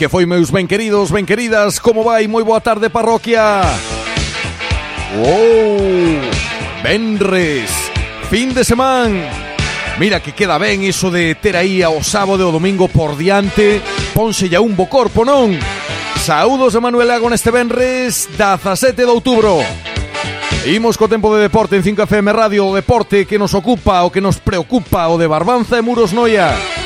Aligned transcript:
que 0.00 0.08
foi, 0.08 0.24
meus 0.24 0.48
ben 0.48 0.64
queridos, 0.64 1.12
ben 1.12 1.28
queridas 1.28 1.76
Como 1.76 2.00
vai? 2.00 2.24
Moi 2.24 2.40
boa 2.40 2.64
tarde, 2.64 2.88
parroquia. 2.88 3.60
Wow 5.12 6.24
Benres 6.80 7.68
Fin 8.32 8.56
de 8.56 8.64
semana 8.64 9.28
Mira 10.00 10.24
que 10.24 10.32
queda 10.32 10.56
ben 10.56 10.80
iso 10.88 11.12
de 11.12 11.36
ter 11.36 11.52
aí 11.52 11.84
ao 11.84 12.00
sábado 12.00 12.40
e 12.40 12.48
o 12.48 12.56
domingo 12.56 12.88
por 12.88 13.12
diante. 13.20 13.84
Ponse 14.16 14.48
ya 14.48 14.64
un 14.64 14.72
bo 14.72 14.88
corpo, 14.88 15.28
non? 15.28 15.52
Saúdos 16.16 16.72
de 16.72 16.80
Manuel 16.80 17.04
Lago 17.04 17.28
neste 17.28 17.52
benres 17.52 18.24
17 18.40 18.96
de 18.96 19.04
outubro. 19.04 19.60
Imos 20.64 20.96
co 20.96 21.12
tempo 21.12 21.28
de 21.36 21.44
deporte 21.44 21.76
en 21.76 21.84
5FM 21.84 22.32
Radio 22.32 22.64
O 22.64 22.72
deporte 22.72 23.28
que 23.28 23.36
nos 23.36 23.52
ocupa, 23.52 24.00
o 24.00 24.08
que 24.08 24.24
nos 24.24 24.40
preocupa 24.40 25.12
O 25.12 25.20
de 25.20 25.28
Barbanza 25.28 25.76
e 25.76 25.84
Muros 25.84 26.16
Noia. 26.16 26.79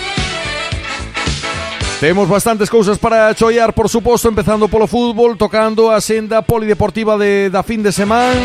Temos 2.05 2.29
bastantes 2.29 2.69
cousas 2.69 2.99
para 2.99 3.35
choiar, 3.35 3.73
por 3.73 3.89
suposto 3.89 4.29
Empezando 4.29 4.69
polo 4.69 4.87
fútbol, 4.87 5.39
tocando 5.39 5.91
a 5.91 6.03
senda 6.05 6.43
polideportiva 6.43 7.17
de, 7.17 7.49
da 7.49 7.65
fin 7.65 7.81
de 7.81 7.97
semana. 7.97 8.37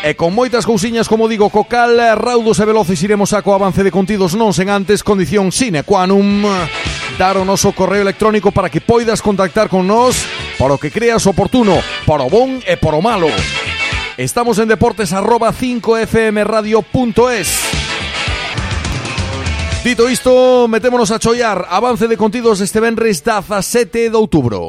E 0.00 0.16
con 0.16 0.32
moitas 0.32 0.64
cousiñas, 0.64 1.04
como 1.04 1.28
digo, 1.28 1.52
co 1.52 1.68
cal 1.68 2.00
Raudos 2.16 2.56
e 2.56 2.64
veloces 2.64 2.96
iremos 3.04 3.36
a 3.36 3.44
co 3.44 3.52
avance 3.52 3.84
de 3.84 3.92
contidos 3.92 4.40
non 4.40 4.56
sen 4.56 4.72
antes 4.72 5.04
Condición 5.04 5.52
sine 5.52 5.84
qua 5.84 6.08
num 6.08 6.48
Dar 7.20 7.36
o 7.36 7.44
noso 7.44 7.76
correo 7.76 8.00
electrónico 8.00 8.56
para 8.56 8.72
que 8.72 8.80
poidas 8.80 9.20
contactar 9.20 9.68
con 9.68 9.84
nós 9.84 10.24
Para 10.56 10.72
o 10.72 10.80
que 10.80 10.88
creas 10.88 11.28
oportuno, 11.28 11.76
para 12.08 12.24
o 12.24 12.32
bon 12.32 12.64
e 12.64 12.80
para 12.80 12.96
o 12.96 13.04
malo. 13.04 13.28
Estamos 14.16 14.56
en 14.56 14.72
deportes 14.72 15.12
arroba 15.12 15.52
5fmradio.es 15.52 17.79
Dito 19.82 20.10
isto, 20.10 20.68
metémonos 20.68 21.10
a 21.10 21.18
chollar. 21.18 21.66
Avance 21.70 22.06
de 22.06 22.16
contidos 22.20 22.60
este 22.60 22.80
venres 22.80 23.24
17 23.24 24.10
de 24.10 24.16
outubro 24.16 24.68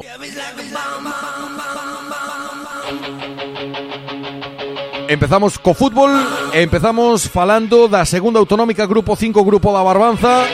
Empezamos 5.12 5.60
co 5.60 5.76
fútbol 5.76 6.16
Empezamos 6.56 7.28
falando 7.28 7.92
da 7.92 8.08
segunda 8.08 8.40
autonómica 8.40 8.88
Grupo 8.88 9.20
5 9.20 9.44
Grupo 9.44 9.76
da 9.76 9.84
Barbanza 9.84 10.48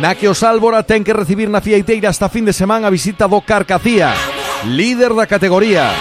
Na 0.00 0.16
que 0.16 0.24
os 0.24 0.40
Álvora 0.40 0.88
ten 0.88 1.04
que 1.04 1.12
recibir 1.12 1.52
na 1.52 1.60
Fieiteira 1.60 2.08
Esta 2.08 2.32
fin 2.32 2.48
de 2.48 2.56
semana 2.56 2.88
a 2.88 2.94
visita 2.94 3.28
do 3.28 3.44
Carcacía 3.44 4.16
Líder 4.64 5.12
da 5.12 5.28
categoría 5.28 5.92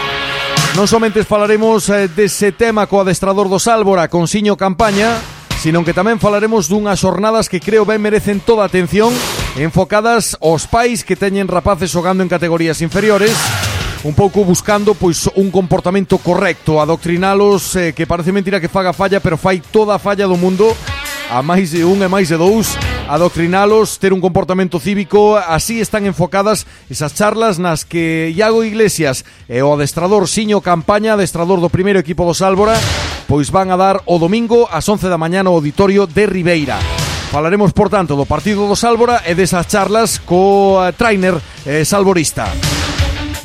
Non 0.80 0.88
somente 0.88 1.27
falaremos 1.27 1.92
eh, 1.92 2.08
dese 2.08 2.55
tema 2.55 2.88
co 2.88 3.02
adestrador 3.02 3.49
do 3.49 3.58
Sálvora, 3.58 4.14
con 4.14 4.30
Siño 4.30 4.53
Campaña, 4.53 5.17
sino 5.58 5.83
que 5.83 5.94
tamén 5.94 6.22
falaremos 6.22 6.69
dunhas 6.69 7.02
xornadas 7.02 7.50
que 7.50 7.59
creo 7.59 7.83
ben 7.83 8.02
merecen 8.02 8.38
toda 8.39 8.63
a 8.63 8.69
atención, 8.69 9.09
enfocadas 9.58 10.38
aos 10.38 10.69
pais 10.69 11.02
que 11.02 11.17
teñen 11.17 11.49
rapaces 11.49 11.89
xogando 11.89 12.22
en 12.22 12.30
categorías 12.30 12.81
inferiores, 12.86 13.33
un 14.05 14.14
pouco 14.14 14.45
buscando 14.45 14.94
pois 14.94 15.25
un 15.33 15.49
comportamento 15.49 16.22
correcto, 16.22 16.80
adoctrinalos 16.80 17.75
eh, 17.75 17.94
que 17.97 18.05
parece 18.05 18.31
mentira 18.31 18.61
que 18.61 18.69
faga 18.69 18.94
falla, 18.94 19.19
pero 19.19 19.38
fai 19.38 19.58
toda 19.59 19.97
a 19.97 19.99
falla 19.99 20.30
do 20.30 20.38
mundo, 20.38 20.77
a 21.33 21.41
máis 21.41 21.73
de 21.73 21.83
un 21.83 21.99
e 22.05 22.08
máis 22.08 22.30
de 22.30 22.38
dous, 22.38 22.77
adoctrinalos, 23.09 23.97
ter 23.99 24.14
un 24.14 24.21
comportamento 24.21 24.80
cívico, 24.80 25.36
así 25.36 25.81
están 25.81 26.05
enfocadas 26.05 26.69
esas 26.88 27.17
charlas 27.17 27.58
nas 27.58 27.83
que 27.83 28.31
Iago 28.31 28.64
Iglesias 28.64 29.25
e 29.49 29.66
o 29.66 29.73
adestrador 29.73 30.30
Siño 30.30 30.61
Campaña, 30.61 31.17
adestrador 31.17 31.59
do 31.59 31.73
primeiro 31.73 31.99
equipo 31.99 32.23
do 32.23 32.38
Sálvora, 32.38 32.77
pois 33.28 33.52
van 33.52 33.70
a 33.70 33.78
dar 33.78 34.02
o 34.08 34.17
domingo 34.17 34.66
ás 34.72 34.88
11 34.88 35.11
da 35.11 35.20
mañana 35.20 35.52
o 35.52 35.59
auditorio 35.59 36.08
de 36.08 36.25
Ribeira. 36.25 36.80
Falaremos, 37.30 37.75
por 37.75 37.92
tanto, 37.92 38.16
do 38.16 38.25
partido 38.25 38.72
do 38.72 38.80
Sálvora 38.80 39.28
e 39.28 39.36
desas 39.36 39.67
charlas 39.67 40.23
co 40.23 40.80
eh, 40.80 40.95
trainer 40.95 41.36
eh, 41.67 41.83
salvorista. 41.83 42.48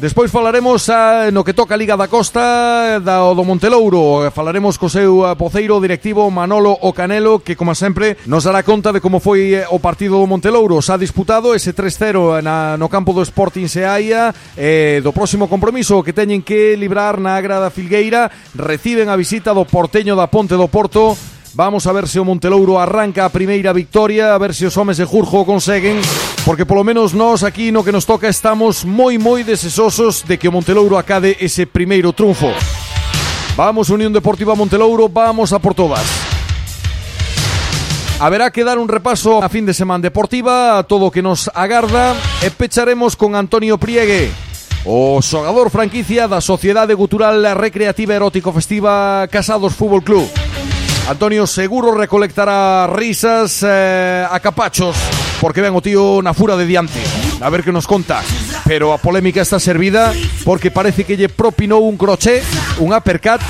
Despois 0.02 0.32
falaremos 0.32 0.90
a, 0.90 1.30
no 1.30 1.46
que 1.46 1.54
toca 1.54 1.74
a 1.74 1.78
Liga 1.78 1.94
da 1.94 2.10
Costa 2.10 2.98
da 2.98 3.22
o 3.22 3.38
do 3.38 3.46
Montelouro. 3.46 4.26
Falaremos 4.34 4.74
co 4.74 4.90
seu 4.90 5.22
ah, 5.22 5.38
poceiro 5.38 5.78
directivo 5.78 6.26
Manolo 6.26 6.74
Ocanelo 6.74 7.38
que, 7.38 7.54
como 7.54 7.70
sempre, 7.78 8.18
nos 8.26 8.42
dará 8.42 8.66
conta 8.66 8.90
de 8.90 8.98
como 8.98 9.22
foi 9.22 9.62
eh, 9.62 9.66
o 9.70 9.78
partido 9.78 10.18
do 10.18 10.26
Montelouro. 10.26 10.82
Xa 10.82 10.98
disputado 10.98 11.54
ese 11.54 11.70
3-0 11.70 12.42
na, 12.42 12.74
no 12.74 12.90
campo 12.90 13.14
do 13.14 13.22
Sporting 13.22 13.70
Seaia 13.70 14.34
eh, 14.58 14.98
do 15.06 15.14
próximo 15.14 15.46
compromiso 15.46 16.02
que 16.02 16.10
teñen 16.10 16.42
que 16.42 16.74
librar 16.74 17.22
na 17.22 17.38
Agrada 17.38 17.70
Filgueira. 17.70 18.26
Reciben 18.58 19.06
a 19.06 19.14
visita 19.14 19.54
do 19.54 19.62
Porteño 19.62 20.18
da 20.18 20.26
Ponte 20.26 20.58
do 20.58 20.66
Porto 20.66 21.14
Vamos 21.54 21.86
a 21.86 21.92
ver 21.92 22.08
se 22.08 22.18
o 22.18 22.24
Montelouro 22.24 22.80
arranca 22.80 23.26
a 23.26 23.30
primeira 23.30 23.72
victoria 23.76 24.34
A 24.34 24.38
ver 24.38 24.54
se 24.54 24.64
os 24.64 24.76
homes 24.76 24.96
de 24.96 25.04
Jurjo 25.04 25.44
conseguen 25.44 26.00
Porque 26.48 26.64
polo 26.64 26.82
menos 26.82 27.12
nós 27.12 27.44
aquí 27.44 27.70
no 27.70 27.84
que 27.84 27.92
nos 27.92 28.08
toca 28.08 28.26
estamos 28.26 28.88
moi 28.88 29.20
moi 29.20 29.44
desesosos 29.44 30.24
de 30.24 30.40
que 30.40 30.48
o 30.48 30.54
Montelouro 30.54 30.96
acade 30.96 31.38
ese 31.38 31.70
primeiro 31.70 32.10
triunfo. 32.10 32.50
Vamos 33.54 33.94
Unión 33.94 34.10
Deportiva 34.10 34.58
Montelouro, 34.58 35.06
vamos 35.06 35.52
a 35.52 35.62
por 35.62 35.70
todas. 35.70 36.02
Haberá 38.18 38.50
que 38.50 38.64
dar 38.64 38.78
un 38.78 38.90
repaso 38.90 39.38
a 39.38 39.46
fin 39.46 39.62
de 39.62 39.74
semana 39.74 40.02
deportiva 40.02 40.78
a 40.78 40.82
todo 40.82 41.06
o 41.06 41.14
que 41.14 41.22
nos 41.22 41.46
agarda 41.54 42.18
e 42.42 42.50
pecharemos 42.50 43.14
con 43.14 43.38
Antonio 43.38 43.78
Priegue. 43.78 44.34
O 44.82 45.22
xogador 45.22 45.70
franquicia 45.70 46.26
da 46.26 46.42
Sociedade 46.42 46.98
Cultural 46.98 47.38
Recreativa 47.54 48.18
Erótico 48.18 48.50
Festiva 48.50 49.30
Casados 49.30 49.78
Fútbol 49.78 50.02
Club. 50.02 50.26
Antonio 51.08 51.46
seguro 51.46 51.94
recolectará 51.94 52.86
risas 52.86 53.64
eh, 53.66 54.26
a 54.28 54.38
capachos 54.40 54.96
porque 55.42 55.60
ven 55.60 55.74
o 55.74 55.82
tío 55.82 56.22
na 56.22 56.30
fura 56.30 56.54
de 56.54 56.70
diante. 56.70 57.02
A 57.42 57.50
ver 57.50 57.66
que 57.66 57.74
nos 57.74 57.90
conta. 57.90 58.22
Pero 58.62 58.94
a 58.94 59.02
polémica 59.02 59.42
está 59.42 59.58
servida 59.58 60.14
porque 60.46 60.70
parece 60.70 61.02
que 61.02 61.18
lle 61.18 61.26
propinou 61.26 61.82
un 61.82 61.98
croché, 61.98 62.46
un 62.78 62.94
uppercut, 62.94 63.42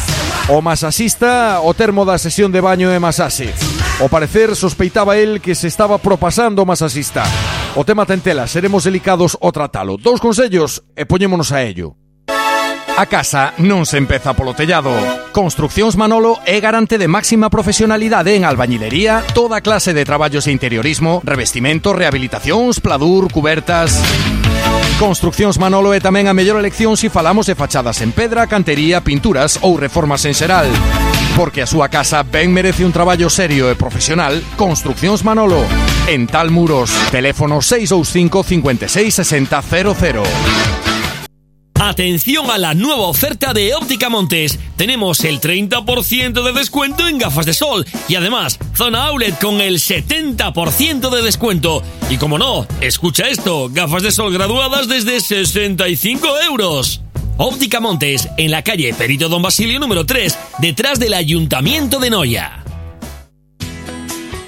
o 0.49 0.65
masasista 0.65 1.61
o 1.61 1.77
termo 1.77 2.09
da 2.09 2.17
sesión 2.17 2.49
de 2.49 2.65
baño 2.65 2.89
e 2.89 2.97
masase. 2.97 3.53
O 4.01 4.09
parecer 4.09 4.57
sospeitaba 4.57 5.21
el 5.21 5.45
que 5.45 5.53
se 5.53 5.69
estaba 5.69 6.01
propasando 6.01 6.65
masasista. 6.65 7.29
O 7.77 7.85
tema 7.85 8.09
tentela, 8.09 8.49
seremos 8.49 8.89
delicados 8.89 9.37
o 9.37 9.53
tratalo. 9.53 10.01
Dous 10.01 10.19
consellos 10.19 10.81
e 10.97 11.05
poñémonos 11.05 11.53
a 11.53 11.61
ello. 11.61 12.02
A 12.97 13.07
casa 13.09 13.57
non 13.57 13.89
se 13.89 13.97
empeza 13.97 14.37
polo 14.37 14.53
tellado. 14.53 14.93
Construccións 15.33 15.97
Manolo 15.97 16.37
é 16.45 16.61
garante 16.61 17.01
de 17.01 17.09
máxima 17.09 17.49
profesionalidade 17.49 18.37
en 18.37 18.45
albañilería, 18.45 19.25
toda 19.33 19.65
clase 19.65 19.97
de 19.97 20.05
traballos 20.05 20.45
de 20.45 20.53
interiorismo, 20.53 21.25
revestimento, 21.25 21.97
rehabilitacións, 21.97 22.85
pladur, 22.85 23.33
cubertas... 23.33 23.97
Construccións 25.01 25.59
Manolo 25.59 25.97
é 25.97 26.05
tamén 26.05 26.29
a 26.29 26.37
mellor 26.37 26.61
elección 26.61 26.95
se 26.95 27.11
falamos 27.11 27.49
de 27.49 27.57
fachadas 27.59 28.05
en 28.05 28.13
pedra, 28.13 28.47
cantería, 28.47 29.03
pinturas 29.03 29.59
ou 29.65 29.75
reformas 29.81 30.23
en 30.29 30.37
xeral. 30.37 30.69
Porque 31.35 31.65
a 31.65 31.67
súa 31.67 31.89
casa 31.89 32.23
ben 32.23 32.53
merece 32.53 32.85
un 32.85 32.95
traballo 32.95 33.33
serio 33.33 33.73
e 33.73 33.75
profesional, 33.75 34.45
Construccións 34.55 35.25
Manolo. 35.25 35.65
En 36.07 36.29
Tal 36.29 36.53
Muros, 36.53 36.93
teléfono 37.11 37.65
625 37.65 38.45
56 38.45 39.11
60 39.17 39.65
00. 39.65 40.92
Atención 41.85 42.49
a 42.49 42.59
la 42.59 42.75
nueva 42.75 43.09
oferta 43.09 43.53
de 43.53 43.75
Óptica 43.75 44.09
Montes. 44.09 44.57
Tenemos 44.77 45.25
el 45.25 45.41
30% 45.41 46.45
de 46.45 46.53
descuento 46.53 47.09
en 47.09 47.19
gafas 47.19 47.45
de 47.45 47.55
sol 47.55 47.85
y 48.07 48.15
además 48.15 48.61
zona 48.77 49.07
outlet 49.07 49.37
con 49.41 49.61
el 49.61 49.81
70% 49.81 51.11
de 51.11 51.23
descuento. 51.23 51.83
Y 52.09 52.19
como 52.19 52.39
no, 52.39 52.69
escucha 52.81 53.27
esto, 53.29 53.69
gafas 53.69 54.05
de 54.05 54.13
sol 54.13 54.33
graduadas 54.33 54.87
desde 54.87 55.21
65 55.21 56.29
euros. 56.43 57.03
Óptica 57.37 57.81
Montes, 57.81 58.29
en 58.37 58.53
la 58.53 58.63
calle 58.63 58.95
Perito 58.95 59.29
Don 59.29 59.43
Basilio 59.43 59.81
número 59.81 60.07
3, 60.07 60.39
detrás 60.59 61.01
del 61.01 61.15
Ayuntamiento 61.15 61.99
de 61.99 62.11
Noya. 62.11 62.62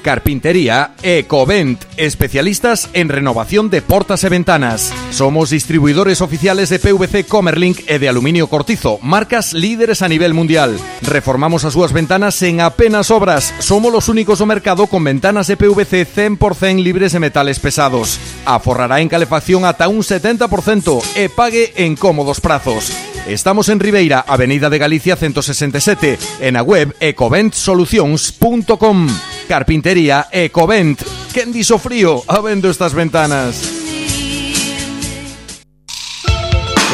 Carpintería 0.05 0.93
Ecovent, 1.03 1.83
especialistas 1.97 2.91
en 2.93 3.09
renovación 3.09 3.71
de 3.71 3.81
portas 3.81 4.23
e 4.23 4.29
ventanas. 4.29 4.93
Somos 5.11 5.49
distribuidores 5.49 6.21
oficiales 6.21 6.69
de 6.69 6.79
PVC 6.79 7.25
Comerlink 7.25 7.81
e 7.89 7.99
de 7.99 8.13
aluminio 8.13 8.47
cortizo, 8.47 9.01
marcas 9.01 9.55
líderes 9.55 10.03
a 10.03 10.09
nivel 10.13 10.35
mundial. 10.37 10.77
Reformamos 11.01 11.65
as 11.65 11.73
súas 11.73 11.97
ventanas 11.97 12.37
en 12.45 12.61
apenas 12.61 13.11
obras. 13.11 13.57
Somos 13.65 13.89
los 13.89 14.13
únicos 14.13 14.45
do 14.45 14.47
mercado 14.47 14.87
con 14.93 15.01
ventanas 15.01 15.49
de 15.49 15.57
PVC 15.57 16.05
100% 16.05 16.85
libres 16.85 17.17
de 17.17 17.25
metales 17.25 17.57
pesados. 17.57 18.21
Aforrará 18.45 19.01
en 19.01 19.09
calefacción 19.09 19.65
ata 19.65 19.89
un 19.89 20.05
70% 20.05 21.01
e 21.17 21.33
pague 21.33 21.73
en 21.81 21.97
cómodos 21.97 22.45
prazos. 22.45 22.93
Estamos 23.27 23.71
en 23.71 23.81
Ribeira, 23.81 24.23
Avenida 24.29 24.69
de 24.69 24.77
Galicia 24.77 25.17
167, 25.17 26.19
en 26.41 26.57
a 26.57 26.63
web 26.63 26.95
ecoventsolucións.com. 27.01 29.09
Carpintería 29.49 30.27
Ecovent. 30.31 31.01
Quen 31.33 31.51
dixo 31.51 31.79
frío 31.79 32.21
habendo 32.29 32.69
estas 32.69 32.93
ventanas? 32.93 33.85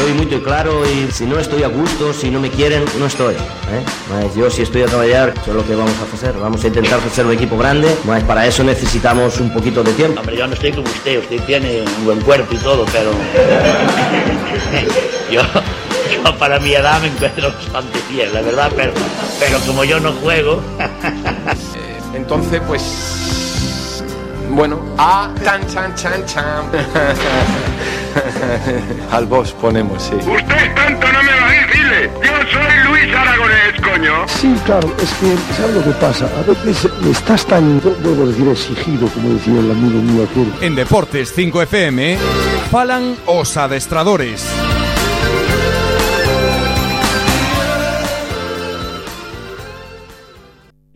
Soy 0.01 0.13
muy 0.13 0.25
claro 0.41 0.83
y 0.89 1.11
si 1.11 1.25
no 1.25 1.37
estoy 1.37 1.63
a 1.63 1.67
gusto, 1.67 2.13
si 2.13 2.31
no 2.31 2.39
me 2.39 2.49
quieren, 2.49 2.85
no 2.97 3.07
estoy. 3.07 3.35
¿eh? 3.35 3.83
Mas 4.09 4.33
yo 4.33 4.49
si 4.49 4.61
estoy 4.63 4.83
a 4.83 4.85
trabajar, 4.85 5.33
eso 5.35 5.51
es 5.51 5.55
lo 5.55 5.67
que 5.67 5.75
vamos 5.75 5.93
a 5.99 6.03
hacer. 6.15 6.33
Vamos 6.39 6.63
a 6.63 6.67
intentar 6.67 6.99
hacer 6.99 7.25
un 7.25 7.33
equipo 7.33 7.57
grande, 7.57 7.93
mas 8.05 8.23
para 8.23 8.47
eso 8.47 8.63
necesitamos 8.63 9.41
un 9.41 9.53
poquito 9.53 9.83
de 9.83 9.91
tiempo. 9.93 10.21
Hombre, 10.21 10.37
yo 10.37 10.47
no 10.47 10.53
estoy 10.53 10.71
como 10.71 10.87
usted, 10.87 11.19
usted 11.19 11.41
tiene 11.45 11.81
un 11.81 12.05
buen 12.05 12.21
cuerpo 12.21 12.55
y 12.55 12.57
todo, 12.57 12.85
pero 12.91 13.11
yo, 15.31 15.41
yo 16.11 16.37
para 16.37 16.59
mi 16.59 16.73
edad 16.73 17.01
me 17.01 17.07
encuentro 17.07 17.51
bastante 17.51 17.99
bien, 18.09 18.31
la 18.33 18.41
verdad, 18.41 18.71
pero, 18.75 18.93
pero 19.39 19.59
como 19.61 19.83
yo 19.83 19.99
no 19.99 20.11
juego... 20.13 20.61
Entonces, 22.13 22.61
pues. 22.67 22.83
Bueno, 24.49 24.81
a 24.97 25.31
chan 25.43 25.65
chan 25.67 25.95
chan 25.95 26.25
chan. 26.25 26.65
Al 29.11 29.25
boss 29.25 29.53
ponemos, 29.53 30.03
sí. 30.03 30.15
Usted 30.15 30.75
tanto 30.75 31.07
no 31.11 31.23
me 31.23 31.31
va 31.31 31.47
a 31.47 31.51
decirle. 31.51 32.11
Yo 32.21 32.31
soy 32.51 32.83
Luis 32.89 33.15
Aragonés, 33.15 33.79
coño. 33.81 34.27
Sí, 34.27 34.53
claro, 34.65 34.93
es 35.01 35.09
que, 35.13 35.37
¿sabes 35.55 35.75
lo 35.75 35.83
que 35.83 35.91
pasa? 35.91 36.25
A 36.25 36.41
veces 36.65 36.91
estás 37.09 37.45
tan, 37.45 37.79
debo 37.79 38.27
decir, 38.27 38.49
exigido, 38.49 39.07
como 39.07 39.29
decía 39.29 39.57
el 39.59 39.71
amigo 39.71 40.01
mío 40.01 40.27
aquel. 40.29 40.51
En 40.59 40.75
Deportes 40.75 41.31
5 41.33 41.61
FM, 41.61 42.17
falan 42.69 43.15
os 43.25 43.55
adestradores. 43.55 44.45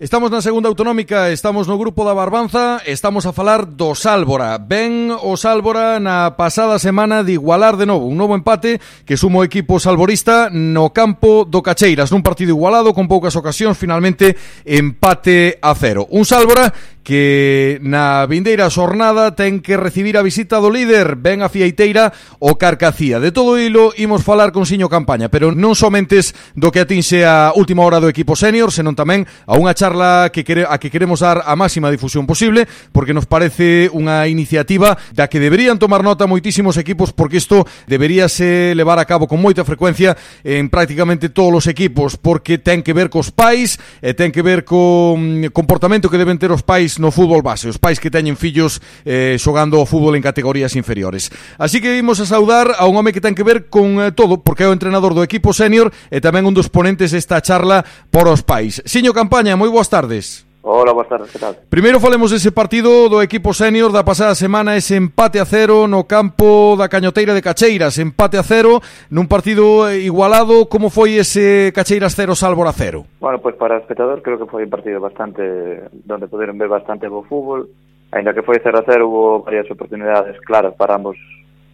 Estamos 0.06 0.30
na 0.30 0.38
segunda 0.38 0.70
autonómica, 0.70 1.34
estamos 1.34 1.66
no 1.66 1.82
grupo 1.82 2.06
da 2.06 2.14
Barbanza, 2.14 2.78
estamos 2.86 3.26
a 3.26 3.34
falar 3.34 3.66
do 3.66 3.98
Sálvora. 3.98 4.54
Ben 4.62 5.10
o 5.10 5.34
Sálvora 5.34 5.98
na 5.98 6.38
pasada 6.38 6.78
semana 6.78 7.26
de 7.26 7.34
igualar 7.34 7.74
de 7.74 7.90
novo 7.90 8.06
un 8.06 8.14
novo 8.14 8.38
empate 8.38 8.78
que 9.02 9.18
sumo 9.18 9.42
o 9.42 9.48
equipo 9.50 9.82
salvorista 9.82 10.54
no 10.54 10.94
campo 10.94 11.42
do 11.42 11.66
Cacheiras, 11.66 12.14
nun 12.14 12.22
partido 12.22 12.54
igualado 12.54 12.94
con 12.94 13.10
poucas 13.10 13.34
ocasións, 13.34 13.82
finalmente 13.82 14.38
empate 14.62 15.58
a 15.58 15.74
cero. 15.74 16.06
Un 16.14 16.22
Sálvora 16.22 16.70
que 17.06 17.78
na 17.86 18.26
vindeira 18.26 18.66
xornada 18.74 19.38
ten 19.38 19.62
que 19.62 19.78
recibir 19.78 20.18
a 20.18 20.26
visita 20.26 20.58
do 20.58 20.74
líder, 20.74 21.14
ben 21.14 21.46
a 21.46 21.54
Fieiteira 21.54 22.10
o 22.42 22.58
Carcacía. 22.58 23.22
De 23.22 23.30
todo 23.30 23.62
hilo 23.62 23.94
imos 23.94 24.26
falar 24.26 24.50
con 24.50 24.66
Siño 24.66 24.90
Campaña, 24.90 25.30
pero 25.30 25.54
non 25.54 25.78
somentes 25.78 26.34
do 26.58 26.74
que 26.74 26.82
atinxe 26.82 27.22
a 27.22 27.54
última 27.54 27.86
hora 27.86 28.02
do 28.02 28.10
equipo 28.10 28.34
senior, 28.34 28.74
senón 28.74 28.98
tamén 28.98 29.30
a 29.46 29.54
unha 29.54 29.78
charla 29.78 30.34
que 30.34 30.42
quere, 30.42 30.66
a 30.66 30.82
que 30.82 30.90
queremos 30.90 31.22
dar 31.22 31.46
a 31.46 31.54
máxima 31.54 31.94
difusión 31.94 32.26
posible, 32.26 32.66
porque 32.90 33.14
nos 33.14 33.30
parece 33.30 33.86
unha 33.94 34.26
iniciativa 34.26 34.98
da 35.14 35.30
que 35.30 35.38
deberían 35.38 35.78
tomar 35.78 36.02
nota 36.02 36.26
moitísimos 36.26 36.74
equipos, 36.82 37.14
porque 37.14 37.38
isto 37.38 37.70
deberíase 37.86 38.74
levar 38.74 38.98
a 38.98 39.06
cabo 39.06 39.30
con 39.30 39.38
moita 39.46 39.62
frecuencia 39.62 40.18
en 40.42 40.74
prácticamente 40.74 41.30
todos 41.30 41.54
os 41.54 41.66
equipos, 41.70 42.18
porque 42.18 42.58
ten 42.58 42.82
que 42.82 42.98
ver 42.98 43.14
cos 43.14 43.30
pais, 43.30 43.78
e 44.02 44.18
ten 44.18 44.34
que 44.34 44.42
ver 44.42 44.66
co 44.66 45.14
comportamento 45.54 46.10
que 46.10 46.18
deben 46.18 46.42
ter 46.42 46.50
os 46.50 46.66
pais 46.66 46.95
no 47.00 47.12
fútbol 47.12 47.42
base, 47.42 47.68
os 47.68 47.82
pais 47.82 48.00
que 48.00 48.14
teñen 48.14 48.40
fillos 48.40 48.80
eh, 49.04 49.36
xogando 49.42 49.82
o 49.82 49.90
fútbol 49.90 50.16
en 50.16 50.24
categorías 50.24 50.76
inferiores. 50.78 51.32
Así 51.58 51.82
que 51.82 51.92
vimos 51.92 52.20
a 52.22 52.26
saudar 52.26 52.78
a 52.78 52.88
un 52.88 52.96
home 52.96 53.12
que 53.12 53.22
ten 53.22 53.36
que 53.36 53.44
ver 53.44 53.68
con 53.68 54.00
eh, 54.00 54.14
todo, 54.14 54.40
porque 54.40 54.64
é 54.64 54.70
o 54.70 54.76
entrenador 54.76 55.12
do 55.12 55.26
equipo 55.26 55.52
senior 55.52 55.92
e 56.14 56.22
tamén 56.22 56.48
un 56.48 56.56
dos 56.56 56.72
ponentes 56.72 57.12
desta 57.12 57.42
charla 57.42 57.84
por 58.14 58.30
os 58.32 58.46
pais. 58.46 58.80
Siño 58.86 59.12
Campaña, 59.12 59.58
moi 59.60 59.68
boas 59.68 59.90
tardes. 59.90 60.45
Hola, 60.68 60.94
boas 60.94 61.08
tardes, 61.08 61.30
que 61.30 61.38
tal? 61.38 61.54
Primeiro 61.70 62.00
falemos 62.02 62.34
dese 62.34 62.50
partido 62.50 63.06
do 63.06 63.22
equipo 63.22 63.54
senior 63.54 63.94
da 63.94 64.02
pasada 64.02 64.34
semana, 64.34 64.74
ese 64.74 64.98
empate 64.98 65.38
a 65.38 65.46
cero 65.46 65.86
no 65.86 66.10
campo 66.10 66.74
da 66.74 66.90
Cañoteira 66.90 67.38
de 67.38 67.46
Cacheiras, 67.46 68.02
empate 68.02 68.42
a 68.42 68.42
cero 68.42 68.82
nun 69.14 69.30
partido 69.30 69.86
igualado, 69.94 70.66
como 70.66 70.90
foi 70.90 71.22
ese 71.22 71.70
Cacheiras 71.70 72.18
cero 72.18 72.34
Sálvora 72.34 72.74
cero? 72.74 73.06
Bueno, 73.22 73.38
pois 73.38 73.54
pues 73.54 73.62
para 73.62 73.78
o 73.78 73.82
espectador 73.86 74.26
creo 74.26 74.42
que 74.42 74.50
foi 74.50 74.66
un 74.66 74.74
partido 74.74 74.98
bastante, 74.98 75.86
donde 76.02 76.26
poderon 76.26 76.58
ver 76.58 76.74
bastante 76.74 77.06
bo 77.14 77.22
fútbol, 77.30 77.70
ainda 78.10 78.34
que 78.34 78.42
foi 78.42 78.58
0 78.58 78.74
a 78.74 78.90
0 78.90 79.06
hubo 79.06 79.46
varias 79.46 79.70
oportunidades 79.70 80.34
claras 80.42 80.74
para 80.74 80.98
ambos 80.98 81.14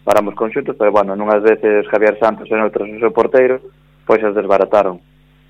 para 0.04 0.20
ambos 0.20 0.36
conxuntos, 0.36 0.76
pero 0.76 0.92
bueno, 0.92 1.16
nunhas 1.16 1.40
veces 1.40 1.88
Javier 1.88 2.20
Santos 2.20 2.44
e 2.44 2.60
noutras 2.60 2.92
o 2.92 3.00
seu 3.00 3.08
porteiro, 3.08 3.56
pois 4.04 4.20
as 4.20 4.36
desbarataron 4.36 5.00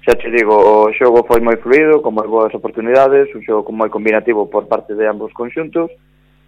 Xa 0.03 0.19
te 0.19 0.31
digo, 0.35 0.59
o 0.59 0.91
xogo 0.99 1.23
foi 1.23 1.39
moi 1.39 1.55
fluido, 1.63 2.03
con 2.03 2.19
moi 2.19 2.27
boas 2.27 2.51
oportunidades, 2.59 3.31
un 3.39 3.43
xogo 3.47 3.71
moi 3.71 3.87
combinativo 3.87 4.51
por 4.51 4.67
parte 4.67 4.99
de 4.99 5.07
ambos 5.07 5.31
conxuntos, 5.31 5.95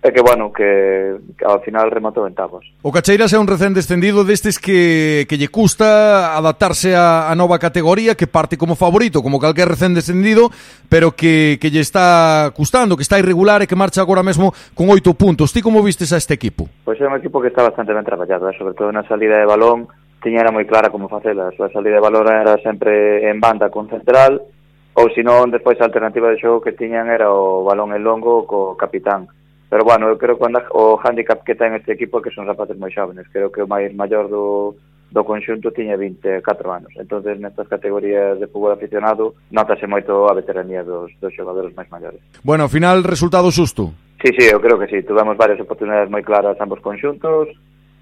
e 0.05 0.13
que, 0.13 0.21
bueno, 0.21 0.53
que, 0.53 1.17
que 1.33 1.49
ao 1.49 1.65
final 1.65 1.89
rematou 1.89 2.29
en 2.29 2.37
tabos. 2.37 2.61
O 2.85 2.93
Cacheiras 2.93 3.33
é 3.33 3.41
un 3.41 3.49
recén 3.49 3.73
descendido 3.73 4.21
destes 4.21 4.61
que, 4.61 5.25
que 5.25 5.41
lle 5.41 5.49
custa 5.49 6.37
adaptarse 6.37 6.93
a, 6.93 7.33
a 7.33 7.35
nova 7.39 7.57
categoría, 7.57 8.13
que 8.13 8.29
parte 8.29 8.61
como 8.61 8.77
favorito, 8.77 9.25
como 9.25 9.41
calquer 9.41 9.65
recén 9.65 9.97
descendido, 9.97 10.53
pero 10.93 11.17
que, 11.17 11.57
que 11.57 11.73
lle 11.73 11.81
está 11.81 12.53
custando, 12.53 13.01
que 13.01 13.07
está 13.07 13.17
irregular 13.17 13.65
e 13.65 13.71
que 13.71 13.81
marcha 13.81 14.05
agora 14.05 14.21
mesmo 14.21 14.53
con 14.77 14.93
oito 14.93 15.17
puntos. 15.17 15.57
Ti 15.57 15.65
como 15.65 15.81
vistes 15.81 16.13
a 16.13 16.21
este 16.21 16.37
equipo? 16.37 16.69
Pois 16.85 17.01
é 17.01 17.09
un 17.09 17.17
equipo 17.17 17.41
que 17.41 17.49
está 17.49 17.65
bastante 17.65 17.97
ben 17.97 18.05
traballado, 18.05 18.53
eh, 18.53 18.57
sobre 18.61 18.77
todo 18.77 18.93
na 18.93 19.09
salida 19.09 19.41
de 19.41 19.49
balón, 19.49 19.89
tiña 20.25 20.41
era 20.41 20.49
moi 20.49 20.65
clara 20.65 20.89
como 20.89 21.13
facela, 21.13 21.53
a 21.53 21.57
súa 21.57 21.69
salida 21.69 22.01
de 22.01 22.07
valor 22.09 22.25
era 22.33 22.57
sempre 22.65 23.29
en 23.29 23.37
banda 23.45 23.69
con 23.69 23.93
central, 23.93 24.41
ou 24.97 25.13
senón 25.13 25.53
despois 25.53 25.77
a 25.79 25.85
alternativa 25.85 26.33
de 26.33 26.41
xogo 26.41 26.65
que 26.65 26.73
tiñan 26.73 27.13
era 27.13 27.29
o 27.29 27.61
balón 27.69 27.93
en 27.93 28.01
longo 28.01 28.49
co 28.49 28.73
capitán. 28.81 29.29
Pero 29.69 29.85
bueno, 29.85 30.09
eu 30.09 30.17
creo 30.17 30.41
que 30.41 30.49
o 30.73 30.97
handicap 30.97 31.45
que 31.45 31.59
ten 31.59 31.77
este 31.77 31.93
equipo 31.93 32.19
é 32.19 32.25
que 32.25 32.33
son 32.33 32.49
rapaces 32.49 32.81
moi 32.81 32.89
xávenes, 32.89 33.29
creo 33.29 33.53
que 33.53 33.61
o 33.61 33.69
máis 33.69 33.93
maior 33.93 34.33
do, 34.33 34.73
do 35.11 35.23
conxunto 35.27 35.75
tiña 35.77 36.01
24 36.01 36.41
anos. 36.73 36.93
entonces 36.97 37.39
nestas 37.39 37.69
categorías 37.69 38.41
de 38.41 38.47
fútbol 38.47 38.73
aficionado 38.73 39.35
notase 39.51 39.87
moito 39.87 40.31
a 40.31 40.35
veteranía 40.35 40.87
dos, 40.87 41.13
dos 41.21 41.35
xogadores 41.37 41.75
máis 41.77 41.91
maiores. 41.93 42.23
Bueno, 42.41 42.71
final 42.73 43.05
resultado 43.05 43.53
susto. 43.53 43.93
Sí, 44.23 44.33
sí, 44.39 44.49
eu 44.49 44.63
creo 44.63 44.79
que 44.79 44.89
sí, 44.89 45.03
tuvemos 45.05 45.37
varias 45.37 45.61
oportunidades 45.61 46.09
moi 46.09 46.25
claras 46.25 46.57
ambos 46.63 46.81
conxuntos, 46.81 47.51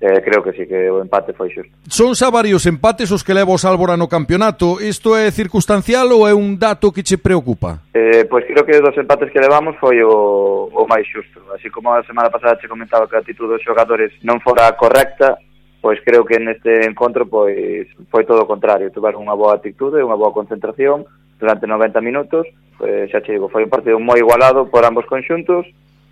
eh, 0.03 0.21
creo 0.21 0.43
que 0.43 0.53
sí 0.53 0.67
que 0.67 0.91
o 0.91 1.01
empate 1.01 1.33
foi 1.33 1.47
xusto. 1.55 1.71
Son 1.87 2.19
xa 2.19 2.27
varios 2.27 2.67
empates 2.67 3.15
os 3.15 3.23
que 3.23 3.31
leva 3.31 3.55
o 3.55 3.63
Sálvora 3.63 3.95
no 3.95 4.11
campeonato. 4.11 4.83
Isto 4.83 5.15
é 5.15 5.31
circunstancial 5.31 6.11
ou 6.11 6.27
é 6.27 6.35
un 6.35 6.59
dato 6.59 6.91
que 6.91 7.07
che 7.07 7.23
preocupa? 7.23 7.87
Eh, 7.95 8.27
pois 8.27 8.43
creo 8.43 8.67
que 8.67 8.83
dos 8.83 8.99
empates 8.99 9.31
que 9.31 9.39
levamos 9.39 9.79
foi 9.79 10.03
o, 10.03 10.67
o 10.75 10.83
máis 10.91 11.07
xusto. 11.07 11.39
Así 11.55 11.71
como 11.71 11.95
a 11.95 12.03
semana 12.03 12.35
pasada 12.35 12.59
che 12.59 12.67
comentaba 12.67 13.07
que 13.07 13.15
a 13.15 13.23
actitud 13.23 13.47
dos 13.47 13.63
xogadores 13.63 14.11
non 14.27 14.43
fora 14.43 14.67
correcta, 14.75 15.39
pois 15.79 16.03
creo 16.03 16.27
que 16.27 16.43
neste 16.43 16.83
encontro 16.83 17.23
pois 17.31 17.87
foi 18.11 18.27
todo 18.27 18.43
o 18.43 18.51
contrario, 18.51 18.91
tuveron 18.91 19.23
unha 19.23 19.39
boa 19.39 19.55
actitude, 19.55 20.03
unha 20.03 20.19
boa 20.19 20.35
concentración 20.35 21.07
durante 21.39 21.71
90 21.71 22.03
minutos, 22.03 22.51
pois, 22.75 23.07
xa 23.07 23.23
che 23.23 23.39
digo, 23.39 23.47
foi 23.47 23.63
un 23.63 23.71
partido 23.71 24.03
moi 24.03 24.19
igualado 24.19 24.67
por 24.67 24.83
ambos 24.83 25.07
conxuntos, 25.07 25.63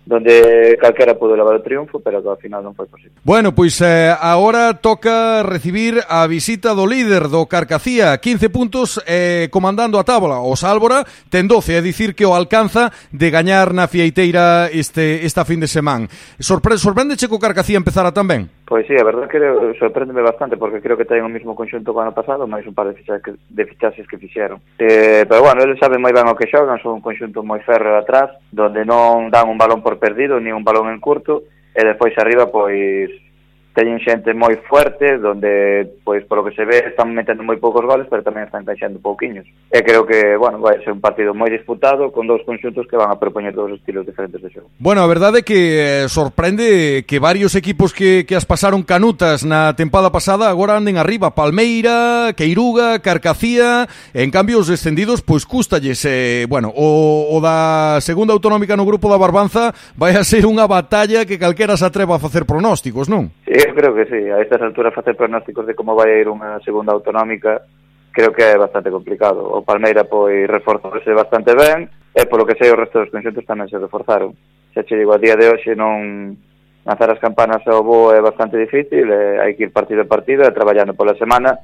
donde 0.05 0.77
calquera 0.81 1.15
pudo 1.15 1.35
levar 1.35 1.55
o 1.55 1.61
triunfo, 1.61 1.99
pero 1.99 2.21
que 2.21 2.29
ao 2.29 2.37
final 2.37 2.63
non 2.65 2.73
foi 2.73 2.89
posible. 2.89 3.13
Bueno, 3.21 3.53
pois 3.53 3.77
eh, 3.81 4.09
agora 4.11 4.73
toca 4.81 5.43
recibir 5.45 6.01
a 6.09 6.25
visita 6.25 6.73
do 6.73 6.89
líder 6.89 7.29
do 7.29 7.45
Carcacía, 7.45 8.17
15 8.17 8.49
puntos 8.49 8.97
eh, 9.05 9.47
comandando 9.53 10.01
a 10.01 10.03
tábola. 10.03 10.41
O 10.41 10.57
Sálvora 10.57 11.05
ten 11.29 11.45
12, 11.45 11.77
é 11.77 11.81
dicir 11.81 12.17
que 12.17 12.25
o 12.25 12.33
alcanza 12.33 12.89
de 13.13 13.29
gañar 13.29 13.73
na 13.77 13.85
Fieiteira 13.85 14.69
este 14.73 15.21
esta 15.25 15.45
fin 15.45 15.61
de 15.61 15.69
semana. 15.69 16.09
Sorpre 16.39 16.77
sorprende 16.77 17.19
che 17.19 17.29
co 17.29 17.37
Carcacía 17.37 17.77
empezara 17.77 18.11
tan 18.11 18.27
ben? 18.27 18.49
Pois 18.71 18.87
sí, 18.87 18.95
a 18.95 19.03
verdade 19.03 19.27
que 19.27 19.75
sorprendeme 19.77 20.21
bastante 20.21 20.55
porque 20.55 20.79
creo 20.79 20.95
que 20.95 21.03
ten 21.03 21.27
o 21.27 21.27
mismo 21.27 21.51
conxunto 21.51 21.91
que 21.91 21.99
o 21.99 22.01
ano 22.01 22.15
pasado, 22.15 22.47
máis 22.47 22.63
un 22.63 22.71
par 22.71 22.87
de 22.87 22.95
fichaxes 22.95 23.19
que, 23.19 23.31
de 23.35 23.63
fichaxes 23.67 24.07
que 24.07 24.15
fixeron. 24.15 24.63
Eh, 24.79 25.27
pero 25.27 25.43
bueno, 25.43 25.59
eles 25.59 25.75
saben 25.75 25.99
moi 25.99 26.15
ben 26.15 26.23
o 26.31 26.39
que 26.39 26.47
xogan, 26.47 26.79
son 26.79 26.97
un 26.97 27.03
conxunto 27.03 27.43
moi 27.43 27.59
férreo 27.67 27.99
atrás, 27.99 28.31
donde 28.47 28.87
non 28.87 29.27
dan 29.27 29.51
un 29.51 29.59
balón 29.59 29.83
por 29.83 29.90
por 29.91 29.99
perdido, 29.99 30.39
ni 30.39 30.53
un 30.53 30.63
balón 30.63 30.87
en 30.87 31.01
curto, 31.01 31.43
e 31.75 31.83
despois 31.83 32.15
arriba, 32.17 32.47
pois, 32.47 33.11
teñen 33.73 34.03
xente 34.03 34.35
moi 34.35 34.59
fuerte 34.67 35.17
donde 35.17 35.87
pois 36.03 36.23
polo 36.27 36.43
que 36.43 36.51
se 36.51 36.67
ve 36.67 36.83
están 36.91 37.15
metendo 37.15 37.43
moi 37.43 37.55
poucos 37.55 37.87
goles, 37.87 38.07
pero 38.11 38.19
tamén 38.19 38.43
están 38.43 38.67
encaixando 38.67 38.99
pouquiños. 38.99 39.47
E 39.71 39.79
creo 39.79 40.03
que, 40.03 40.35
bueno, 40.35 40.59
vai 40.59 40.75
ser 40.83 40.91
un 40.91 40.99
partido 40.99 41.31
moi 41.31 41.47
disputado 41.47 42.11
con 42.11 42.27
dous 42.27 42.43
conxuntos 42.43 42.83
que 42.91 42.99
van 42.99 43.07
a 43.07 43.19
propoñer 43.19 43.55
dous 43.55 43.71
estilos 43.71 44.03
diferentes 44.03 44.43
de 44.43 44.51
xogo. 44.51 44.67
Bueno, 44.75 44.99
a 44.99 45.07
verdade 45.07 45.39
é 45.39 45.47
que 45.47 45.59
eh, 45.79 46.11
sorprende 46.11 47.07
que 47.07 47.23
varios 47.23 47.55
equipos 47.55 47.95
que 47.95 48.27
que 48.27 48.35
as 48.35 48.43
pasaron 48.43 48.83
canutas 48.83 49.47
na 49.47 49.71
tempada 49.71 50.11
pasada 50.11 50.51
agora 50.51 50.75
anden 50.75 50.99
arriba, 50.99 51.31
Palmeira, 51.31 52.35
Queiruga, 52.35 52.99
Carcacía, 52.99 53.87
en 54.11 54.29
cambio 54.35 54.59
os 54.59 54.67
descendidos 54.67 55.23
pois 55.23 55.47
custalles, 55.47 56.03
eh, 56.03 56.43
bueno, 56.51 56.75
o, 56.75 57.31
o 57.31 57.37
da 57.39 58.03
segunda 58.03 58.35
autonómica 58.35 58.75
no 58.75 58.83
grupo 58.83 59.07
da 59.07 59.15
Barbanza 59.15 59.71
vai 59.95 60.11
a 60.19 60.27
ser 60.27 60.43
unha 60.43 60.67
batalla 60.67 61.23
que 61.23 61.39
calquera 61.39 61.79
se 61.79 61.87
atreva 61.87 62.19
a 62.19 62.23
facer 62.23 62.43
pronósticos, 62.43 63.07
non? 63.07 63.31
Eh, 63.51 63.67
Eu 63.67 63.75
creo 63.75 63.93
que 63.93 64.05
sí, 64.05 64.29
a 64.29 64.39
estas 64.39 64.61
alturas 64.61 64.93
facer 64.93 65.15
pronósticos 65.15 65.67
de 65.67 65.75
como 65.75 65.93
vai 65.93 66.07
a 66.07 66.19
ir 66.23 66.31
unha 66.31 66.63
segunda 66.63 66.95
autonómica 66.95 67.67
creo 68.15 68.31
que 68.31 68.43
é 68.47 68.55
bastante 68.55 68.87
complicado. 68.87 69.43
O 69.43 69.59
Palmeira 69.67 70.07
pois 70.07 70.47
reforzouse 70.47 71.11
bastante 71.11 71.51
ben 71.51 71.91
e 72.15 72.23
polo 72.31 72.47
que 72.47 72.55
sei 72.55 72.71
o 72.71 72.79
resto 72.79 73.03
dos 73.03 73.11
conxuntos 73.11 73.43
tamén 73.43 73.67
se 73.67 73.75
reforzaron. 73.75 74.31
Xa 74.71 74.87
che 74.87 74.95
digo, 74.95 75.11
a 75.11 75.19
día 75.19 75.35
de 75.35 75.51
hoxe 75.51 75.75
non 75.75 76.31
lanzar 76.87 77.11
as 77.11 77.19
campanas 77.19 77.59
ao 77.67 77.83
bo 77.83 78.15
é 78.15 78.23
bastante 78.23 78.55
difícil, 78.55 79.11
e 79.11 79.43
hai 79.43 79.51
que 79.59 79.67
ir 79.67 79.75
partido 79.75 80.07
a 80.07 80.07
partido 80.07 80.47
e 80.47 80.55
traballando 80.55 80.95
pola 80.95 81.19
semana 81.19 81.59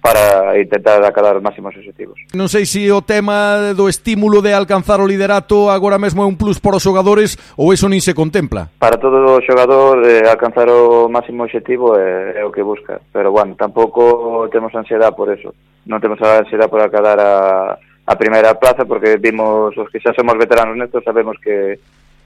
para 0.00 0.58
intentar 0.58 1.04
acabar 1.04 1.36
os 1.36 1.42
máximos 1.44 1.76
objetivos. 1.76 2.16
Non 2.32 2.48
sei 2.48 2.64
se 2.64 2.88
o 2.88 3.04
tema 3.04 3.76
do 3.76 3.84
estímulo 3.84 4.40
de 4.40 4.56
alcanzar 4.56 4.96
o 4.98 5.06
liderato 5.06 5.68
agora 5.68 6.00
mesmo 6.00 6.24
é 6.24 6.26
un 6.26 6.40
plus 6.40 6.56
para 6.56 6.80
os 6.80 6.84
xogadores 6.84 7.36
ou 7.60 7.76
eso 7.76 7.84
nin 7.84 8.00
se 8.00 8.16
contempla? 8.16 8.72
Para 8.80 8.96
todo 8.96 9.20
o 9.20 9.44
xogador 9.44 10.00
eh, 10.08 10.24
alcanzar 10.24 10.72
o 10.72 11.12
máximo 11.12 11.44
objetivo 11.44 12.00
é, 12.00 12.40
é 12.40 12.42
o 12.42 12.52
que 12.52 12.64
busca, 12.64 12.96
pero 13.12 13.28
bueno, 13.28 13.60
tampouco 13.60 14.48
temos 14.48 14.72
ansiedade 14.72 15.12
por 15.12 15.28
eso. 15.28 15.52
Non 15.84 16.00
temos 16.00 16.16
ansiedade 16.24 16.72
por 16.72 16.80
acadar 16.80 17.20
a, 17.20 17.32
a 17.76 18.14
primeira 18.16 18.56
plaza 18.56 18.88
porque 18.88 19.20
vimos 19.20 19.76
os 19.76 19.88
que 19.92 20.00
xa 20.00 20.16
somos 20.16 20.40
veteranos 20.40 20.80
nestos 20.80 21.04
sabemos 21.04 21.36
que 21.44 21.76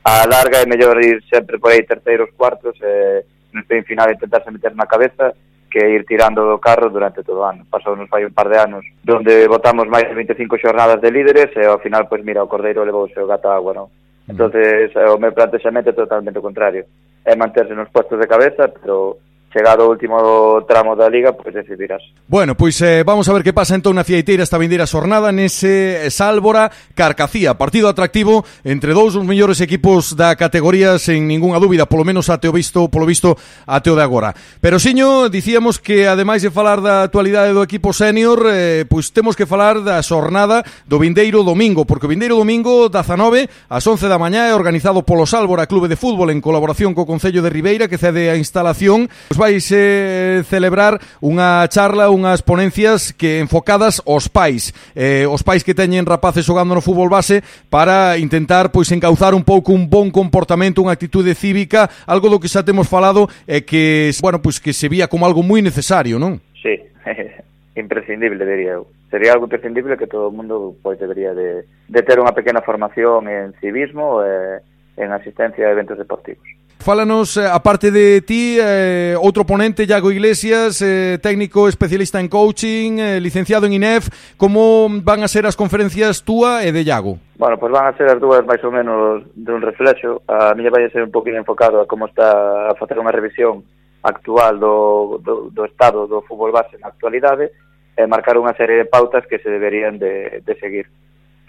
a 0.07 0.23
larga 0.31 0.63
é 0.63 0.67
mellor 0.71 1.03
ir 1.03 1.19
sempre 1.27 1.59
por 1.59 1.75
aí 1.75 1.83
terceiros, 1.83 2.31
cuartos, 2.39 2.79
eh, 2.79 3.27
no 3.51 3.67
fin 3.67 3.83
final 3.83 4.15
intentarse 4.15 4.51
meter 4.55 4.79
na 4.79 4.87
cabeza 4.87 5.35
que 5.75 5.83
ir 5.91 6.07
tirando 6.07 6.47
do 6.47 6.63
carro 6.63 6.87
durante 6.89 7.27
todo 7.27 7.43
o 7.43 7.45
ano. 7.51 7.67
Pasounos 7.67 8.07
fai 8.07 8.23
un 8.23 8.31
par 8.31 8.47
de 8.47 8.63
anos 8.63 8.87
donde 9.03 9.51
votamos 9.51 9.91
máis 9.91 10.07
de 10.07 10.15
25 10.15 10.55
xornadas 10.63 11.03
de 11.03 11.11
líderes 11.11 11.51
e 11.59 11.67
ao 11.67 11.83
final, 11.83 12.07
pois 12.07 12.23
mira, 12.23 12.47
o 12.47 12.47
Cordeiro 12.47 12.87
levouse 12.87 13.19
o 13.19 13.27
gato 13.27 13.51
a 13.51 13.59
agua, 13.59 13.75
non? 13.75 13.91
Entonces, 14.31 14.95
o 14.95 15.19
meu 15.19 15.35
plantexamento 15.35 15.91
é 15.91 15.99
totalmente 15.99 16.39
contrario. 16.39 16.87
É 17.27 17.35
manterse 17.35 17.75
nos 17.75 17.91
postos 17.91 18.23
de 18.23 18.31
cabeza, 18.31 18.71
pero 18.71 19.19
chegado 19.55 19.87
o 19.87 19.91
último 19.95 20.59
tramo 20.67 20.99
da 20.99 21.07
Liga, 21.07 21.31
pois 21.31 21.55
decidirás. 21.55 22.03
Bueno, 22.27 22.59
pois 22.59 22.75
eh, 22.83 23.07
vamos 23.07 23.29
a 23.29 23.33
ver 23.33 23.47
que 23.47 23.55
pasa 23.55 23.79
entón 23.79 23.95
na 23.95 24.03
Fieiteira 24.03 24.43
esta 24.43 24.59
vindeira 24.59 24.91
xornada 24.91 25.31
nese 25.31 26.03
eh, 26.03 26.11
Sálvora 26.11 26.75
Carcacía. 26.99 27.55
Partido 27.55 27.87
atractivo 27.87 28.43
entre 28.67 28.91
dous 28.91 29.15
dos 29.15 29.23
mellores 29.23 29.63
equipos 29.63 30.19
da 30.19 30.35
categoría 30.35 30.99
sen 30.99 31.31
ningunha 31.31 31.63
dúbida, 31.63 31.87
polo 31.87 32.03
menos 32.03 32.27
ate 32.27 32.51
o 32.51 32.53
visto, 32.53 32.91
polo 32.91 33.07
visto 33.07 33.39
ate 33.71 33.95
o 33.95 33.95
de 33.95 34.03
agora. 34.03 34.35
Pero 34.59 34.83
Siño, 34.83 35.31
dicíamos 35.31 35.79
que 35.79 36.11
ademais 36.11 36.43
de 36.43 36.51
falar 36.51 36.83
da 36.83 37.07
actualidade 37.07 37.55
do 37.55 37.63
equipo 37.63 37.95
senior, 37.95 38.51
eh, 38.51 38.83
pois 38.91 39.15
temos 39.15 39.39
que 39.39 39.47
falar 39.47 39.87
da 39.87 40.03
xornada 40.03 40.67
do 40.83 40.99
vindeiro 40.99 41.47
domingo, 41.47 41.87
porque 41.87 42.11
o 42.11 42.13
vindeiro 42.13 42.35
domingo 42.35 42.91
19 42.91 43.47
ás 43.71 43.87
11 43.87 44.11
da 44.11 44.19
mañá 44.19 44.51
é 44.51 44.55
organizado 44.59 45.07
polo 45.07 45.31
Sálvora 45.31 45.71
Clube 45.71 45.87
de 45.87 45.95
Fútbol 45.95 46.35
en 46.35 46.43
colaboración 46.43 46.91
co 46.91 47.07
Concello 47.07 47.39
de 47.39 47.55
Ribeira 47.55 47.87
que 47.87 48.03
cede 48.03 48.35
a 48.35 48.37
instalación. 48.41 49.07
Pois 49.31 49.44
vaise 49.45 49.77
eh, 49.77 50.43
celebrar 50.49 50.97
unha 51.21 51.69
charla, 51.69 52.09
unhas 52.09 52.41
ponencias 52.41 53.13
que 53.13 53.45
enfocadas 53.45 54.01
aos 54.09 54.25
pais, 54.25 54.73
eh, 54.97 55.29
os 55.29 55.45
pais 55.45 55.61
que 55.61 55.77
teñen 55.77 56.09
rapaces 56.09 56.49
xogando 56.49 56.73
no 56.73 56.81
fútbol 56.81 57.13
base 57.13 57.45
para 57.69 58.17
intentar 58.17 58.73
pois 58.73 58.89
encauzar 58.89 59.37
un 59.37 59.45
pouco 59.45 59.77
un 59.77 59.85
bon 59.85 60.09
comportamento, 60.09 60.81
unha 60.81 60.97
actitude 60.97 61.37
cívica, 61.37 61.93
algo 62.09 62.33
do 62.33 62.41
que 62.41 62.49
xa 62.49 62.65
temos 62.65 62.89
falado 62.89 63.29
e 63.45 63.61
eh, 63.61 63.63
que, 63.69 64.09
bueno, 64.25 64.41
pois 64.41 64.57
que 64.57 64.73
se 64.73 64.89
vía 64.89 65.13
como 65.13 65.29
algo 65.29 65.45
moi 65.45 65.61
necesario, 65.61 66.17
non? 66.17 66.41
Sí, 66.57 66.81
imprescindible, 67.77 68.49
diría 68.49 68.81
eu. 68.81 68.89
Sería 69.13 69.37
algo 69.37 69.45
imprescindible 69.45 70.01
que 70.01 70.09
todo 70.09 70.33
o 70.33 70.35
mundo 70.35 70.73
pois 70.81 70.97
debería 70.97 71.37
de, 71.37 71.69
de 71.69 72.01
ter 72.01 72.17
unha 72.17 72.33
pequena 72.33 72.65
formación 72.65 73.29
en 73.29 73.53
civismo 73.61 74.25
e 74.25 74.65
en 74.97 75.13
asistencia 75.13 75.69
a 75.69 75.75
eventos 75.77 76.01
deportivos. 76.01 76.49
Fálanos, 76.85 77.39
eh, 77.39 77.49
aparte 77.51 77.91
de 77.91 78.21
ti, 78.21 78.59
eh, 78.61 79.17
outro 79.17 79.49
ponente, 79.49 79.89
Iago 79.89 80.13
Iglesias, 80.13 80.85
eh, 80.85 81.17
técnico 81.17 81.65
especialista 81.65 82.21
en 82.21 82.29
coaching, 82.29 83.01
eh, 83.01 83.21
licenciado 83.25 83.65
en 83.65 83.73
INEF. 83.73 84.13
Como 84.37 84.93
van 85.01 85.25
a 85.25 85.29
ser 85.33 85.49
as 85.49 85.57
conferencias 85.57 86.21
túa 86.21 86.61
e 86.61 86.77
de 86.77 86.85
Iago? 86.85 87.17
Bueno, 87.41 87.57
pois 87.57 87.73
pues 87.73 87.81
van 87.81 87.89
a 87.89 87.97
ser 87.97 88.13
as 88.13 88.21
dúas 88.21 88.45
máis 88.45 88.61
ou 88.61 88.69
menos 88.69 89.25
de 89.33 89.49
un 89.49 89.65
reflexo. 89.65 90.21
A 90.29 90.53
miña 90.53 90.69
vai 90.69 90.85
a 90.85 90.93
ser 90.93 91.01
un 91.01 91.09
poquinho 91.09 91.41
enfocado 91.41 91.81
a 91.81 91.89
como 91.89 92.05
está 92.05 92.69
a 92.69 92.77
facer 92.77 93.01
unha 93.01 93.17
revisión 93.17 93.65
actual 94.05 94.61
do, 94.61 95.17
do, 95.25 95.49
do 95.49 95.65
estado 95.65 96.05
do 96.05 96.21
fútbol 96.29 96.53
base 96.53 96.77
na 96.85 96.93
actualidade 96.93 97.49
e 97.97 98.05
marcar 98.05 98.37
unha 98.37 98.53
serie 98.61 98.85
de 98.85 98.93
pautas 98.93 99.25
que 99.25 99.41
se 99.41 99.49
deberían 99.49 99.97
de, 99.97 100.45
de 100.45 100.55
seguir. 100.61 100.85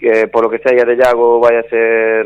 que, 0.00 0.32
por 0.32 0.48
lo 0.48 0.48
que 0.48 0.64
sei, 0.64 0.80
a 0.80 0.88
de 0.88 0.96
Iago 0.96 1.44
vai 1.44 1.60
a 1.60 1.68
ser 1.68 2.24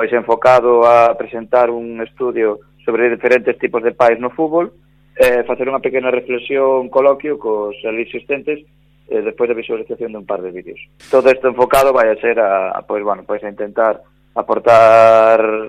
pois 0.00 0.10
enfocado 0.14 0.88
a 0.88 1.12
presentar 1.12 1.68
un 1.68 2.00
estudio 2.00 2.60
sobre 2.86 3.10
diferentes 3.10 3.58
tipos 3.58 3.82
de 3.82 3.92
pais 3.92 4.16
no 4.16 4.32
fútbol, 4.32 4.72
eh, 5.12 5.44
facer 5.44 5.68
unha 5.68 5.84
pequena 5.84 6.08
reflexión, 6.08 6.88
coloquio 6.88 7.36
cos 7.36 7.76
ali 7.84 8.08
existentes 8.08 8.64
eh, 9.12 9.20
despois 9.20 9.52
da 9.52 9.60
visualización 9.60 10.16
de 10.16 10.24
un 10.24 10.24
par 10.24 10.40
de 10.40 10.56
vídeos. 10.56 10.80
Todo 11.12 11.28
isto 11.28 11.52
enfocado 11.52 11.92
vai 11.92 12.08
a 12.08 12.16
ser 12.16 12.40
a, 12.40 12.72
a 12.72 12.80
pois, 12.80 13.04
bueno, 13.04 13.28
pois 13.28 13.44
a 13.44 13.52
intentar 13.52 14.00
aportar 14.32 15.68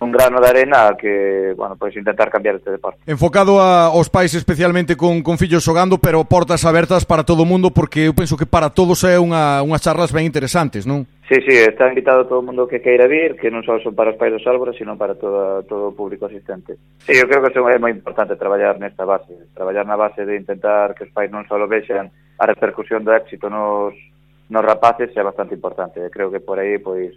un 0.00 0.12
grano 0.12 0.40
de 0.40 0.48
arena 0.48 0.96
que, 0.98 1.54
bueno, 1.56 1.76
pois 1.76 1.96
intentar 1.96 2.30
cambiar 2.30 2.56
este 2.56 2.70
deporte. 2.70 3.00
Enfocado 3.06 3.60
a, 3.60 3.86
aos 3.86 4.08
pais 4.08 4.34
especialmente 4.34 4.96
con, 4.96 5.22
con 5.22 5.38
fillos 5.38 5.64
xogando, 5.64 5.98
pero 5.98 6.24
portas 6.24 6.64
abertas 6.64 7.04
para 7.04 7.24
todo 7.24 7.42
o 7.42 7.48
mundo, 7.48 7.70
porque 7.70 8.06
eu 8.06 8.14
penso 8.14 8.36
que 8.36 8.46
para 8.46 8.70
todos 8.70 9.02
é 9.04 9.18
unha, 9.18 9.62
unhas 9.62 9.82
charlas 9.82 10.12
ben 10.12 10.24
interesantes, 10.24 10.86
non? 10.86 11.06
Sí, 11.28 11.36
sí, 11.44 11.52
está 11.60 11.92
invitado 11.92 12.24
todo 12.24 12.40
o 12.40 12.46
mundo 12.46 12.64
que 12.64 12.80
queira 12.80 13.04
vir, 13.04 13.36
que 13.36 13.52
non 13.52 13.60
só 13.60 13.76
son 13.84 13.92
para 13.92 14.14
os 14.14 14.18
pais 14.18 14.32
dos 14.32 14.46
Álvares, 14.48 14.80
sino 14.80 14.96
para 14.96 15.12
todo, 15.12 15.60
todo 15.68 15.92
o 15.92 15.96
público 15.96 16.24
asistente. 16.24 16.80
Sí, 17.04 17.18
eu 17.18 17.28
creo 17.28 17.44
que 17.44 17.52
é 17.52 17.78
moi 17.78 17.92
importante 17.92 18.38
traballar 18.40 18.80
nesta 18.80 19.04
base, 19.04 19.36
traballar 19.52 19.84
na 19.84 20.00
base 20.00 20.24
de 20.24 20.38
intentar 20.38 20.96
que 20.96 21.04
os 21.04 21.12
pais 21.12 21.28
non 21.28 21.44
só 21.44 21.60
vexan 21.68 22.08
a 22.38 22.44
repercusión 22.46 23.04
do 23.04 23.12
éxito 23.12 23.50
nos, 23.50 23.92
nos 24.48 24.64
rapaces 24.64 25.12
é 25.12 25.22
bastante 25.22 25.54
importante. 25.54 26.00
Creo 26.08 26.30
que 26.30 26.40
por 26.40 26.58
aí, 26.58 26.78
pois, 26.78 27.12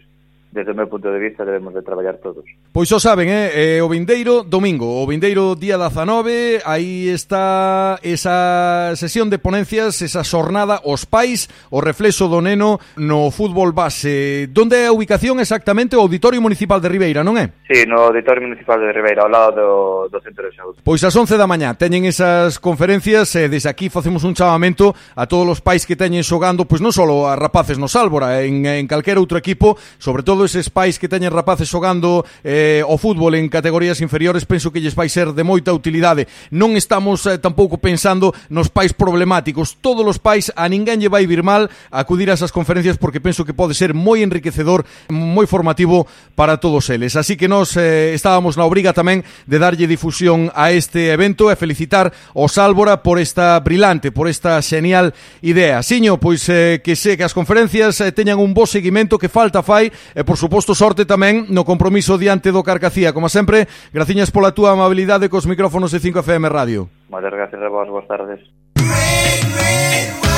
desde 0.52 0.72
o 0.72 0.76
meu 0.76 0.88
punto 0.88 1.10
de 1.12 1.20
vista 1.20 1.46
debemos 1.48 1.74
de 1.74 1.82
traballar 1.82 2.20
todos. 2.20 2.44
Pois 2.72 2.92
o 2.92 3.00
saben, 3.00 3.32
eh? 3.32 3.80
o 3.82 3.88
vindeiro 3.88 4.44
domingo, 4.44 5.02
o 5.02 5.08
vindeiro 5.08 5.56
día 5.56 5.80
19, 5.80 6.62
aí 6.66 7.08
está 7.10 7.98
esa 8.04 8.92
sesión 8.96 9.30
de 9.30 9.40
ponencias, 9.40 10.02
esa 10.02 10.24
xornada 10.24 10.82
Os 10.84 11.06
pais, 11.06 11.48
o 11.72 11.80
reflexo 11.80 12.28
do 12.28 12.42
neno 12.44 12.80
no 12.98 13.32
fútbol 13.32 13.72
base. 13.72 14.48
Donde 14.52 14.76
é 14.76 14.88
a 14.88 14.96
ubicación 14.96 15.40
exactamente 15.40 15.96
o 15.96 16.04
Auditorio 16.04 16.42
Municipal 16.42 16.84
de 16.84 16.90
Ribeira, 16.92 17.24
non 17.24 17.40
é? 17.40 17.56
Sí, 17.64 17.88
no 17.88 18.12
Auditorio 18.12 18.44
Municipal 18.44 18.80
de 18.80 18.92
Ribeira, 18.92 19.24
ao 19.24 19.32
lado 19.32 19.56
do, 19.56 19.70
do 20.12 20.20
Centro 20.20 20.50
de 20.50 20.56
Saúde. 20.56 20.84
Pois 20.84 21.00
ás 21.04 21.16
11 21.16 21.40
da 21.40 21.48
mañá 21.48 21.72
teñen 21.80 22.04
esas 22.04 22.60
conferencias, 22.60 23.32
e 23.40 23.46
eh, 23.46 23.50
desde 23.50 23.72
aquí 23.72 23.88
facemos 23.88 24.28
un 24.28 24.36
chamamento 24.36 24.92
a 25.16 25.24
todos 25.28 25.48
os 25.48 25.64
pais 25.64 25.88
que 25.88 25.96
teñen 25.96 26.28
xogando, 26.28 26.68
pois 26.68 26.84
non 26.84 26.92
só 26.92 27.08
a 27.08 27.40
rapaces 27.40 27.80
no 27.80 27.88
Sálvora, 27.88 28.44
en, 28.44 28.68
en 28.68 28.86
calquera 28.92 29.24
outro 29.24 29.40
equipo, 29.40 29.80
sobre 29.96 30.26
todo 30.26 30.41
todos 30.42 30.58
eses 30.58 30.74
pais 30.74 30.98
que 30.98 31.06
teñen 31.06 31.30
rapaces 31.30 31.70
xogando 31.70 32.26
eh, 32.42 32.82
o 32.82 32.98
fútbol 32.98 33.38
en 33.38 33.46
categorías 33.46 34.02
inferiores 34.02 34.50
penso 34.50 34.74
que 34.74 34.82
lles 34.82 34.98
vai 34.98 35.06
ser 35.06 35.38
de 35.38 35.46
moita 35.46 35.70
utilidade. 35.70 36.26
Non 36.50 36.74
estamos 36.74 37.30
eh, 37.30 37.38
tampouco 37.38 37.78
pensando 37.78 38.34
nos 38.50 38.74
pais 38.74 38.90
problemáticos. 38.90 39.78
Todos 39.86 40.02
os 40.02 40.18
pais 40.18 40.50
a 40.58 40.66
ninguén 40.66 40.98
lle 40.98 41.14
vai 41.14 41.30
vir 41.30 41.46
mal 41.46 41.70
acudir 41.94 42.34
a 42.34 42.38
esas 42.42 42.50
conferencias 42.50 42.98
porque 42.98 43.22
penso 43.22 43.46
que 43.46 43.54
pode 43.54 43.78
ser 43.78 43.94
moi 43.94 44.26
enriquecedor, 44.26 44.82
moi 45.14 45.46
formativo 45.46 46.10
para 46.34 46.58
todos 46.58 46.90
eles. 46.90 47.14
Así 47.14 47.38
que 47.38 47.46
nos 47.46 47.78
eh, 47.78 48.18
estábamos 48.18 48.58
na 48.58 48.66
obriga 48.66 48.98
tamén 48.98 49.22
de 49.46 49.62
darlle 49.62 49.86
difusión 49.86 50.50
a 50.58 50.74
este 50.74 51.14
evento 51.14 51.54
e 51.54 51.60
felicitar 51.60 52.10
o 52.34 52.50
Sálvora 52.50 53.06
por 53.06 53.22
esta 53.22 53.62
brillante, 53.62 54.10
por 54.10 54.26
esta 54.26 54.58
genial 54.66 55.14
idea. 55.46 55.86
Siño, 55.86 56.18
pois 56.18 56.50
eh, 56.50 56.82
que 56.82 56.98
sé 56.98 57.14
que 57.14 57.30
as 57.30 57.38
conferencias 57.38 58.02
eh, 58.02 58.10
teñan 58.10 58.42
un 58.42 58.58
bo 58.58 58.66
seguimento 58.66 59.22
que 59.22 59.30
falta 59.30 59.62
fai 59.62 59.94
e 60.18 60.26
eh, 60.26 60.31
por 60.32 60.40
suposto, 60.40 60.72
sorte 60.72 61.04
tamén 61.04 61.52
no 61.52 61.68
compromiso 61.68 62.16
diante 62.16 62.56
do 62.56 62.64
Carcacía. 62.64 63.12
Como 63.12 63.28
sempre, 63.28 63.68
graciñas 63.92 64.32
pola 64.32 64.56
túa 64.56 64.72
amabilidade 64.72 65.28
cos 65.28 65.44
micrófonos 65.44 65.92
de 65.92 66.00
5FM 66.00 66.48
Radio. 66.48 66.88
Moitas 67.12 67.36
gracias 67.36 67.60
a 67.60 67.68
vos, 67.68 67.92
boas 67.92 68.08
tardes. 68.08 68.40
Red, 68.80 69.44
red, 69.60 70.08
red. 70.24 70.31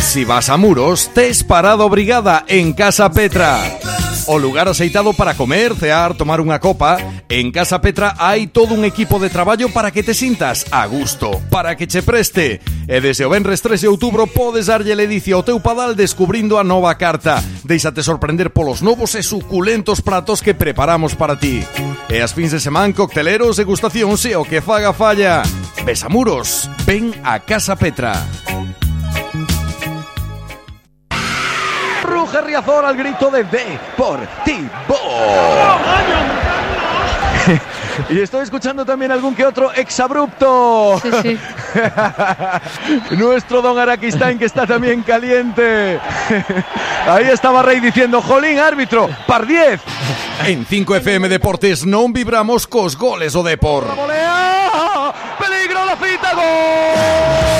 Si 0.00 0.24
vas 0.24 0.48
a 0.48 0.56
Muros, 0.56 1.10
tes 1.12 1.44
parado 1.44 1.88
brigada 1.88 2.44
en 2.48 2.72
Casa 2.72 3.10
Petra. 3.10 3.60
O 4.28 4.38
lugar 4.38 4.66
aceitado 4.66 5.12
para 5.12 5.34
comer, 5.34 5.76
cear, 5.76 6.14
tomar 6.18 6.42
unha 6.42 6.58
copa. 6.58 6.98
En 7.30 7.54
Casa 7.54 7.78
Petra 7.78 8.18
hai 8.18 8.50
todo 8.50 8.74
un 8.74 8.82
equipo 8.82 9.22
de 9.22 9.30
traballo 9.30 9.70
para 9.70 9.94
que 9.94 10.02
te 10.02 10.18
sintas 10.18 10.66
a 10.74 10.82
gusto 10.90 11.38
Para 11.46 11.78
que 11.78 11.86
che 11.86 12.02
preste. 12.02 12.58
E 12.90 12.98
desde 12.98 13.22
o 13.22 13.30
Benres 13.30 13.62
3 13.62 13.86
de 13.86 13.92
outubro 13.92 14.26
podes 14.26 14.66
darlle 14.66 14.98
ledicia 14.98 15.38
ao 15.38 15.46
teu 15.46 15.62
padal 15.62 15.94
descubrindo 15.94 16.58
a 16.58 16.66
nova 16.66 16.90
carta. 16.98 17.38
Deixate 17.62 18.02
sorprender 18.02 18.50
polos 18.50 18.82
novos 18.82 19.14
e 19.14 19.22
suculentos 19.22 20.02
pratos 20.02 20.42
que 20.42 20.58
preparamos 20.58 21.14
para 21.14 21.38
ti. 21.38 21.62
E 22.10 22.18
as 22.18 22.34
fins 22.34 22.50
de 22.50 22.58
semana 22.58 22.90
cocteleros, 22.90 23.62
degustacións 23.62 24.26
e 24.26 24.34
o 24.34 24.42
que 24.42 24.58
faga 24.58 24.90
falla. 24.90 25.46
Besamuros, 25.86 26.66
ven 26.82 27.14
a 27.22 27.38
Casa 27.38 27.78
Petra. 27.78 28.26
Riazor 32.40 32.84
al 32.84 32.96
grito 32.96 33.30
de 33.30 33.44
Deportivo. 33.44 34.70
y 38.10 38.20
estoy 38.20 38.42
escuchando 38.42 38.84
también 38.84 39.12
algún 39.12 39.34
que 39.34 39.44
otro 39.44 39.72
exabrupto. 39.72 41.00
Sí, 41.02 41.10
sí. 41.22 41.38
Nuestro 43.16 43.62
don 43.62 43.78
Araquistán 43.78 44.38
que 44.38 44.44
está 44.46 44.66
también 44.66 45.02
caliente. 45.02 46.00
Ahí 47.06 47.26
estaba 47.26 47.62
Rey 47.62 47.80
diciendo, 47.80 48.20
Jolín, 48.20 48.58
árbitro, 48.58 49.08
par 49.26 49.46
10. 49.46 49.80
En 50.46 50.66
5FM 50.66 51.28
Deportes 51.28 51.86
non 51.86 52.12
vibramos 52.12 52.66
cos 52.66 52.96
goles 52.96 53.34
o 53.34 53.42
Depor. 53.42 53.86
Peligro 55.38 55.84
la 55.84 55.96
cita, 55.96 56.34
gol. 56.34 57.55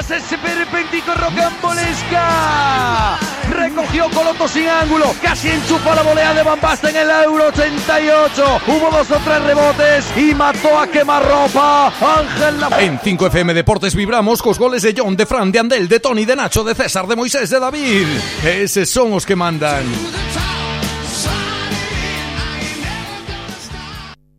más 0.00 0.32
esperpéntico 0.32 1.14
rocambolesca! 1.14 3.18
Recogió 3.50 4.08
Coloto 4.10 4.48
sin 4.48 4.68
ángulo, 4.68 5.14
casi 5.22 5.48
enchufa 5.48 5.94
la 5.94 6.02
volea 6.02 6.34
de 6.34 6.42
Van 6.42 6.60
Basten 6.60 6.96
en 6.96 7.02
el 7.02 7.10
Euro 7.24 7.48
88. 7.48 8.60
Hubo 8.66 8.90
dos 8.90 9.10
o 9.10 9.18
tres 9.24 9.42
rebotes 9.42 10.06
y 10.16 10.34
mató 10.34 10.78
a 10.78 10.86
quemarropa 10.86 11.88
Ángel 11.88 12.60
La... 12.60 12.68
En 12.80 12.98
5FM 12.98 13.52
Deportes 13.52 13.94
vibramos 13.94 14.42
cos 14.42 14.58
goles 14.58 14.82
de 14.82 14.94
John, 14.96 15.16
de 15.16 15.26
Fran, 15.26 15.52
de 15.52 15.58
Andel, 15.58 15.88
de 15.88 16.00
Tony, 16.00 16.24
de 16.24 16.36
Nacho, 16.36 16.64
de 16.64 16.74
César, 16.74 17.06
de 17.06 17.16
Moisés, 17.16 17.50
de 17.50 17.60
David. 17.60 18.06
Eses 18.44 18.88
son 18.88 19.12
os 19.14 19.26
que 19.26 19.36
mandan. 19.36 19.84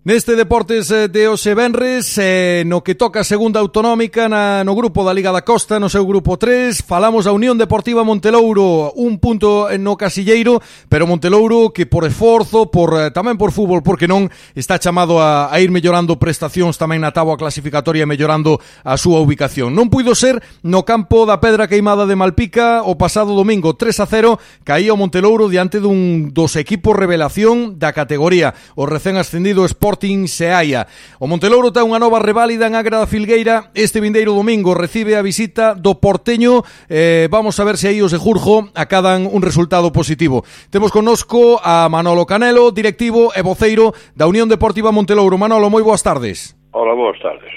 Neste 0.04 0.36
Deportes 0.36 0.90
eh, 0.90 1.10
de 1.10 1.28
Oxe 1.28 1.54
Benres, 1.54 2.18
eh, 2.18 2.64
no 2.66 2.82
que 2.82 2.98
toca 2.98 3.22
a 3.22 3.24
segunda 3.24 3.62
autonómica 3.62 4.26
na, 4.26 4.66
no 4.66 4.74
grupo 4.74 5.06
da 5.06 5.14
Liga 5.14 5.30
da 5.30 5.46
Costa, 5.46 5.78
no 5.78 5.94
seu 5.94 6.10
grupo 6.10 6.42
3, 6.42 6.82
falamos 6.82 7.30
a 7.30 7.38
Unión 7.38 7.54
Deportiva 7.62 8.02
Montelouro, 8.02 8.98
un 8.98 9.22
punto 9.22 9.70
no 9.78 10.02
casilleiro, 10.02 10.58
pero 10.90 11.06
Montelouro 11.06 11.70
que 11.70 11.86
por 11.86 12.10
esforzo, 12.10 12.74
por 12.74 12.98
eh, 12.98 13.14
tamén 13.14 13.38
por 13.38 13.54
fútbol, 13.54 13.86
porque 13.86 14.10
non, 14.10 14.26
está 14.58 14.82
chamado 14.82 15.22
a, 15.22 15.54
a 15.54 15.62
ir 15.62 15.70
mellorando 15.70 16.18
prestacións 16.18 16.82
tamén 16.82 17.06
na 17.06 17.14
táboa 17.14 17.38
clasificatoria, 17.38 18.10
mellorando 18.10 18.58
a 18.82 18.98
súa 18.98 19.22
ubicación. 19.22 19.78
Non 19.78 19.94
puido 19.94 20.18
ser 20.18 20.42
no 20.66 20.82
campo 20.82 21.30
da 21.30 21.38
Pedra 21.38 21.70
Queimada 21.70 22.10
de 22.10 22.18
Malpica 22.18 22.82
o 22.90 22.98
pasado 22.98 23.38
domingo 23.38 23.78
3 23.78 24.02
a 24.02 24.10
0, 24.10 24.42
caía 24.66 24.90
o 24.90 24.98
Montelouro 24.98 25.46
diante 25.46 25.78
dun 25.78 26.34
dos 26.34 26.58
equipos 26.58 26.98
revelación 26.98 27.78
da 27.78 27.94
categoría. 27.94 28.58
O 28.74 28.90
recén 28.90 29.22
ascendido 29.22 29.62
Sport 29.62 29.91
Sporting 29.92 30.28
Seaia. 30.28 30.88
O 31.20 31.28
Montelouro 31.28 31.76
ten 31.76 31.84
unha 31.84 32.00
nova 32.00 32.24
reválida 32.24 32.64
en 32.64 32.80
Agra 32.80 33.04
da 33.04 33.12
Filgueira 33.12 33.76
este 33.76 34.00
vindeiro 34.00 34.32
domingo. 34.32 34.72
Recibe 34.72 35.20
a 35.20 35.26
visita 35.26 35.76
do 35.76 36.00
Porteño. 36.00 36.64
Eh, 36.88 37.28
vamos 37.28 37.60
a 37.60 37.68
ver 37.68 37.76
se 37.76 37.92
aí 37.92 38.00
os 38.00 38.16
de 38.16 38.22
Jurjo 38.22 38.72
acadan 38.72 39.28
un 39.28 39.44
resultado 39.44 39.92
positivo. 39.92 40.48
Temos 40.72 40.96
conosco 40.96 41.60
a 41.60 41.92
Manolo 41.92 42.24
Canelo, 42.24 42.72
directivo 42.72 43.36
e 43.36 43.44
voceiro 43.44 43.92
da 44.16 44.32
Unión 44.32 44.48
Deportiva 44.48 44.96
Montelouro. 44.96 45.36
Manolo, 45.36 45.68
moi 45.68 45.84
boas 45.84 46.00
tardes. 46.00 46.56
Hola, 46.72 46.96
boas 46.96 47.20
tardes. 47.20 47.52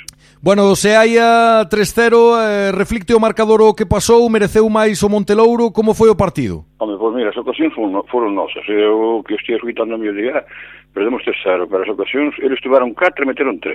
Bueno, 0.44 0.76
se 0.76 0.94
hai 0.94 1.16
a 1.16 1.64
3-0, 1.64 2.36
eh, 2.36 2.70
reflicte 2.76 3.16
o 3.16 3.18
marcador 3.18 3.64
o 3.64 3.72
que 3.72 3.88
pasou, 3.88 4.28
mereceu 4.28 4.68
máis 4.68 5.00
o 5.00 5.08
Montelouro, 5.08 5.72
como 5.72 5.96
foi 5.96 6.12
o 6.12 6.20
partido? 6.20 6.68
Home, 6.76 7.00
pois 7.00 7.16
mira, 7.16 7.32
as 7.32 7.40
ocasións 7.40 7.72
foron, 7.72 8.04
foron 8.12 8.36
nosas, 8.36 8.60
eu 8.68 9.24
que 9.24 9.40
estive 9.40 9.56
escutando 9.56 9.96
a 9.96 9.96
mi 9.96 10.12
día, 10.12 10.44
perdemos 10.92 11.24
3-0, 11.24 11.64
pero 11.64 11.80
as 11.80 11.88
ocasións, 11.88 12.36
eles 12.44 12.60
tiveron 12.60 12.92
4 12.92 13.24
e 13.24 13.28
meteron 13.32 13.56
3. 13.56 13.72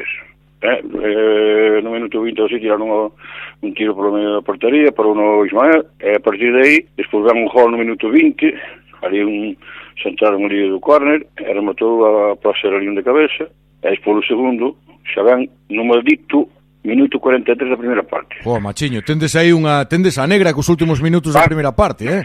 Eh, 0.62 0.82
eh, 0.86 1.82
no 1.82 1.90
minuto 1.90 2.22
20 2.22 2.38
así 2.46 2.62
tiraron 2.62 2.86
un, 2.86 3.10
un 3.66 3.74
tiro 3.74 3.98
polo 3.98 4.14
medio 4.14 4.38
da 4.38 4.46
portería 4.46 4.94
para 4.94 5.10
uno 5.10 5.42
Ismael, 5.50 5.90
e 5.98 6.14
a 6.14 6.22
partir 6.22 6.54
de 6.54 6.62
aí, 6.62 6.78
despois 6.94 7.26
un 7.34 7.50
gol 7.50 7.74
no 7.74 7.82
minuto 7.82 8.14
20, 8.14 8.46
ali 9.10 9.26
un, 9.26 9.58
sentaron 9.98 10.46
ali 10.46 10.70
do 10.70 10.78
córner, 10.78 11.26
e 11.34 11.50
rematou 11.50 12.06
a, 12.06 12.38
para 12.38 12.54
ser 12.62 12.78
ali 12.78 12.86
un 12.86 12.94
de 12.94 13.02
cabeza, 13.02 13.50
e 13.82 13.90
despois 13.90 14.22
o 14.22 14.30
segundo, 14.30 14.78
xa 15.10 15.26
van 15.26 15.50
no 15.74 15.82
maldito 15.82 16.59
Minuto 16.84 17.20
43 17.20 17.70
da 17.70 17.78
primeira 17.78 18.04
parte. 18.04 18.40
Pô, 18.44 18.56
oh, 18.56 18.60
machiño, 18.60 19.02
tendes 19.02 19.36
aí 19.36 19.52
unha... 19.52 19.84
Tendes 19.86 20.18
a 20.18 20.26
negra 20.26 20.54
cos 20.54 20.70
últimos 20.70 21.04
minutos 21.04 21.34
van, 21.34 21.44
da 21.44 21.52
primeira 21.52 21.72
parte, 21.76 22.08
eh? 22.08 22.24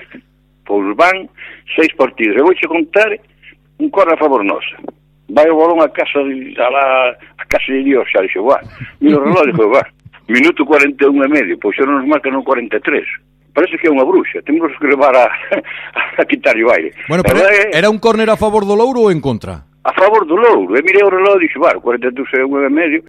Pois 0.65 0.95
van 0.95 1.27
seis 1.75 1.91
partidos. 1.99 2.39
Eu 2.39 2.47
vou 2.47 2.55
che 2.55 2.67
contar 2.67 3.11
un 3.79 3.91
cor 3.91 4.07
a 4.07 4.17
favor 4.17 4.45
nosa. 4.45 4.79
Vai 5.29 5.51
o 5.51 5.59
balón 5.59 5.83
a 5.83 5.91
casa 5.91 6.23
de, 6.23 6.55
a, 6.55 6.71
la, 6.71 7.19
a 7.39 7.45
casa 7.51 7.73
de 7.73 7.83
Dios, 7.83 8.07
xa 8.15 8.23
dixo, 8.23 8.47
va. 8.47 8.63
Mira 9.01 9.19
o 9.19 9.25
reloj, 9.27 9.51
dixo, 9.51 9.69
va. 9.69 9.83
Minuto 10.31 10.65
41 10.65 11.25
e 11.25 11.29
medio, 11.29 11.59
pois 11.59 11.75
xa 11.75 11.83
non 11.83 11.99
nos 11.99 12.09
marcan 12.09 12.33
no 12.33 12.47
43 12.47 13.35
parece 13.55 13.79
que 13.79 13.87
é 13.87 13.91
unha 13.91 14.03
bruxa, 14.03 14.43
temos 14.43 14.75
que 14.83 14.91
levar 14.91 15.15
a, 15.15 15.31
a 16.21 16.25
quitar 16.27 16.59
o 16.59 16.69
aire. 16.75 16.91
Bueno, 17.07 17.23
pero 17.23 17.39
é, 17.39 17.71
era 17.71 17.89
un 17.89 18.03
córner 18.03 18.29
a 18.29 18.37
favor 18.37 18.67
do 18.67 18.75
Louro 18.75 19.07
ou 19.07 19.15
en 19.15 19.23
contra? 19.23 19.63
A 19.87 19.95
favor 19.95 20.27
do 20.27 20.35
Louro, 20.35 20.75
e 20.75 20.83
mirei 20.83 21.07
o 21.07 21.09
reloj 21.09 21.39
e 21.39 21.47
dixo, 21.47 21.63
bar, 21.63 21.79
42 21.79 22.27
e 22.35 22.69
medio, 22.69 23.07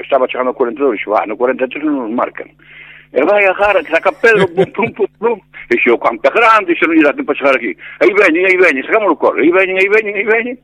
estaba 0.00 0.28
chegando 0.28 0.48
ao 0.48 0.54
42, 0.54 0.98
dixo, 0.98 1.14
ah, 1.14 1.26
no 1.26 1.36
43 1.36 1.84
non 1.84 2.08
nos 2.08 2.14
marcan. 2.14 2.48
E 3.12 3.22
vai 3.24 3.46
a 3.46 3.52
Jara, 3.54 3.82
que 3.82 3.90
saca 3.90 4.12
Pedro, 4.12 4.48
pum, 4.54 4.66
pum, 4.72 4.90
pum, 4.92 5.06
pum. 5.18 5.40
E 5.70 5.76
xo, 5.78 5.98
campe 5.98 6.30
grande, 6.30 6.72
e 6.72 6.76
xo, 6.76 6.86
non 6.86 6.96
lle 6.96 7.02
dá 7.02 7.12
tempo 7.12 7.32
a 7.32 7.34
chegar 7.34 7.56
aquí. 7.56 7.76
Aí 8.00 8.10
veñen, 8.12 8.44
aí 8.46 8.56
veñen, 8.56 8.84
sacamos 8.84 9.12
o 9.12 9.16
corre, 9.16 9.42
aí 9.42 9.50
veñen, 9.50 9.78
aí 9.78 9.88
veñen, 9.88 10.14
aí 10.16 10.24
veñen. 10.24 10.58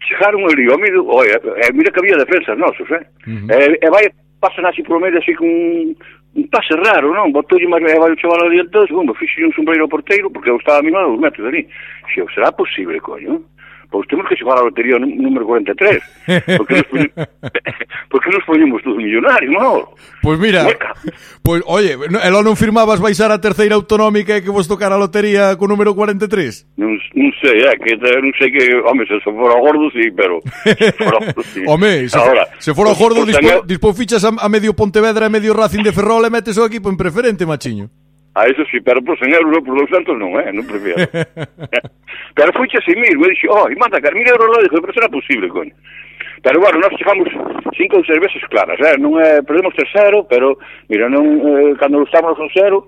Chegaron 0.00 0.48
ali, 0.48 0.64
o 0.68 0.78
mira, 0.78 1.02
ó, 1.02 1.22
e, 1.24 1.72
mira 1.72 1.92
que 1.92 2.00
había 2.00 2.16
defensas 2.16 2.56
nosos, 2.56 2.88
eh? 2.90 3.04
Uh 3.26 3.44
-huh. 3.44 3.52
e, 3.52 3.78
e 3.84 3.90
vai, 3.90 4.08
pasan 4.40 4.64
así 4.66 4.82
por 4.82 4.98
medio, 4.98 5.20
así 5.20 5.34
con 5.34 5.46
un 5.46 6.48
pase 6.48 6.74
raro, 6.76 7.12
non? 7.12 7.32
Botoulle 7.32 7.66
máis 7.68 7.84
ben, 7.84 7.98
vai 7.98 8.12
o 8.12 8.16
chaval 8.16 8.46
adiantado, 8.46 8.86
segundo, 8.86 9.14
fixe 9.14 9.44
un 9.44 9.52
sombreiro 9.52 9.84
ao 9.84 9.92
porteiro, 9.92 10.30
porque 10.30 10.50
eu 10.50 10.56
estaba 10.56 10.78
a 10.78 10.82
mil 10.82 10.96
metros 11.18 11.46
ali. 11.46 11.68
Xe, 12.14 12.24
será 12.34 12.50
posible, 12.52 13.00
coño? 13.00 13.44
Pois 13.90 14.06
temos 14.06 14.26
que 14.28 14.36
xogar 14.38 14.58
a 14.58 14.62
lotería 14.62 14.98
número 14.98 15.44
43. 15.46 15.98
Porque 16.56 16.74
nos, 16.78 16.86
poñemos, 16.86 17.10
porque 18.10 18.30
nos 18.30 18.44
poñemos 18.46 18.82
todos 18.86 18.96
millonarios, 19.02 19.50
non? 19.50 19.90
Pois 20.22 20.38
mira, 20.38 20.70
pois, 21.42 21.58
oye, 21.66 21.98
elo 21.98 22.40
non 22.46 22.54
firmabas 22.54 23.02
baixar 23.02 23.34
a 23.34 23.42
terceira 23.42 23.74
autonómica 23.74 24.38
e 24.38 24.46
que 24.46 24.54
vos 24.54 24.70
tocara 24.70 24.94
a 24.94 25.02
lotería 25.02 25.58
co 25.58 25.66
número 25.66 25.98
43? 25.98 26.78
Non, 26.78 26.94
non 27.18 27.30
sei, 27.42 27.66
é, 27.66 27.74
que 27.82 27.98
non 27.98 28.30
sei 28.38 28.54
que, 28.54 28.78
home, 28.78 29.02
se 29.10 29.18
fora 29.26 29.58
gordo, 29.58 29.90
sí, 29.90 30.06
pero... 30.14 30.38
Se 30.62 30.94
fora 30.94 31.18
sí. 31.42 31.60
home, 31.70 32.06
se, 32.06 32.14
Ahora, 32.14 32.46
se 32.62 32.70
fora 32.70 32.94
gordo, 32.94 33.26
dispo, 33.26 33.66
dispo 33.66 33.90
fichas 33.90 34.22
a, 34.22 34.30
a 34.38 34.46
medio 34.46 34.70
Pontevedra 34.70 35.26
e 35.26 35.34
medio 35.34 35.50
Racing 35.50 35.82
de 35.82 35.90
Ferrol 35.90 36.22
e 36.22 36.30
metes 36.30 36.54
o 36.54 36.62
equipo 36.62 36.86
en 36.86 36.94
preferente, 36.94 37.42
machiño. 37.42 37.90
A 38.34 38.46
eso 38.46 38.62
sí, 38.70 38.80
pero 38.80 39.02
por 39.02 39.18
100 39.18 39.34
euros 39.34 39.64
por 39.64 39.74
200 39.74 40.14
non, 40.14 40.38
eh, 40.38 40.54
non 40.54 40.62
prefiero. 40.62 41.02
pero 42.38 42.54
fuiche 42.54 42.78
así 42.78 42.94
mismo, 42.94 43.26
e 43.26 43.34
dixo, 43.34 43.50
oh, 43.50 43.66
e 43.66 43.74
manda, 43.74 43.98
car, 43.98 44.14
euros 44.14 44.48
lá, 44.54 44.62
dixo, 44.62 44.78
pero 44.78 44.94
será 44.94 45.08
posible, 45.10 45.50
coño. 45.50 45.74
Pero 46.42 46.60
bueno, 46.60 46.78
nós 46.78 46.94
chegamos 46.96 47.28
cinco 47.76 47.98
ou 47.98 48.04
seis 48.06 48.20
veces 48.22 48.40
claras, 48.46 48.78
eh? 48.80 48.96
non 49.02 49.18
é, 49.18 49.42
perdemos 49.42 49.74
terceiro, 49.74 50.24
pero, 50.30 50.56
mira, 50.86 51.10
non, 51.10 51.26
eh, 51.42 51.74
cando 51.74 52.06
estamos 52.06 52.38
con 52.38 52.46
cero, 52.54 52.86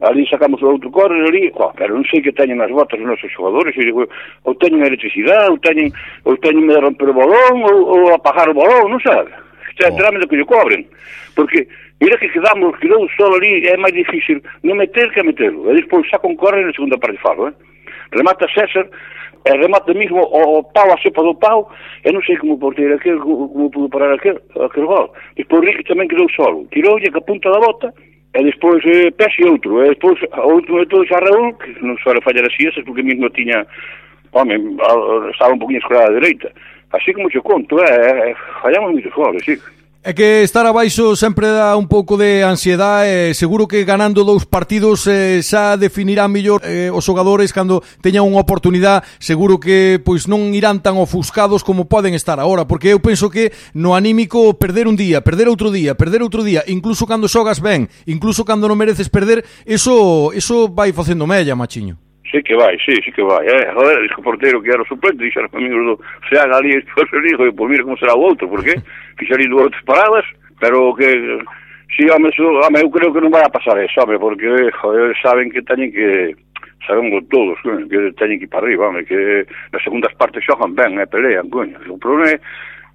ali 0.00 0.22
sacamos 0.30 0.62
o 0.62 0.70
outro 0.70 0.88
corre, 0.94 1.18
ali, 1.18 1.50
jo, 1.50 1.66
pero 1.74 1.98
non 1.98 2.06
sei 2.06 2.22
que 2.22 2.32
teñen 2.32 2.62
as 2.62 2.70
botas 2.70 3.02
os 3.02 3.10
nosos 3.10 3.32
xogadores, 3.34 3.74
e 3.74 3.90
digo, 3.90 4.06
ou 4.46 4.54
teñen 4.54 4.86
electricidade, 4.86 5.50
ou 5.50 5.58
teñen, 5.58 5.90
ou 6.24 6.38
teñen 6.38 6.70
de 6.70 6.78
romper 6.78 7.10
o 7.10 7.18
balón, 7.18 7.56
ou, 7.66 7.78
ou 7.90 8.02
apagar 8.14 8.48
o 8.48 8.56
balón, 8.56 8.86
non 8.92 9.02
sabe? 9.02 9.34
Xa, 9.76 9.92
oh. 9.92 9.98
do 9.98 10.28
que 10.30 10.38
lle 10.40 10.48
cobren, 10.48 10.86
porque 11.34 11.68
Mira 12.00 12.18
que 12.18 12.28
quedamos, 12.28 12.78
quedou 12.78 13.08
só 13.16 13.26
ali, 13.32 13.66
é 13.66 13.76
máis 13.76 13.94
difícil 13.94 14.42
non 14.62 14.76
meter 14.76 15.08
que 15.16 15.24
meterlo. 15.24 15.72
E 15.72 15.80
despois 15.80 16.04
xa 16.08 16.20
concorre 16.20 16.60
na 16.60 16.72
segunda 16.76 17.00
parte 17.00 17.16
falo, 17.24 17.48
eh? 17.48 17.54
Remata 18.12 18.46
César, 18.52 18.84
e 19.46 19.52
remata 19.56 19.94
mesmo 19.94 20.20
o, 20.20 20.58
o 20.58 20.64
pau, 20.64 20.92
a 20.92 20.98
cepa 21.00 21.22
do 21.22 21.34
pau, 21.34 21.72
e 22.04 22.12
non 22.12 22.20
sei 22.28 22.36
como 22.36 22.60
porteiro 22.60 23.00
aquel, 23.00 23.16
como 23.16 23.70
pudo 23.72 23.88
parar 23.88 24.12
aquel, 24.12 24.36
aquel 24.60 24.84
gol. 24.84 25.08
Despois 25.40 25.64
Ricky 25.64 25.88
tamén 25.88 26.10
quedou 26.12 26.28
solo. 26.36 26.68
Tiroulle 26.68 27.08
que 27.08 27.16
a 27.16 27.24
punta 27.24 27.48
da 27.48 27.64
bota, 27.64 27.88
e 28.36 28.44
despois 28.44 28.84
eh, 28.84 29.08
Pese 29.16 29.48
outro, 29.48 29.80
e 29.80 29.88
despois 29.88 30.20
o 30.20 30.52
último 30.52 30.84
de 30.84 30.92
todos 30.92 31.08
a 31.16 31.22
Raúl, 31.24 31.56
que 31.56 31.72
non 31.80 31.96
suele 32.04 32.20
fallar 32.20 32.44
así, 32.44 32.68
esas 32.68 32.84
porque 32.84 33.00
mesmo 33.00 33.32
tiña, 33.32 33.64
home, 34.36 34.60
estaba 35.32 35.56
un 35.56 35.62
poquinho 35.64 35.80
escorada 35.80 36.12
a 36.12 36.16
dereita. 36.20 36.52
Así 36.92 37.16
como 37.16 37.32
che 37.32 37.40
conto, 37.40 37.80
eh, 37.80 38.30
eh, 38.30 38.34
fallamos 38.60 38.92
moitos 38.92 39.14
goles, 39.16 39.40
sí. 39.46 39.56
É 40.06 40.14
que 40.14 40.46
estar 40.46 40.64
abaixo 40.64 41.18
sempre 41.18 41.50
dá 41.50 41.74
un 41.74 41.90
pouco 41.90 42.14
de 42.14 42.46
ansiedade, 42.46 43.10
eh, 43.10 43.34
seguro 43.34 43.66
que 43.66 43.82
ganando 43.82 44.22
dous 44.22 44.46
partidos 44.46 45.02
eh, 45.10 45.42
xa 45.42 45.74
definirán 45.74 46.30
mellor 46.30 46.62
eh, 46.62 46.94
os 46.94 47.02
xogadores 47.02 47.50
cando 47.50 47.82
teñan 47.98 48.22
unha 48.22 48.38
oportunidade, 48.38 49.02
seguro 49.18 49.58
que 49.58 49.98
pois 49.98 50.30
non 50.30 50.54
irán 50.54 50.78
tan 50.78 50.94
ofuscados 50.94 51.66
como 51.66 51.90
poden 51.90 52.14
estar 52.14 52.38
agora, 52.38 52.70
porque 52.70 52.94
eu 52.94 53.02
penso 53.02 53.26
que 53.26 53.50
no 53.74 53.98
anímico 53.98 54.54
perder 54.54 54.86
un 54.86 54.94
día, 54.94 55.26
perder 55.26 55.50
outro 55.50 55.74
día, 55.74 55.98
perder 55.98 56.22
outro 56.22 56.46
día, 56.46 56.62
incluso 56.70 57.02
cando 57.02 57.26
xogas 57.26 57.58
ben, 57.58 57.90
incluso 58.06 58.46
cando 58.46 58.70
non 58.70 58.78
mereces 58.78 59.10
perder, 59.10 59.42
eso 59.66 60.30
eso 60.30 60.70
vai 60.70 60.94
facendo 60.94 61.26
mella, 61.26 61.58
machiño. 61.58 62.05
Sí 62.30 62.42
que 62.42 62.56
vai, 62.56 62.76
sí, 62.78 62.94
sí 63.04 63.12
que 63.12 63.22
vai. 63.22 63.46
Eh, 63.46 63.72
joder, 63.72 64.00
dixo 64.04 64.20
o 64.20 64.22
portero 64.22 64.62
que 64.62 64.70
era 64.70 64.82
o 64.82 64.86
suplente, 64.86 65.22
dixo 65.22 65.40
aos 65.40 65.54
amigos 65.54 65.84
do 65.86 65.94
Seaga 66.28 66.56
ali, 66.56 66.74
e 66.74 66.82
despois 66.82 67.12
eu 67.12 67.22
dixo, 67.22 67.52
pois 67.54 67.70
mira 67.70 67.84
como 67.84 67.98
será 67.98 68.14
o 68.14 68.20
outro, 68.20 68.48
porque 68.48 68.74
fixerí 69.18 69.48
dúas 69.48 69.70
paradas, 69.84 70.26
pero 70.60 70.94
que 70.94 71.38
Sí, 71.94 72.04
home, 72.10 72.28
eso, 72.28 72.42
home, 72.42 72.80
eu 72.82 72.90
creo 72.90 73.12
que 73.12 73.22
non 73.22 73.30
vai 73.30 73.46
a 73.46 73.48
pasar 73.48 73.78
eso, 73.78 74.02
home, 74.02 74.18
porque 74.18 74.44
joder, 74.82 75.14
eh, 75.14 75.18
saben 75.22 75.48
que 75.54 75.62
teñen 75.62 75.94
que 75.94 76.34
sabemos 76.84 77.22
todos, 77.30 77.56
coño, 77.62 77.86
que 77.88 78.10
teñen 78.18 78.42
que 78.42 78.44
ir 78.44 78.50
para 78.50 78.66
arriba, 78.66 78.90
home, 78.90 79.06
que 79.06 79.46
nas 79.72 79.82
segundas 79.86 80.12
partes 80.18 80.42
xogan 80.42 80.74
ben, 80.74 80.98
eh, 80.98 81.06
pelean, 81.06 81.46
coño. 81.48 81.78
O 81.86 81.96
problema 81.96 82.34
é 82.34 82.40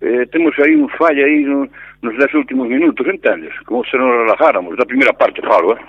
eh, 0.01 0.25
temos 0.27 0.53
aí 0.59 0.75
un 0.75 0.89
falla 0.89 1.23
aí 1.23 1.45
no, 1.47 1.69
nos 2.03 2.17
dez 2.17 2.33
últimos 2.33 2.67
minutos, 2.67 3.07
entendes? 3.07 3.55
Como 3.63 3.81
se 3.87 3.95
non 3.97 4.11
relajáramos, 4.27 4.75
da 4.75 4.85
primeira 4.85 5.15
parte 5.15 5.39
falo, 5.41 5.71
eh? 5.73 5.81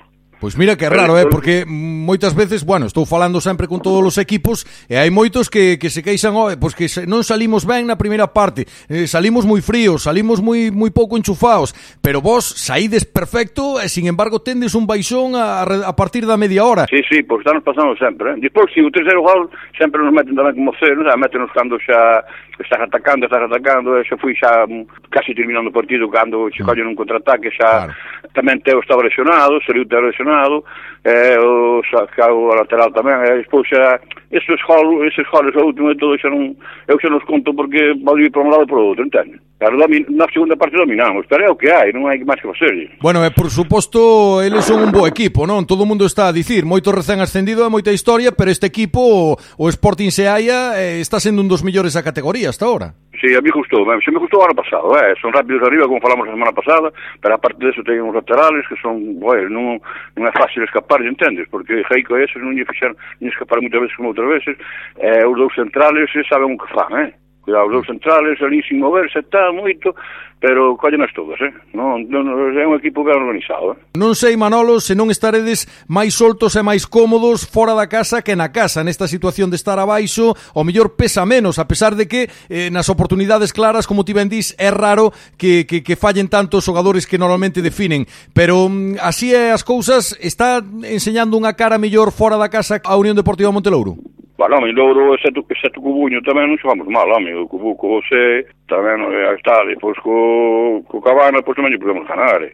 Pois 0.43 0.59
mira 0.59 0.75
que 0.75 0.85
é 0.85 0.89
raro, 0.91 1.15
eh? 1.17 1.27
porque 1.31 1.63
moitas 1.65 2.35
veces, 2.35 2.67
bueno, 2.67 2.91
estou 2.91 3.07
falando 3.07 3.39
sempre 3.39 3.71
con 3.71 3.79
todos 3.79 4.03
os 4.03 4.19
equipos 4.19 4.67
e 4.91 4.99
hai 4.99 5.07
moitos 5.07 5.47
que, 5.47 5.79
que 5.79 5.87
se 5.87 6.03
queixan, 6.03 6.35
oh, 6.35 6.51
pois 6.59 6.75
que 6.75 6.91
se, 6.91 7.07
non 7.07 7.23
salimos 7.23 7.63
ben 7.63 7.87
na 7.87 7.95
primeira 7.95 8.27
parte, 8.27 8.67
eh, 8.91 9.07
salimos 9.07 9.47
moi 9.47 9.63
fríos, 9.63 10.03
salimos 10.03 10.43
moi 10.43 10.75
moi 10.75 10.91
pouco 10.91 11.15
enchufados, 11.15 11.71
pero 12.03 12.19
vos 12.19 12.43
saídes 12.43 13.07
perfecto 13.07 13.79
e 13.79 13.87
sin 13.87 14.11
embargo 14.11 14.43
tendes 14.43 14.75
un 14.75 14.83
baixón 14.83 15.39
a, 15.39 15.63
a 15.63 15.95
partir 15.95 16.27
da 16.27 16.35
media 16.35 16.67
hora. 16.67 16.91
Sí, 16.91 16.99
sí, 17.07 17.23
pois 17.23 17.47
estamos 17.47 17.63
pasando 17.63 17.95
sempre, 17.95 18.35
eh? 18.35 18.43
Despois, 18.43 18.67
si 18.75 18.83
o 18.83 18.91
terceiro 18.91 19.23
gol 19.23 19.47
sempre 19.79 20.03
nos 20.03 20.11
meten 20.11 20.35
tamén 20.35 20.59
como 20.59 20.75
cero, 20.75 21.07
xa 21.07 21.15
metenos 21.15 21.55
cando 21.55 21.79
xa 21.79 22.27
estás 22.59 22.81
atacando, 22.81 23.27
estás 23.27 23.43
atacando, 23.43 24.03
xa 24.05 24.17
fui 24.19 24.35
xa 24.35 24.67
casi 25.11 25.35
terminando 25.35 25.71
o 25.71 25.73
partido 25.73 26.11
cando 26.11 26.51
che 26.51 26.63
mm. 26.63 26.67
collen 26.67 26.87
un 26.87 26.99
contraataque, 26.99 27.51
xa 27.51 27.87
claro. 27.87 27.93
tamén 28.35 28.59
Teo 28.63 28.81
estaba 28.81 29.03
lesionado, 29.07 29.63
saliu 29.63 29.87
Teo 29.87 30.03
lesionado, 30.03 30.32
lesionado, 30.33 30.65
eh, 31.05 31.37
o 31.39 31.83
Sacao 31.91 32.55
lateral 32.55 32.93
tamén, 32.95 33.27
e 33.27 33.43
despois 33.43 33.67
xa, 33.67 33.99
esos 34.31 34.61
golos, 34.63 35.03
esos 35.11 35.27
o 35.27 35.67
último 35.67 35.91
e 35.91 35.97
todo 35.99 36.17
xa 36.17 36.31
non, 36.31 36.55
eu 36.87 36.97
xa 36.99 37.11
nos 37.11 37.25
conto 37.27 37.53
porque 37.53 37.95
vale 38.01 38.31
para 38.31 38.43
un 38.43 38.51
lado 38.51 38.67
para 38.67 38.79
o 38.79 38.87
outro, 38.95 39.05
entende? 39.05 39.43
Claro, 39.59 39.79
domin, 39.79 40.07
na 40.11 40.27
segunda 40.31 40.55
parte 40.57 40.79
dominamos, 40.79 41.27
pero 41.27 41.47
é 41.47 41.51
o 41.51 41.59
que 41.59 41.71
hai, 41.71 41.91
non 41.91 42.07
hai 42.07 42.23
máis 42.23 42.39
que 42.39 42.51
facer. 42.51 42.99
Bueno, 43.03 43.23
e 43.27 43.31
por 43.35 43.51
suposto, 43.51 44.43
eles 44.43 44.63
son 44.63 44.83
un 44.83 44.95
bo 44.95 45.07
equipo, 45.11 45.43
non? 45.43 45.67
Todo 45.67 45.83
o 45.83 45.91
mundo 45.91 46.07
está 46.07 46.31
a 46.31 46.35
dicir, 46.35 46.63
moito 46.63 46.95
recén 46.95 47.19
ascendido 47.19 47.67
e 47.67 47.71
moita 47.71 47.91
historia, 47.91 48.31
pero 48.31 48.55
este 48.55 48.71
equipo, 48.71 49.35
o 49.35 49.65
Sporting 49.71 50.15
Seaia, 50.15 50.79
eh, 50.79 51.03
está 51.03 51.19
sendo 51.19 51.43
un 51.43 51.51
dos 51.51 51.67
millores 51.67 51.99
da 51.99 52.07
categoría 52.07 52.51
hasta 52.51 52.67
ahora 52.67 52.95
sí, 53.23 53.35
a 53.35 53.41
mí 53.41 53.51
gustou, 53.51 53.87
se 54.03 54.11
me 54.11 54.19
gustou 54.19 54.43
ano 54.43 54.55
pasado, 54.55 54.99
eh, 54.99 55.15
son 55.21 55.33
rápidos 55.33 55.63
arriba, 55.63 55.87
como 55.87 56.01
falamos 56.01 56.29
a 56.29 56.33
semana 56.33 56.53
pasada, 56.53 56.93
pero 57.21 57.35
aparte 57.35 57.65
deso 57.65 57.83
teñen 57.85 58.03
uns 58.03 58.15
laterales 58.15 58.67
que 58.67 58.77
son, 58.83 59.21
bueno, 59.23 59.49
non, 59.49 59.79
non 60.19 60.27
é 60.27 60.33
fácil 60.35 60.67
escapar, 60.67 60.99
entendes? 61.07 61.47
Porque 61.47 61.87
Jaico 61.87 62.19
e 62.19 62.27
ese 62.27 62.43
non 62.43 62.59
lle 62.59 62.67
fixar, 62.67 62.91
non 63.23 63.31
escapar 63.31 63.63
moitas 63.63 63.79
veces 63.87 63.95
como 63.95 64.11
outras 64.11 64.27
veces, 64.27 64.59
eh, 64.99 65.23
os 65.23 65.39
dous 65.39 65.55
centrales, 65.55 66.11
saben 66.27 66.51
o 66.51 66.59
que 66.59 66.69
fan, 66.75 66.91
eh? 66.99 67.22
Cuidado, 67.43 67.67
os 67.67 67.73
dous 67.73 67.87
centrales 67.87 68.41
ali 68.41 68.63
sin 68.63 68.79
moverse, 68.79 69.19
está 69.19 69.51
moito, 69.51 69.91
pero 70.39 70.77
collenas 70.77 71.11
todas, 71.11 71.41
eh? 71.43 71.51
Non, 71.75 72.07
non, 72.07 72.23
é 72.55 72.63
un 72.63 72.79
equipo 72.79 73.03
ben 73.03 73.19
organizado, 73.19 73.75
eh? 73.75 73.99
Non 73.99 74.15
sei, 74.15 74.39
Manolo, 74.39 74.79
se 74.79 74.95
non 74.95 75.11
estaredes 75.11 75.67
máis 75.91 76.15
soltos 76.15 76.55
e 76.55 76.63
máis 76.63 76.87
cómodos 76.87 77.43
fora 77.43 77.75
da 77.75 77.91
casa 77.91 78.23
que 78.23 78.39
na 78.39 78.55
casa, 78.55 78.87
nesta 78.87 79.11
situación 79.11 79.51
de 79.51 79.59
estar 79.59 79.75
abaixo, 79.83 80.39
o 80.55 80.63
mellor 80.63 80.95
pesa 80.95 81.27
menos, 81.27 81.59
a 81.59 81.67
pesar 81.67 81.99
de 81.99 82.07
que 82.07 82.31
eh, 82.47 82.71
nas 82.71 82.87
oportunidades 82.87 83.51
claras, 83.51 83.91
como 83.91 84.07
ti 84.07 84.15
ben 84.15 84.31
dís, 84.31 84.55
é 84.55 84.71
raro 84.71 85.11
que, 85.35 85.67
que, 85.67 85.83
que 85.83 85.99
fallen 85.99 86.31
tantos 86.31 86.63
xogadores 86.63 87.11
que 87.11 87.19
normalmente 87.19 87.59
definen, 87.59 88.07
pero 88.31 88.71
mm, 88.71 89.03
así 89.03 89.35
é 89.35 89.51
as 89.51 89.67
cousas, 89.67 90.15
está 90.23 90.63
enseñando 90.87 91.35
unha 91.35 91.59
cara 91.59 91.75
mellor 91.75 92.15
fora 92.15 92.39
da 92.39 92.47
casa 92.47 92.79
a 92.87 92.95
Unión 92.95 93.19
Deportiva 93.19 93.51
Montelouro? 93.51 93.99
Vale, 94.43 94.57
home, 94.57 94.73
Douro 94.73 95.15
e 95.15 95.19
Seto, 95.21 95.47
e 95.49 95.71
Cubuño 95.71 96.19
tamén 96.27 96.51
non 96.51 96.59
xogamos 96.59 96.91
mal, 96.91 97.07
home, 97.15 97.31
co 97.31 97.47
Cubu 97.47 97.79
co 97.79 98.03
José, 98.03 98.43
tamén, 98.67 99.07
eh, 99.15 99.39
está, 99.39 99.63
pois 99.79 99.95
co, 100.03 100.83
co 100.91 100.99
Cabana, 100.99 101.47
pois 101.47 101.55
tamén 101.55 101.71
lle 101.71 101.79
podemos 101.79 102.03
ganar, 102.11 102.43
eh. 102.43 102.51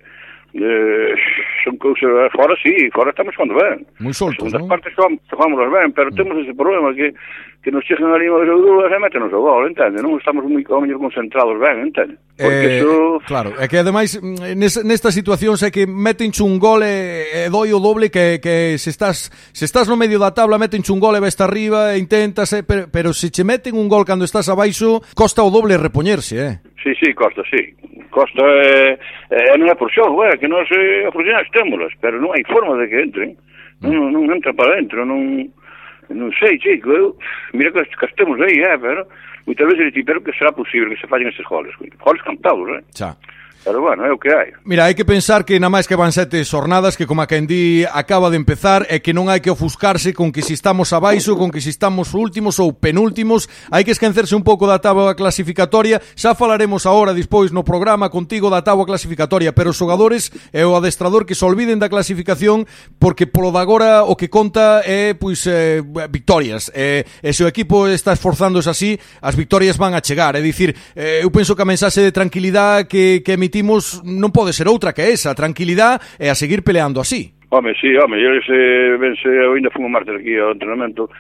Eh, 0.55 1.15
son 1.65 1.77
cousas... 1.77 2.09
Fora 2.33 2.55
sí, 2.63 2.73
fora 2.93 3.11
estamos 3.11 3.35
cando 3.37 3.55
ben. 3.55 3.85
Moi 4.01 4.17
soltos, 4.17 4.49
non? 4.49 4.65
partes 4.65 4.97
jogamos 4.97 5.61
ben, 5.69 5.93
pero 5.93 6.09
temos 6.17 6.41
ese 6.41 6.57
problema 6.57 6.89
que, 6.97 7.13
que 7.61 7.69
nos 7.69 7.85
chegan 7.85 8.09
ali 8.17 8.33
unhas 8.33 8.49
ou 8.49 8.65
dúas 8.65 8.89
e 8.89 8.97
metenos 8.97 9.29
o 9.29 9.45
gol, 9.45 9.69
entende? 9.69 10.01
Non 10.01 10.17
estamos 10.17 10.49
moi, 10.49 10.65
como 10.65 10.89
concentrados 10.97 11.61
ben, 11.61 11.93
entende? 11.93 12.17
Porque 12.33 12.65
eh, 12.65 12.81
eso... 12.81 13.21
Claro, 13.29 13.53
é 13.61 13.69
que 13.69 13.77
ademais 13.77 14.17
nesta, 14.57 14.81
nesta 14.81 15.13
situación 15.13 15.61
sei 15.61 15.69
que 15.69 15.85
metenche 15.85 16.41
un 16.41 16.57
gol 16.57 16.81
e, 16.81 17.29
e 17.45 17.53
doi 17.53 17.77
o 17.77 17.79
doble 17.83 18.09
que, 18.09 18.41
que 18.41 18.81
se 18.81 18.89
estás 18.89 19.29
se 19.53 19.69
estás 19.69 19.85
no 19.85 20.01
medio 20.01 20.17
da 20.17 20.33
tabla 20.33 20.57
metenche 20.57 20.97
un 20.97 21.03
gol 21.03 21.13
e 21.13 21.21
veste 21.21 21.45
arriba 21.45 21.93
e 21.93 22.01
intentas, 22.01 22.57
eh, 22.57 22.65
pero, 22.65 22.89
pero 22.89 23.13
se 23.13 23.29
che 23.29 23.45
meten 23.45 23.77
un 23.77 23.85
gol 23.85 24.09
cando 24.09 24.25
estás 24.25 24.49
abaixo 24.49 25.05
costa 25.13 25.45
o 25.45 25.53
doble 25.53 25.77
repoñerse, 25.77 26.35
eh? 26.41 26.55
Sí, 26.83 26.95
sí, 26.95 27.13
costa, 27.15 27.43
sí. 27.51 27.75
Costa 28.11 28.43
é, 28.43 28.99
é 29.31 29.59
non 29.59 29.67
é 29.67 29.75
por 29.75 29.91
xogo, 29.91 30.23
é 30.23 30.39
que 30.39 30.47
nós 30.47 30.67
eh, 30.71 31.07
oportunidades 31.11 31.51
témolas, 31.51 31.91
pero 31.99 32.23
non 32.23 32.31
hai 32.33 32.47
forma 32.47 32.79
de 32.79 32.87
que 32.87 33.03
entren. 33.03 33.31
Non, 33.83 34.11
non 34.11 34.31
entra 34.31 34.55
para 34.55 34.79
dentro, 34.79 35.03
non 35.03 35.51
non 36.09 36.33
sei, 36.39 36.57
chico, 36.59 36.89
eu, 36.91 37.17
mira 37.53 37.71
que, 37.71 37.85
que 37.85 38.07
estemos 38.07 38.41
aí, 38.41 38.63
eh, 38.63 38.79
pero 38.79 39.05
moitas 39.45 39.69
veces 39.69 39.93
ti, 39.93 40.03
pero 40.03 40.23
que 40.23 40.33
será 40.33 40.53
posible 40.53 40.95
que 40.95 41.01
se 41.01 41.11
fallen 41.11 41.29
estes 41.29 41.47
goles, 41.47 41.75
goles 41.77 42.23
cantados, 42.23 42.69
eh? 42.79 42.83
Xa. 42.95 43.17
Pero 43.69 43.83
bueno, 43.83 44.07
é 44.07 44.11
o 44.11 44.17
que 44.17 44.33
hai. 44.33 44.55
Mira, 44.65 44.89
hai 44.89 44.97
que 44.97 45.05
pensar 45.05 45.45
que 45.45 45.61
na 45.61 45.69
máis 45.69 45.85
que 45.85 45.93
van 45.93 46.09
sete 46.09 46.41
xornadas 46.41 46.97
que 46.97 47.05
como 47.05 47.21
a 47.21 47.29
Candí 47.29 47.85
acaba 47.85 48.33
de 48.33 48.41
empezar 48.41 48.89
e 48.89 49.05
que 49.05 49.13
non 49.13 49.29
hai 49.29 49.45
que 49.45 49.53
ofuscarse 49.53 50.17
con 50.17 50.33
que 50.33 50.41
si 50.41 50.57
estamos 50.57 50.97
abaixo, 50.97 51.37
con 51.37 51.53
que 51.53 51.61
si 51.61 51.69
estamos 51.69 52.17
últimos 52.17 52.57
ou 52.65 52.73
penúltimos, 52.73 53.45
hai 53.69 53.85
que 53.85 53.93
esquecerse 53.93 54.33
un 54.33 54.41
pouco 54.41 54.65
da 54.65 54.81
táboa 54.81 55.13
clasificatoria. 55.13 56.01
Xa 56.17 56.33
falaremos 56.33 56.89
agora 56.89 57.13
despois 57.13 57.53
no 57.53 57.61
programa 57.61 58.09
contigo 58.09 58.49
da 58.49 58.65
táboa 58.65 58.89
clasificatoria, 58.89 59.53
pero 59.53 59.69
os 59.69 59.77
xogadores 59.77 60.33
e 60.49 60.65
o 60.65 60.73
adestrador 60.73 61.29
que 61.29 61.37
se 61.37 61.45
olviden 61.45 61.77
da 61.77 61.93
clasificación 61.93 62.65
porque 62.97 63.29
polo 63.29 63.53
de 63.53 63.61
agora 63.61 64.09
o 64.09 64.17
que 64.17 64.33
conta 64.33 64.81
é 64.81 65.13
pois 65.13 65.45
eh, 65.45 65.85
victorias. 66.09 66.73
Eh, 66.73 67.05
e 67.21 67.37
se 67.37 67.45
o 67.45 67.51
equipo 67.53 67.85
está 67.85 68.17
esforzándose 68.17 68.73
así, 68.73 68.97
as 69.21 69.37
victorias 69.37 69.77
van 69.77 69.93
a 69.93 70.01
chegar, 70.01 70.33
é 70.33 70.41
dicir, 70.41 70.73
eh, 70.97 71.21
eu 71.21 71.29
penso 71.29 71.53
que 71.53 71.61
a 71.61 71.69
mensaxe 71.69 72.01
de 72.01 72.17
tranquilidade 72.17 72.89
que 72.89 73.21
que 73.21 73.37
emitir 73.37 73.58
sentimos 73.59 74.03
non 74.07 74.31
pode 74.31 74.55
ser 74.55 74.71
outra 74.71 74.95
que 74.95 75.03
esa, 75.03 75.35
tranquilidade 75.35 75.99
e 76.23 76.31
a 76.31 76.39
seguir 76.39 76.63
peleando 76.63 77.03
así. 77.03 77.35
Home, 77.51 77.75
sí, 77.81 77.91
home, 77.97 78.15
eu 78.21 78.39
se 78.43 78.97
vence, 78.99 79.27
eu 79.27 79.55
ainda 79.55 79.71
fumo 79.71 79.89
martes 79.89 80.15
aquí 80.15 80.37
ao 80.39 80.53
entrenamento, 80.53 81.11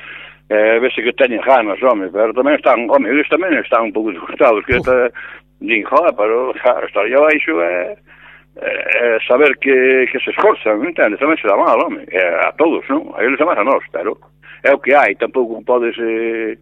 eh, 0.49 0.79
vese 0.79 1.03
que 1.03 1.13
teñen 1.13 1.43
ganas, 1.43 1.83
home, 1.83 2.09
pero 2.13 2.31
tamén 2.31 2.55
están, 2.55 2.87
home, 2.87 3.11
eles 3.11 3.27
tamén 3.27 3.59
están 3.59 3.91
un 3.91 3.93
pouco 3.93 4.13
disgustados, 4.15 4.63
que 4.69 4.79
está, 4.79 5.11
din, 5.59 5.83
joder, 5.83 6.15
pero, 6.15 6.55
claro, 6.63 6.87
estar 6.87 7.03
aí 7.03 7.17
baixo, 7.17 7.59
eh, 7.65 7.97
eh, 8.61 9.19
saber 9.27 9.57
que, 9.59 10.07
que 10.13 10.21
se 10.21 10.31
esforzan, 10.31 10.85
entende? 10.85 11.19
Tamén 11.19 11.41
se 11.41 11.49
dá 11.49 11.57
mal, 11.57 11.81
home, 11.81 12.05
eh, 12.07 12.39
a 12.45 12.53
todos, 12.55 12.85
non? 12.93 13.17
A 13.17 13.25
eles 13.25 13.41
dá 13.41 13.49
a 13.49 13.65
nós, 13.67 13.83
pero 13.91 14.15
é 14.63 14.71
o 14.71 14.79
que 14.79 14.95
hai, 14.95 15.19
tampouco 15.19 15.59
podes... 15.65 15.97
Eh, 15.99 16.55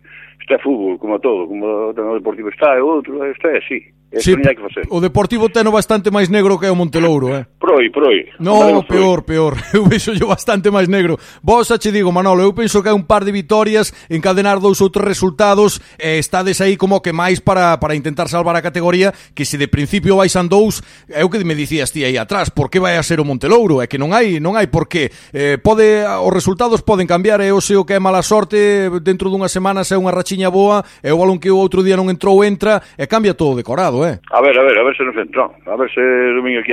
está 0.47 0.63
fútbol, 0.63 0.97
como 0.99 1.19
todo, 1.19 1.49
como 1.49 1.91
o 1.91 2.15
deportivo 2.15 2.49
está, 2.49 2.79
e 2.79 2.81
outro, 2.81 3.19
está 3.27 3.51
é 3.51 3.59
así. 3.59 3.83
Sí, 4.13 4.35
que 4.37 4.63
facer. 4.63 4.85
O 4.89 5.01
Deportivo 5.01 5.49
teno 5.51 5.73
bastante 5.75 6.15
máis 6.15 6.31
negro 6.31 6.59
que 6.59 6.71
o 6.71 6.79
Montelouro, 6.79 7.35
eh? 7.35 7.45
Proi, 7.59 7.91
proi. 7.91 8.31
No, 8.39 8.85
peor, 8.87 9.27
peor. 9.27 9.59
Eu 9.75 9.85
vexo 9.85 10.15
yo 10.15 10.31
bastante 10.31 10.71
máis 10.71 10.89
negro. 10.89 11.19
Vos 11.43 11.67
xa 11.67 11.77
che 11.77 11.91
digo, 11.91 12.15
Manolo, 12.15 12.43
eu 12.47 12.55
penso 12.55 12.81
que 12.83 12.89
hai 12.89 12.95
un 12.95 13.05
par 13.05 13.27
de 13.27 13.35
vitorias, 13.35 13.93
encadenar 14.09 14.63
dous 14.63 14.79
outros 14.81 15.05
resultados, 15.05 15.83
e 15.99 16.17
eh, 16.17 16.19
estades 16.23 16.63
aí 16.63 16.79
como 16.79 17.03
que 17.03 17.13
máis 17.13 17.43
para, 17.43 17.77
para 17.83 17.99
intentar 17.99 18.31
salvar 18.31 18.55
a 18.55 18.63
categoría, 18.63 19.13
que 19.35 19.45
se 19.45 19.59
de 19.59 19.67
principio 19.67 20.23
vais 20.23 20.33
an 20.39 20.47
dous, 20.47 20.81
é 21.11 21.27
o 21.27 21.29
que 21.29 21.43
me 21.43 21.59
dicías 21.59 21.91
ti 21.91 22.07
aí 22.07 22.17
atrás, 22.17 22.49
por 22.49 22.71
que 22.71 22.79
vai 22.79 22.97
a 22.97 23.03
ser 23.03 23.19
o 23.19 23.27
Montelouro? 23.27 23.83
É 23.83 23.91
que 23.91 23.99
non 23.99 24.15
hai, 24.15 24.39
non 24.39 24.55
hai 24.55 24.71
por 24.71 24.87
que. 24.87 25.11
Eh, 25.35 25.59
pode, 25.59 26.07
os 26.07 26.33
resultados 26.33 26.87
poden 26.87 27.11
cambiar, 27.11 27.43
e 27.43 27.51
eu 27.51 27.59
sei 27.59 27.75
o 27.75 27.85
que 27.85 27.99
é 27.99 28.01
mala 28.01 28.23
sorte, 28.23 28.87
dentro 29.03 29.29
dunha 29.29 29.51
semana 29.51 29.83
se 29.83 29.93
é 29.93 30.01
unha 30.01 30.15
rachiña 30.15 30.47
boa, 30.49 30.87
e 31.03 31.11
o 31.11 31.19
balón 31.19 31.43
que 31.43 31.51
o 31.51 31.59
outro 31.59 31.83
día 31.83 31.99
non 31.99 32.07
entrou 32.07 32.47
entra, 32.47 32.79
e 32.95 33.05
cambia 33.11 33.35
todo 33.35 33.59
decorado, 33.59 34.06
eh? 34.06 34.06
eh? 34.07 34.19
A 34.31 34.41
ver, 34.41 34.59
a 34.59 34.63
ver, 34.63 34.79
a 34.79 34.83
ver 34.83 34.97
se 34.97 35.05
nos 35.05 35.17
entra. 35.17 35.49
A 35.67 35.77
ver 35.77 35.91
se 35.93 36.01
domingo 36.01 36.61
aquí, 36.61 36.73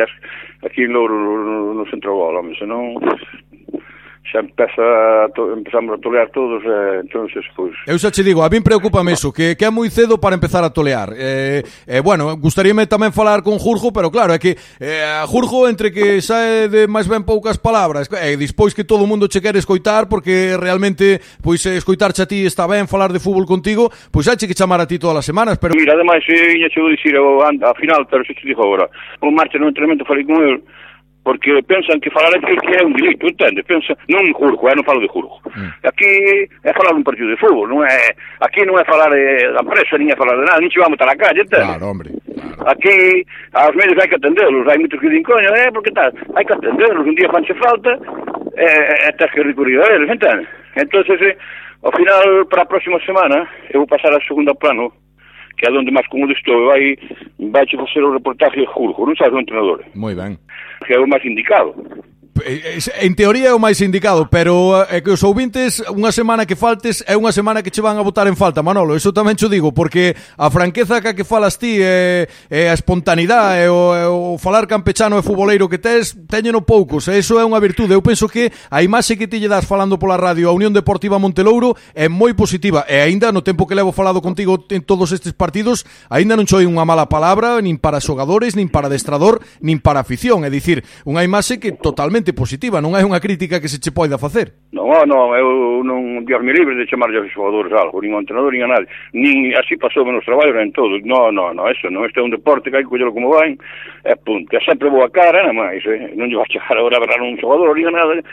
aquí 0.65 0.83
en 0.83 0.93
Louro 0.93 1.73
nos 1.73 1.93
entra 1.93 2.11
o 2.11 2.15
gol, 2.15 2.37
home, 2.37 2.55
senón 2.57 2.95
xa 4.33 4.39
empeza 4.41 4.81
a 4.81 5.29
to, 5.29 5.53
empezamos 5.53 5.93
a 5.93 6.01
tolear 6.01 6.29
todos, 6.33 6.63
eh, 6.65 7.01
entonces 7.05 7.45
pois. 7.55 7.69
Pues... 7.85 7.93
Eu 7.93 8.01
xa 8.01 8.09
che 8.09 8.25
digo, 8.25 8.41
a 8.41 8.49
min 8.49 8.65
preocupame 8.65 9.13
iso, 9.13 9.29
que 9.29 9.53
que 9.53 9.65
é 9.65 9.69
moi 9.69 9.85
cedo 9.93 10.17
para 10.17 10.33
empezar 10.33 10.65
a 10.65 10.73
tolear. 10.73 11.13
Eh, 11.13 11.61
eh 11.85 12.01
bueno, 12.01 12.33
gustaríame 12.41 12.89
tamén 12.89 13.13
falar 13.13 13.45
con 13.45 13.61
Jurjo, 13.61 13.93
pero 13.93 14.09
claro, 14.09 14.33
é 14.33 14.41
que 14.41 14.57
eh, 14.81 15.05
a 15.05 15.29
Jurjo 15.29 15.69
entre 15.69 15.93
que 15.93 16.17
sae 16.25 16.65
de 16.65 16.89
máis 16.89 17.05
ben 17.05 17.21
poucas 17.21 17.61
palabras, 17.61 18.09
e 18.09 18.33
eh, 18.33 18.35
dispois 18.35 18.73
que 18.73 18.81
todo 18.81 19.05
o 19.05 19.09
mundo 19.09 19.29
che 19.29 19.37
quere 19.37 19.61
escoitar 19.61 20.09
porque 20.09 20.57
realmente 20.57 21.21
pois 21.45 21.61
eh, 21.69 21.77
escoitarche 21.77 22.25
a 22.25 22.29
ti 22.29 22.41
está 22.49 22.65
ben 22.65 22.89
falar 22.89 23.13
de 23.13 23.21
fútbol 23.21 23.45
contigo, 23.45 23.93
pois 24.09 24.25
xa 24.25 24.33
che 24.33 24.49
que 24.49 24.57
chamar 24.57 24.81
a 24.81 24.89
ti 24.89 24.97
todas 24.97 25.21
as 25.21 25.29
semanas, 25.29 25.61
pero 25.61 25.77
Mira, 25.77 25.93
ademais, 25.93 26.25
eh, 26.25 26.57
iña 26.57 26.73
che 26.73 26.81
vou 26.81 26.89
dicir, 26.89 27.13
eh, 27.13 27.21
ao, 27.21 27.37
ao 27.45 27.75
final, 27.77 28.09
pero 28.09 28.25
xa 28.25 28.33
che 28.33 28.49
digo 28.49 28.65
agora. 28.65 28.89
O 29.21 29.29
marcha 29.29 29.61
no 29.61 29.69
entrenamento 29.69 30.05
falei 30.09 30.25
con 30.25 30.41
el, 30.41 30.65
porque 31.23 31.61
pensam 31.63 31.99
que 31.99 32.09
falar 32.11 32.35
aquilo 32.35 32.59
que 32.61 32.75
é 32.75 32.85
um 32.85 32.93
direito, 32.93 33.25
entende? 33.25 33.63
Pensa, 33.63 33.97
não 34.09 34.25
julgo, 34.27 34.67
eu 34.67 34.69
eh, 34.69 34.75
não 34.75 34.83
falo 34.83 34.99
de 34.99 35.07
julgo. 35.07 35.39
Hum. 35.47 35.63
Mm. 35.63 35.87
Aqui 35.87 36.49
é 36.63 36.73
falar 36.73 36.93
de 36.93 36.99
um 36.99 37.03
partido 37.03 37.29
de 37.29 37.37
fútbol, 37.37 37.67
não 37.67 37.85
é, 37.85 38.11
aqui 38.41 38.65
não 38.65 38.77
é 38.77 38.83
falar 38.85 39.09
da 39.09 39.61
imprensa, 39.61 39.97
nem 39.97 40.11
é 40.11 40.15
falar 40.15 40.35
de 40.35 40.45
nada, 40.45 40.59
nem 40.59 40.69
te 40.69 40.79
vamos 40.79 40.93
estar 40.93 41.05
na 41.05 41.15
calle, 41.15 41.41
entende? 41.41 41.65
Claro, 41.65 41.85
hombre. 41.85 42.09
Claro. 42.55 42.69
Aqui, 42.69 43.25
aos 43.53 43.75
medios 43.75 43.97
hai 43.99 44.07
que 44.07 44.15
atendê-los, 44.15 44.67
hai 44.67 44.77
muitos 44.77 44.99
que 44.99 45.07
dizem, 45.07 45.23
coño, 45.23 45.49
eh, 45.55 45.67
é, 45.67 45.71
porque 45.71 45.91
tal? 45.91 46.11
hai 46.35 46.45
que 46.45 46.53
atendê-los, 46.53 47.07
um 47.07 47.15
dia 47.15 47.29
falta, 47.29 47.99
é, 48.55 49.07
é, 49.07 49.11
tens 49.13 49.31
que 49.31 49.43
recorrer 49.43 49.81
a 49.81 49.95
eles, 49.95 50.09
entende? 50.09 50.47
Entón, 50.75 51.03
eh, 51.07 51.37
ao 51.83 51.91
eh, 51.91 51.95
final, 51.95 52.45
para 52.49 52.63
a 52.63 52.65
próxima 52.65 52.99
semana, 53.05 53.47
eu 53.71 53.81
vou 53.81 53.87
passar 53.87 54.13
a 54.13 54.21
segundo 54.21 54.55
plano, 54.55 54.91
que 55.57 55.67
é 55.67 55.71
onde 55.71 55.91
máis 55.91 56.07
cómodo 56.07 56.33
estou, 56.33 56.67
vai, 56.67 56.97
vai 57.39 57.65
che 57.65 57.77
facer 57.77 58.03
o 58.03 58.13
reportaje 58.13 58.65
Jurjo, 58.65 59.05
non 59.05 59.15
sabes 59.15 59.37
o 59.37 59.41
entrenador. 59.41 59.83
Moi 59.95 60.15
ben. 60.15 60.37
Que 60.85 60.93
é 60.95 60.99
o 60.99 61.07
máis 61.07 61.23
indicado. 61.25 61.73
Eh, 62.41 62.79
eh, 62.81 63.05
en 63.05 63.13
teoría 63.13 63.49
é 63.49 63.53
o 63.53 63.61
máis 63.61 63.77
indicado, 63.85 64.25
pero 64.25 64.73
eh, 64.89 64.97
é 64.97 65.05
que 65.05 65.13
os 65.13 65.21
ouvintes 65.21 65.85
unha 65.93 66.09
semana 66.09 66.49
que 66.49 66.57
faltes 66.57 67.05
é 67.05 67.13
unha 67.13 67.29
semana 67.29 67.61
que 67.61 67.69
che 67.69 67.77
van 67.77 68.01
a 68.01 68.01
votar 68.01 68.25
en 68.25 68.33
falta, 68.33 68.65
Manolo, 68.65 68.97
eso 68.97 69.13
tamén 69.13 69.37
cho 69.37 69.45
digo, 69.45 69.69
porque 69.69 70.17
a 70.41 70.49
franqueza 70.49 70.97
ca 70.97 71.13
que 71.13 71.21
falas 71.21 71.61
ti 71.61 71.77
é, 71.77 72.25
é 72.49 72.73
a 72.73 72.75
espontaneidade, 72.75 73.61
é 73.61 73.69
o, 73.69 73.93
é 73.93 74.09
o 74.09 74.41
falar 74.41 74.65
campechano 74.65 75.13
e 75.13 75.21
futboleiro 75.21 75.69
que 75.69 75.77
tes, 75.77 76.17
teñeno 76.25 76.65
poucos, 76.65 77.05
e 77.05 77.21
iso 77.21 77.37
é 77.37 77.45
unha 77.45 77.61
virtude. 77.61 77.93
Eu 77.93 78.01
penso 78.01 78.25
que 78.25 78.49
a 78.49 78.81
imaxe 78.81 79.13
que 79.13 79.29
ti 79.29 79.37
lle 79.37 79.45
das 79.45 79.69
falando 79.69 80.01
pola 80.01 80.17
radio 80.17 80.49
a 80.49 80.57
Unión 80.57 80.73
Deportiva 80.73 81.21
Montelouro 81.21 81.77
é 81.93 82.09
moi 82.09 82.33
positiva, 82.33 82.81
e 82.89 82.97
aínda 82.97 83.29
no 83.29 83.45
tempo 83.45 83.69
que 83.69 83.77
levo 83.77 83.93
falado 83.93 84.25
contigo 84.25 84.57
en 84.73 84.81
todos 84.81 85.13
estes 85.13 85.37
partidos, 85.37 85.85
aínda 86.09 86.33
non 86.33 86.49
choi 86.49 86.65
unha 86.65 86.81
mala 86.81 87.05
palabra 87.13 87.61
nin 87.61 87.77
para 87.77 88.01
xogadores, 88.01 88.57
nin 88.57 88.73
para 88.73 88.89
adestrador, 88.89 89.37
nin 89.61 89.77
para 89.77 90.01
afición, 90.01 90.41
é 90.41 90.49
dicir, 90.49 90.81
unha 91.05 91.21
imaxe 91.21 91.61
que 91.61 91.69
totalmente 91.77 92.22
totalmente 92.23 92.33
positiva, 92.33 92.79
non 92.79 92.95
hai 92.95 93.03
unha 93.03 93.19
crítica 93.19 93.59
que 93.59 93.67
se 93.67 93.77
che 93.77 93.91
poida 93.91 94.17
facer. 94.17 94.71
Non, 94.71 94.87
oh, 94.87 95.03
non, 95.03 95.35
eu 95.35 95.83
non 95.83 96.23
Dios 96.23 96.41
me 96.41 96.55
libre 96.55 96.75
de 96.75 96.87
chamarlle 96.87 97.19
aos 97.19 97.31
xogadores 97.35 97.71
algo, 97.75 97.99
nin 97.99 98.15
ao 98.15 98.23
entrenador, 98.23 98.55
nin 98.55 98.63
a 98.63 98.71
nadie. 98.71 98.87
Nin 99.11 99.51
así 99.59 99.75
pasou 99.75 100.07
menos 100.07 100.23
traballo, 100.23 100.55
en 100.55 100.71
todo. 100.71 100.95
Non, 101.03 101.35
non, 101.35 101.59
non, 101.59 101.67
eso 101.67 101.91
non, 101.91 102.07
este 102.07 102.23
é 102.23 102.23
un 102.23 102.31
deporte 102.31 102.71
que 102.71 102.79
hai 102.79 102.87
que 102.87 102.89
collelo 102.89 103.11
como 103.11 103.35
vai, 103.35 103.59
é 104.07 104.15
punto. 104.15 104.47
É 104.55 104.61
sempre 104.63 104.87
boa 104.87 105.11
cara, 105.11 105.43
nada 105.43 105.53
máis, 105.53 105.83
eh? 105.83 106.15
non 106.15 106.31
lle 106.31 106.39
vas 106.39 106.47
chegar 106.47 106.79
agora 106.79 106.97
a 106.97 107.03
berrar 107.03 107.19
un 107.19 107.35
xogador, 107.37 107.75
nin 107.75 107.91
a 107.91 107.93
nada, 107.93 108.23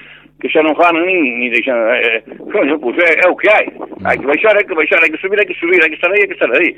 que 0.41 0.49
xa 0.49 0.65
non 0.65 0.73
ganan 0.75 1.05
nin, 1.05 1.39
nin 1.39 1.53
deixan... 1.53 1.77
Eh, 1.95 2.25
coño, 2.49 2.81
pois 2.81 2.97
pues, 2.97 3.05
é, 3.05 3.23
é 3.23 3.27
o 3.29 3.37
que 3.37 3.49
hai. 3.53 3.69
Mm. 4.01 4.07
Hai 4.07 4.17
que 4.17 4.27
baixar, 4.27 4.57
hai 4.57 4.65
que 4.65 4.75
baixar, 4.75 4.99
hai 5.05 5.11
que 5.13 5.21
subir, 5.21 5.39
hai 5.39 5.47
que 5.47 5.55
subir, 5.61 5.79
hai 5.85 5.93
que 5.93 6.01
estar 6.01 6.11
aí, 6.11 6.21
hai 6.25 6.29
que 6.29 6.35
estar 6.35 6.51
aí. 6.51 6.71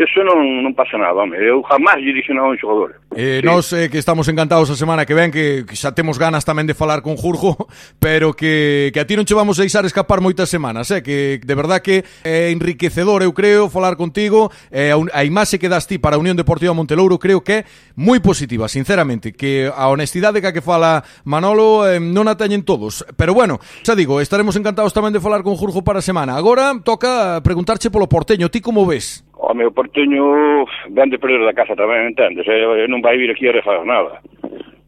Eso 0.00 0.24
non, 0.24 0.64
non 0.64 0.72
pasa 0.72 0.96
nada, 0.96 1.12
home. 1.12 1.36
Eu 1.36 1.60
jamás 1.60 2.00
lle 2.00 2.16
dixen 2.16 2.40
a 2.40 2.48
un 2.48 2.56
xogador. 2.56 2.96
Eh, 3.12 3.42
sí. 3.42 3.46
Nos 3.46 3.68
eh, 3.76 3.92
que 3.92 4.00
estamos 4.00 4.24
encantados 4.32 4.72
a 4.72 4.76
semana 4.80 5.04
que 5.04 5.12
ven, 5.12 5.28
que, 5.28 5.68
que 5.68 5.76
xa 5.76 5.92
temos 5.92 6.16
ganas 6.16 6.48
tamén 6.48 6.64
de 6.64 6.72
falar 6.72 7.04
con 7.04 7.20
Jurjo, 7.20 7.68
pero 8.00 8.32
que, 8.32 8.88
que 8.96 9.00
a 9.00 9.04
ti 9.04 9.12
non 9.12 9.28
che 9.28 9.36
vamos 9.36 9.60
a 9.60 9.66
deixar 9.68 9.84
escapar 9.84 10.24
moitas 10.24 10.48
semanas, 10.48 10.88
eh? 10.88 11.04
que 11.04 11.36
de 11.44 11.54
verdad 11.54 11.84
que 11.84 12.00
é 12.24 12.48
enriquecedor, 12.48 13.20
eu 13.20 13.36
creo, 13.36 13.68
falar 13.68 14.00
contigo. 14.00 14.48
Eh, 14.72 14.96
a, 14.96 14.96
a 14.96 15.20
imaxe 15.28 15.60
que 15.60 15.68
das 15.68 15.84
ti 15.84 16.00
para 16.00 16.16
a 16.16 16.22
Unión 16.22 16.38
Deportiva 16.38 16.72
Montelouro 16.72 17.20
creo 17.20 17.44
que 17.44 17.60
é 17.60 17.64
moi 17.92 18.24
positiva, 18.24 18.72
sinceramente, 18.72 19.36
que 19.36 19.68
a 19.68 19.92
honestidade 19.92 20.40
que 20.40 20.48
a 20.48 20.56
que 20.56 20.64
fala 20.64 21.04
Manolo 21.28 21.84
eh, 21.84 22.00
non 22.00 22.24
a 22.24 22.40
teñen 22.40 22.64
todos 22.64 23.04
pero 23.16 23.34
bueno, 23.34 23.58
xa 23.82 23.94
digo, 23.94 24.20
estaremos 24.20 24.56
encantados 24.56 24.94
tamén 24.94 25.14
de 25.14 25.22
falar 25.22 25.42
con 25.42 25.56
Jurjo 25.56 25.82
para 25.82 25.98
a 25.98 26.04
semana 26.04 26.36
agora 26.36 26.76
toca 26.82 27.40
preguntarche 27.42 27.90
polo 27.90 28.10
porteño 28.10 28.50
ti 28.50 28.60
como 28.60 28.86
ves? 28.86 29.24
O 29.40 29.54
meu 29.54 29.72
porteño 29.72 30.66
ven 30.92 31.08
de 31.10 31.18
perder 31.18 31.42
da 31.42 31.56
casa 31.56 31.72
tamén, 31.74 32.12
entendes? 32.12 32.44
Eh, 32.46 32.86
non 32.86 33.00
vai 33.00 33.16
vir 33.16 33.32
aquí 33.32 33.48
a 33.48 33.56
refazer 33.56 33.88
nada. 33.88 34.20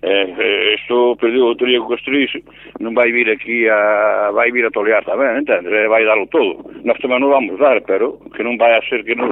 Eh, 0.03 0.75
isto 0.83 1.15
perdeu 1.15 1.47
o 1.47 1.57
teoría 1.57 1.79
que 1.79 1.87
construís, 1.87 2.31
non 2.83 2.91
vai 2.91 3.15
vir 3.15 3.31
aquí 3.31 3.71
a 3.71 4.35
vai 4.35 4.51
vir 4.51 4.67
a 4.67 4.75
tolear 4.75 5.07
tamén, 5.07 5.41
entendes? 5.41 5.71
Eh, 5.71 5.87
vai 5.87 6.03
darlo 6.03 6.27
todo. 6.27 6.59
Nós 6.83 6.99
tamén 6.99 7.23
non 7.23 7.31
vamos 7.31 7.55
dar, 7.57 7.79
pero 7.87 8.19
que 8.35 8.43
non 8.43 8.59
vai 8.59 8.75
a 8.75 8.83
ser 8.91 9.07
que 9.07 9.15
nos 9.15 9.31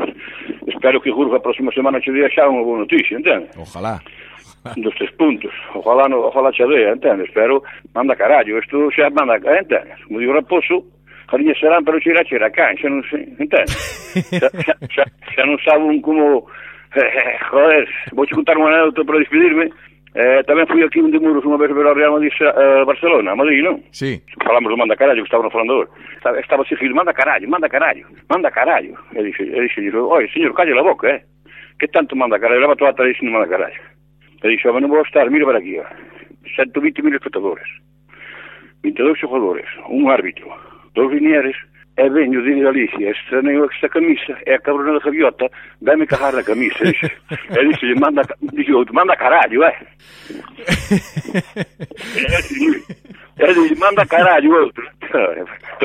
espero 0.70 1.02
que 1.02 1.10
Jurgo 1.10 1.34
a 1.34 1.42
próxima 1.42 1.74
semana 1.74 1.98
che 1.98 2.14
día 2.14 2.30
xa 2.30 2.46
unha 2.46 2.62
boa 2.62 2.86
noticia, 2.86 3.18
entendes? 3.18 3.50
Ojalá. 3.58 3.98
Dos 4.76 4.94
tres 4.94 5.10
puntos. 5.12 5.52
Ojalá, 5.74 6.08
no, 6.08 6.18
ojalá 6.28 6.52
che 6.52 6.66
dea, 6.66 6.92
entendes? 6.92 7.30
Pero 7.32 7.62
manda 7.94 8.14
carallo, 8.14 8.58
isto 8.58 8.90
xa 8.90 9.08
manda, 9.10 9.36
entendes? 9.36 9.96
Como 10.06 10.20
digo 10.20 10.34
Raposo, 10.34 10.84
Jariña 11.30 11.54
serán, 11.54 11.84
pero 11.84 12.00
cheira 12.00 12.24
cheira 12.24 12.50
can, 12.50 12.76
xa 12.76 12.88
non 12.90 13.06
sei, 13.06 13.22
entende? 13.38 13.70
xa, 13.70 14.50
xa, 14.50 14.74
xa, 14.90 15.04
xa 15.06 15.42
non 15.46 15.56
saben 15.62 16.02
como... 16.02 16.50
Eh, 16.90 17.38
joder, 17.50 17.86
vou 18.10 18.26
che 18.26 18.34
contar 18.34 18.58
unha 18.58 18.74
anécdota 18.74 19.06
para 19.06 19.22
despedirme. 19.22 19.70
Eh, 20.10 20.42
tamén 20.42 20.66
fui 20.66 20.82
aquí 20.82 20.98
un 20.98 21.14
de 21.14 21.22
Muros 21.22 21.46
unha 21.46 21.54
vez 21.54 21.70
ver 21.70 21.86
a 21.86 21.94
Real 21.94 22.18
Madrid 22.18 22.34
eh, 22.42 22.82
Barcelona, 22.82 23.30
a 23.30 23.38
Madrid, 23.38 23.62
non? 23.62 23.78
Sí. 23.94 24.18
Falamos 24.42 24.74
do 24.74 24.76
manda 24.76 24.98
carallo 24.98 25.22
que 25.22 25.30
estaba 25.30 25.46
no 25.46 25.54
falandor. 25.54 25.86
Estaba, 26.18 26.66
así, 26.66 26.74
manda 26.90 27.14
carallo, 27.14 27.46
manda 27.46 27.70
carallo, 27.70 28.10
manda 28.26 28.50
carallo. 28.50 28.98
E 29.14 29.22
dixe, 29.22 29.46
e 29.46 29.58
dixe, 29.70 29.86
oi, 29.94 30.26
señor, 30.34 30.50
calle 30.50 30.74
la 30.74 30.82
boca, 30.82 31.06
eh? 31.14 31.22
Que 31.78 31.86
tanto 31.86 32.18
manda 32.18 32.42
carallo? 32.42 32.58
Leva 32.58 32.74
toda 32.74 32.90
a 32.90 32.94
tarde 32.98 33.14
dicindo 33.14 33.38
manda 33.38 33.46
carallo. 33.46 33.78
ele 34.42 34.56
disse 34.56 34.70
bueno, 34.70 34.88
não 34.88 34.94
vou 34.94 35.02
estar, 35.02 35.28
mira 35.30 35.46
para 35.46 35.58
aquí, 35.58 35.80
120 36.56 37.02
mil 37.02 37.14
espectadores, 37.14 37.68
22 38.82 39.18
jogadores, 39.18 39.66
un 39.88 40.10
árbitro, 40.10 40.48
dois 40.94 41.12
lineares, 41.12 41.56
é 41.96 42.08
bem, 42.08 42.30
de 42.30 42.38
Galicia, 42.38 42.64
é 42.64 42.68
Alicia, 42.68 43.10
estranhou 43.10 43.68
esta 43.70 43.88
camisa, 43.88 44.38
é 44.46 44.54
a 44.54 44.60
cabrona 44.60 44.98
da 44.98 45.04
gaviota, 45.04 45.50
dá-me 45.82 46.06
carrar 46.06 46.34
a 46.34 46.42
camisa. 46.42 46.76
Ele 47.54 47.74
disse, 47.74 47.94
manda, 48.00 48.22
disse 48.54 48.72
manda 48.92 49.14
caralho, 49.16 49.62
é. 49.64 49.76
é 52.16 52.36
assim. 52.36 52.82
E 53.38 53.54
dixe, 53.54 53.74
manda 53.78 54.04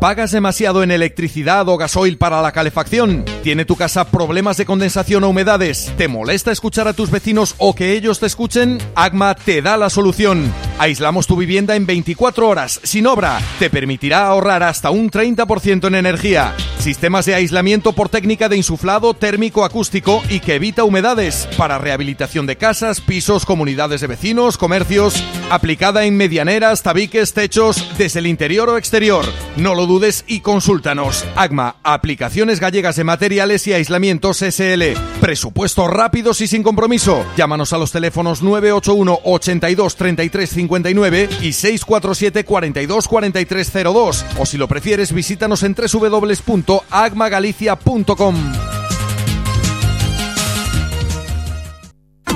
¿Pagas 0.04 0.32
demasiado 0.32 0.84
en 0.84 0.92
electricidad 0.92 1.70
o 1.70 1.78
gasoil 1.78 2.18
para 2.18 2.42
la 2.42 2.52
calefacción? 2.52 3.24
¿Tiene 3.42 3.64
tu 3.64 3.78
casa 3.78 4.04
problemas 4.04 4.58
de 4.58 4.66
condensación 4.66 5.24
o 5.24 5.30
humedades? 5.30 5.94
¿Te 5.98 6.10
molesta 6.10 6.52
escuchar 6.52 6.90
a 6.90 6.94
tus 6.94 7.10
vecinos 7.10 7.56
o 7.58 7.74
que 7.74 7.94
ellos 7.94 8.20
te 8.20 8.26
escuchen? 8.26 8.80
Agma 8.96 9.34
te 9.34 9.62
da 9.62 9.78
la 9.78 9.90
solución. 9.90 10.52
Aislamos 10.78 11.26
tu 11.26 11.38
vivienda 11.38 11.78
en 11.78 11.86
24 11.86 12.50
horas, 12.50 12.82
sin 12.84 13.08
obra. 13.08 13.40
Te 13.60 13.70
permitirá 13.70 14.28
ahorrar 14.28 14.64
hasta 14.64 14.92
un 14.92 15.10
30% 15.10 15.88
en 15.88 15.96
energía. 15.96 16.54
Sistemas 16.80 17.26
de 17.26 17.36
aislamiento 17.36 17.94
por 17.94 18.10
técnica 18.10 18.50
de 18.50 18.58
insuflado 18.58 19.14
térmico 19.14 19.64
acústico 19.64 20.22
y 20.30 20.42
que 20.42 20.56
evita 20.56 20.84
humedades. 20.84 21.48
Para 21.56 21.78
rehabilitación 21.78 22.46
de 22.46 22.58
casas, 22.58 23.00
pisos, 23.00 23.46
comunidades 23.46 24.02
de 24.02 24.08
vecinos, 24.08 24.58
comercios. 24.58 25.24
Aplicada 25.50 26.04
en 26.04 26.18
medianeras, 26.18 26.84
tabiques, 26.84 27.34
techos, 27.34 27.88
desde 27.98 28.20
el 28.20 28.28
interior 28.28 28.68
o 28.68 28.78
exterior. 28.78 29.24
No 29.56 29.76
lo 29.76 29.93
y 30.28 30.40
consúltanos. 30.40 31.24
Agma, 31.36 31.76
aplicaciones 31.84 32.60
gallegas 32.60 32.96
de 32.96 33.04
materiales 33.04 33.68
y 33.68 33.74
aislamientos 33.74 34.38
SL. 34.38 34.98
Presupuestos 35.22 35.88
rápidos 35.90 36.40
y 36.42 36.48
sin 36.48 36.64
compromiso. 36.64 37.24
Llámanos 37.38 37.74
a 37.74 37.78
los 37.78 37.92
teléfonos 37.92 38.42
981 38.42 39.20
82 39.24 39.96
33 39.96 40.50
59 40.50 41.30
y 41.42 41.54
647 41.54 42.44
42 42.44 43.08
43 43.08 43.72
02. 43.84 44.26
O 44.40 44.48
si 44.48 44.58
lo 44.58 44.68
prefieres, 44.68 45.14
visítanos 45.14 45.62
en 45.64 45.76
www.agmagalicia.com. 45.76 48.36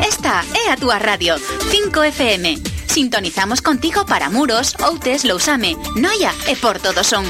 Esta 0.08 0.44
é 0.66 0.72
a 0.72 0.78
túa 0.78 1.00
radio, 1.00 1.38
5FM. 1.38 2.77
Sintonizamos 2.98 3.62
contigo 3.62 4.08
para 4.08 4.32
Muros, 4.32 4.74
Outes, 4.84 5.24
Lousame, 5.24 5.78
Noia 6.02 6.34
e 6.50 6.58
Porto 6.58 6.90
do 6.98 7.06
Son. 7.06 7.22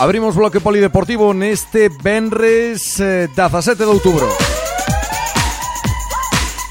Abrimos 0.00 0.32
bloque 0.32 0.64
polideportivo 0.64 1.36
neste 1.36 1.92
Benres 2.00 2.96
eh, 2.96 3.28
17 3.28 3.76
de 3.76 3.92
outubro. 3.92 4.24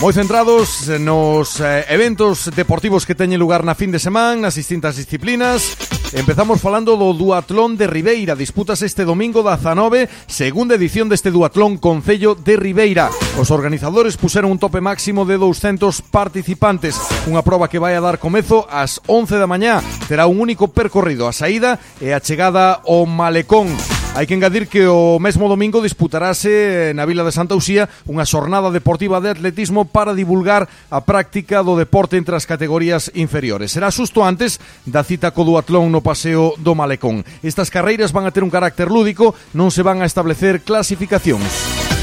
Moi 0.01 0.09
centrados 0.09 0.89
nos 0.97 1.61
eh, 1.61 1.85
eventos 1.93 2.49
deportivos 2.49 3.05
que 3.05 3.13
teñen 3.13 3.37
lugar 3.37 3.61
na 3.61 3.77
fin 3.77 3.93
de 3.93 4.01
semana, 4.01 4.49
nas 4.49 4.57
distintas 4.57 4.97
disciplinas. 4.97 5.77
Empezamos 6.15 6.61
falando 6.61 6.95
do 6.95 7.11
duatlón 7.11 7.75
de 7.75 7.91
Ribeira. 7.91 8.39
Disputas 8.39 8.79
este 8.81 9.03
domingo 9.03 9.43
da 9.43 9.59
19, 9.59 10.07
segunda 10.31 10.79
edición 10.79 11.11
deste 11.11 11.27
duatlón 11.27 11.75
Concello 11.75 12.39
de 12.39 12.55
Ribeira. 12.55 13.11
Os 13.35 13.51
organizadores 13.51 14.15
puseron 14.15 14.55
un 14.55 14.57
tope 14.57 14.79
máximo 14.79 15.27
de 15.27 15.35
200 15.35 15.75
participantes. 16.07 16.95
Unha 17.27 17.43
proba 17.43 17.67
que 17.67 17.83
vai 17.83 17.99
a 17.99 18.01
dar 18.01 18.15
comezo 18.15 18.63
ás 18.71 19.03
11 19.11 19.35
da 19.35 19.43
mañá. 19.43 19.83
Terá 20.07 20.23
un 20.23 20.39
único 20.39 20.71
percorrido, 20.71 21.27
a 21.27 21.35
saída 21.35 21.83
e 21.99 22.15
a 22.15 22.23
chegada 22.23 22.79
ao 22.79 23.03
malecón. 23.03 23.75
Hai 24.15 24.23
que 24.23 24.33
engadir 24.33 24.71
que 24.71 24.87
o 24.87 25.19
mesmo 25.19 25.51
domingo 25.51 25.83
disputarase 25.83 26.95
na 26.95 27.03
Vila 27.03 27.27
de 27.27 27.35
Santa 27.35 27.51
Uxía 27.51 27.91
unha 28.07 28.23
xornada 28.23 28.71
deportiva 28.71 29.19
de 29.19 29.27
atletismo 29.27 29.83
para 29.83 30.15
divulgar 30.15 30.71
a 30.87 31.03
práctica 31.03 31.59
do 31.59 31.75
deporte 31.75 32.15
entre 32.15 32.31
as 32.31 32.47
categorías 32.47 33.11
inferiores. 33.11 33.75
Será 33.75 33.91
xusto 33.91 34.23
antes 34.23 34.63
da 34.87 35.03
cita 35.03 35.35
co 35.35 35.43
duatlón 35.43 35.91
no 35.91 35.99
paseo 35.99 36.55
do 36.55 36.79
Malecón. 36.79 37.27
Estas 37.43 37.67
carreiras 37.67 38.15
van 38.15 38.23
a 38.23 38.31
ter 38.31 38.47
un 38.47 38.55
carácter 38.55 38.87
lúdico, 38.87 39.35
non 39.51 39.67
se 39.67 39.83
van 39.83 39.99
a 39.99 40.07
establecer 40.07 40.63
clasificacións. 40.63 41.94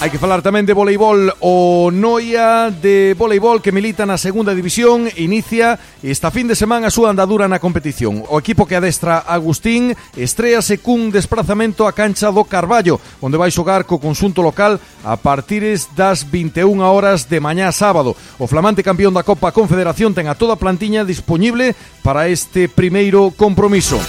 Hai 0.00 0.08
que 0.08 0.16
falar 0.16 0.40
tamén 0.40 0.64
de 0.64 0.72
voleibol. 0.72 1.28
O 1.44 1.92
Noia 1.92 2.72
de 2.72 3.12
voleibol 3.20 3.60
que 3.60 3.68
milita 3.68 4.08
na 4.08 4.16
segunda 4.16 4.56
división 4.56 5.04
Inicia 5.20 5.76
esta 6.00 6.32
fin 6.32 6.48
de 6.48 6.56
semana 6.56 6.88
a 6.88 6.94
súa 6.94 7.12
andadura 7.12 7.44
na 7.52 7.60
competición. 7.60 8.24
O 8.32 8.40
equipo 8.40 8.64
que 8.64 8.80
adestra 8.80 9.20
Agustín 9.20 9.92
Estrease 10.16 10.80
cun 10.80 11.12
desplazamento 11.12 11.84
a 11.84 11.92
cancha 11.92 12.32
do 12.32 12.48
Carballo 12.48 12.96
Onde 13.20 13.36
vai 13.36 13.52
xogar 13.52 13.84
co 13.84 14.00
consunto 14.00 14.40
local 14.40 14.80
A 15.04 15.20
partires 15.20 15.92
das 15.92 16.24
21 16.24 16.80
horas 16.80 17.28
de 17.28 17.36
mañá 17.36 17.68
sábado. 17.68 18.16
O 18.40 18.48
flamante 18.48 18.80
campeón 18.80 19.12
da 19.12 19.20
Copa 19.20 19.52
Confederación 19.52 20.16
Ten 20.16 20.32
a 20.32 20.34
toda 20.40 20.56
a 20.56 20.62
plantiña 20.64 21.04
disponible 21.04 21.76
para 22.00 22.32
este 22.32 22.72
primeiro 22.72 23.36
compromiso. 23.36 24.00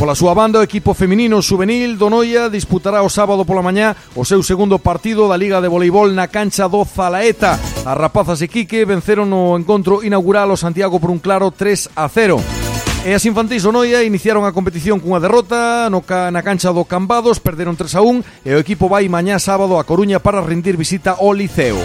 Pola 0.00 0.16
súa 0.16 0.32
banda, 0.32 0.60
o 0.60 0.64
equipo 0.64 0.96
feminino 0.96 1.44
juvenil 1.44 2.00
do 2.00 2.08
Noia 2.08 2.48
disputará 2.48 3.04
o 3.04 3.12
sábado 3.12 3.44
pola 3.44 3.60
mañá 3.60 3.92
o 4.16 4.24
seu 4.24 4.40
segundo 4.40 4.80
partido 4.80 5.28
da 5.28 5.36
Liga 5.40 5.64
de 5.64 5.72
Voleibol 5.72 6.12
na 6.12 6.28
cancha 6.28 6.68
do 6.68 6.84
Zalaeta. 6.84 7.56
As 7.56 7.96
rapazas 7.96 8.44
e 8.44 8.48
Quique 8.52 8.84
venceron 8.84 9.32
o 9.32 9.56
encontro 9.56 10.04
inaugural 10.04 10.52
ao 10.52 10.60
Santiago 10.60 11.00
por 11.00 11.08
un 11.08 11.16
claro 11.16 11.48
3 11.48 11.96
a 11.96 12.04
0. 12.12 12.36
E 13.08 13.16
as 13.16 13.24
infantis 13.24 13.64
do 13.64 13.72
Noia 13.72 14.04
iniciaron 14.04 14.44
a 14.44 14.52
competición 14.52 15.00
cunha 15.00 15.16
derrota 15.16 15.88
no 15.88 16.04
ca, 16.04 16.28
na 16.28 16.44
cancha 16.44 16.68
do 16.76 16.84
Cambados, 16.84 17.40
perderon 17.40 17.72
3 17.72 17.96
a 17.96 18.04
1 18.04 18.44
e 18.44 18.52
o 18.52 18.60
equipo 18.60 18.92
vai 18.92 19.08
mañá 19.08 19.40
sábado 19.40 19.80
a 19.80 19.88
Coruña 19.88 20.20
para 20.20 20.44
rendir 20.44 20.76
visita 20.76 21.16
ao 21.16 21.32
Liceo. 21.32 21.80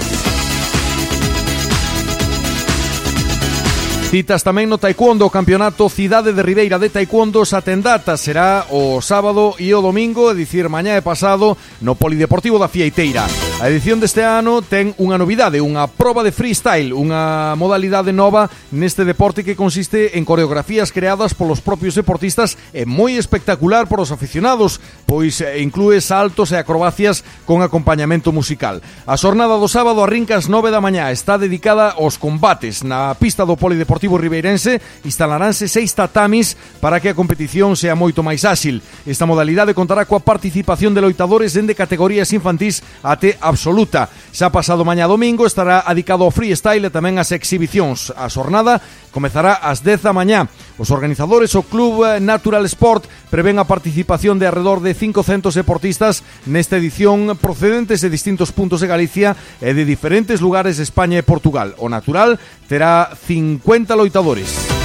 Citas 4.11 4.43
tamén 4.43 4.67
no 4.67 4.79
Taekwondo, 4.79 5.31
campeonato 5.31 5.87
Cidade 5.87 6.35
de 6.35 6.43
Ribeira 6.43 6.75
de 6.75 6.91
Taekwondo 6.91 7.47
Satendata 7.47 8.15
será 8.19 8.67
o 8.71 8.99
sábado 8.99 9.55
e 9.59 9.71
o 9.71 9.79
domingo, 9.79 10.31
é 10.31 10.35
dicir, 10.35 10.67
mañá 10.67 10.95
e 10.95 11.03
pasado, 11.03 11.55
no 11.79 11.95
Polideportivo 11.95 12.59
da 12.59 12.71
Fieiteira. 12.71 13.27
A 13.55 13.69
edición 13.69 14.03
deste 14.03 14.19
ano 14.19 14.59
ten 14.59 14.91
unha 14.99 15.15
novidade, 15.15 15.63
unha 15.63 15.87
proba 15.87 16.27
de 16.27 16.35
freestyle, 16.35 16.91
unha 16.91 17.55
modalidade 17.55 18.11
nova 18.11 18.51
neste 18.75 19.07
deporte 19.07 19.47
que 19.47 19.55
consiste 19.55 20.19
en 20.19 20.27
coreografías 20.27 20.91
creadas 20.91 21.31
polos 21.31 21.63
propios 21.63 21.95
deportistas 21.95 22.59
e 22.75 22.83
moi 22.83 23.15
espectacular 23.15 23.87
por 23.87 24.03
os 24.03 24.11
aficionados, 24.11 24.83
pois 25.07 25.39
inclúe 25.39 26.03
saltos 26.03 26.51
e 26.51 26.59
acrobacias 26.59 27.23
con 27.47 27.63
acompañamento 27.63 28.35
musical. 28.35 28.83
A 29.07 29.15
xornada 29.15 29.55
do 29.55 29.71
sábado 29.71 30.03
arrinca 30.03 30.35
ás 30.35 30.51
9 30.51 30.67
da 30.67 30.83
mañá, 30.83 31.07
está 31.15 31.39
dedicada 31.39 31.95
aos 31.95 32.19
combates 32.19 32.83
na 32.83 33.15
pista 33.15 33.47
do 33.47 33.55
Polideportivo 33.55 34.19
Deportivo 34.19 34.19
Ribeirense 34.19 34.83
instalaránse 35.07 35.71
seis 35.71 35.95
tatamis 35.95 36.59
para 36.83 36.99
que 36.99 37.07
a 37.07 37.15
competición 37.15 37.79
sea 37.79 37.95
moito 37.95 38.19
máis 38.19 38.43
áxil. 38.43 38.83
Esta 39.07 39.23
modalidade 39.23 39.71
contará 39.71 40.03
coa 40.03 40.19
participación 40.19 40.91
de 40.91 40.99
loitadores 40.99 41.55
dende 41.55 41.71
categorías 41.71 42.35
infantís 42.35 42.83
até 42.99 43.39
absoluta. 43.45 44.10
Xa 44.34 44.49
pasado 44.49 44.81
mañá 44.81 45.05
domingo 45.05 45.45
estará 45.45 45.86
adicado 45.86 46.25
ao 46.25 46.34
freestyle 46.34 46.89
e 46.89 46.93
tamén 46.93 47.21
as 47.21 47.29
exhibicións. 47.31 48.10
A 48.17 48.27
xornada 48.27 48.81
comezará 49.13 49.62
ás 49.62 49.86
10 49.86 50.01
da 50.01 50.12
mañá. 50.12 50.49
Os 50.81 50.91
organizadores, 50.91 51.53
o 51.55 51.63
Club 51.63 52.03
Natural 52.19 52.65
Sport, 52.65 53.08
prevén 53.31 53.62
a 53.62 53.69
participación 53.69 54.41
de 54.41 54.49
alrededor 54.49 54.84
de 54.84 54.97
500 54.97 55.55
deportistas 55.55 56.25
nesta 56.49 56.75
edición 56.81 57.38
procedentes 57.39 58.03
de 58.03 58.12
distintos 58.12 58.51
puntos 58.51 58.81
de 58.84 58.91
Galicia 58.91 59.38
e 59.62 59.71
de 59.71 59.88
diferentes 59.88 60.43
lugares 60.43 60.81
de 60.81 60.84
España 60.84 61.21
e 61.21 61.23
Portugal. 61.23 61.77
O 61.79 61.88
Natural 61.88 62.41
terá 62.67 63.13
50 63.15 63.95
loitadores. 63.95 64.85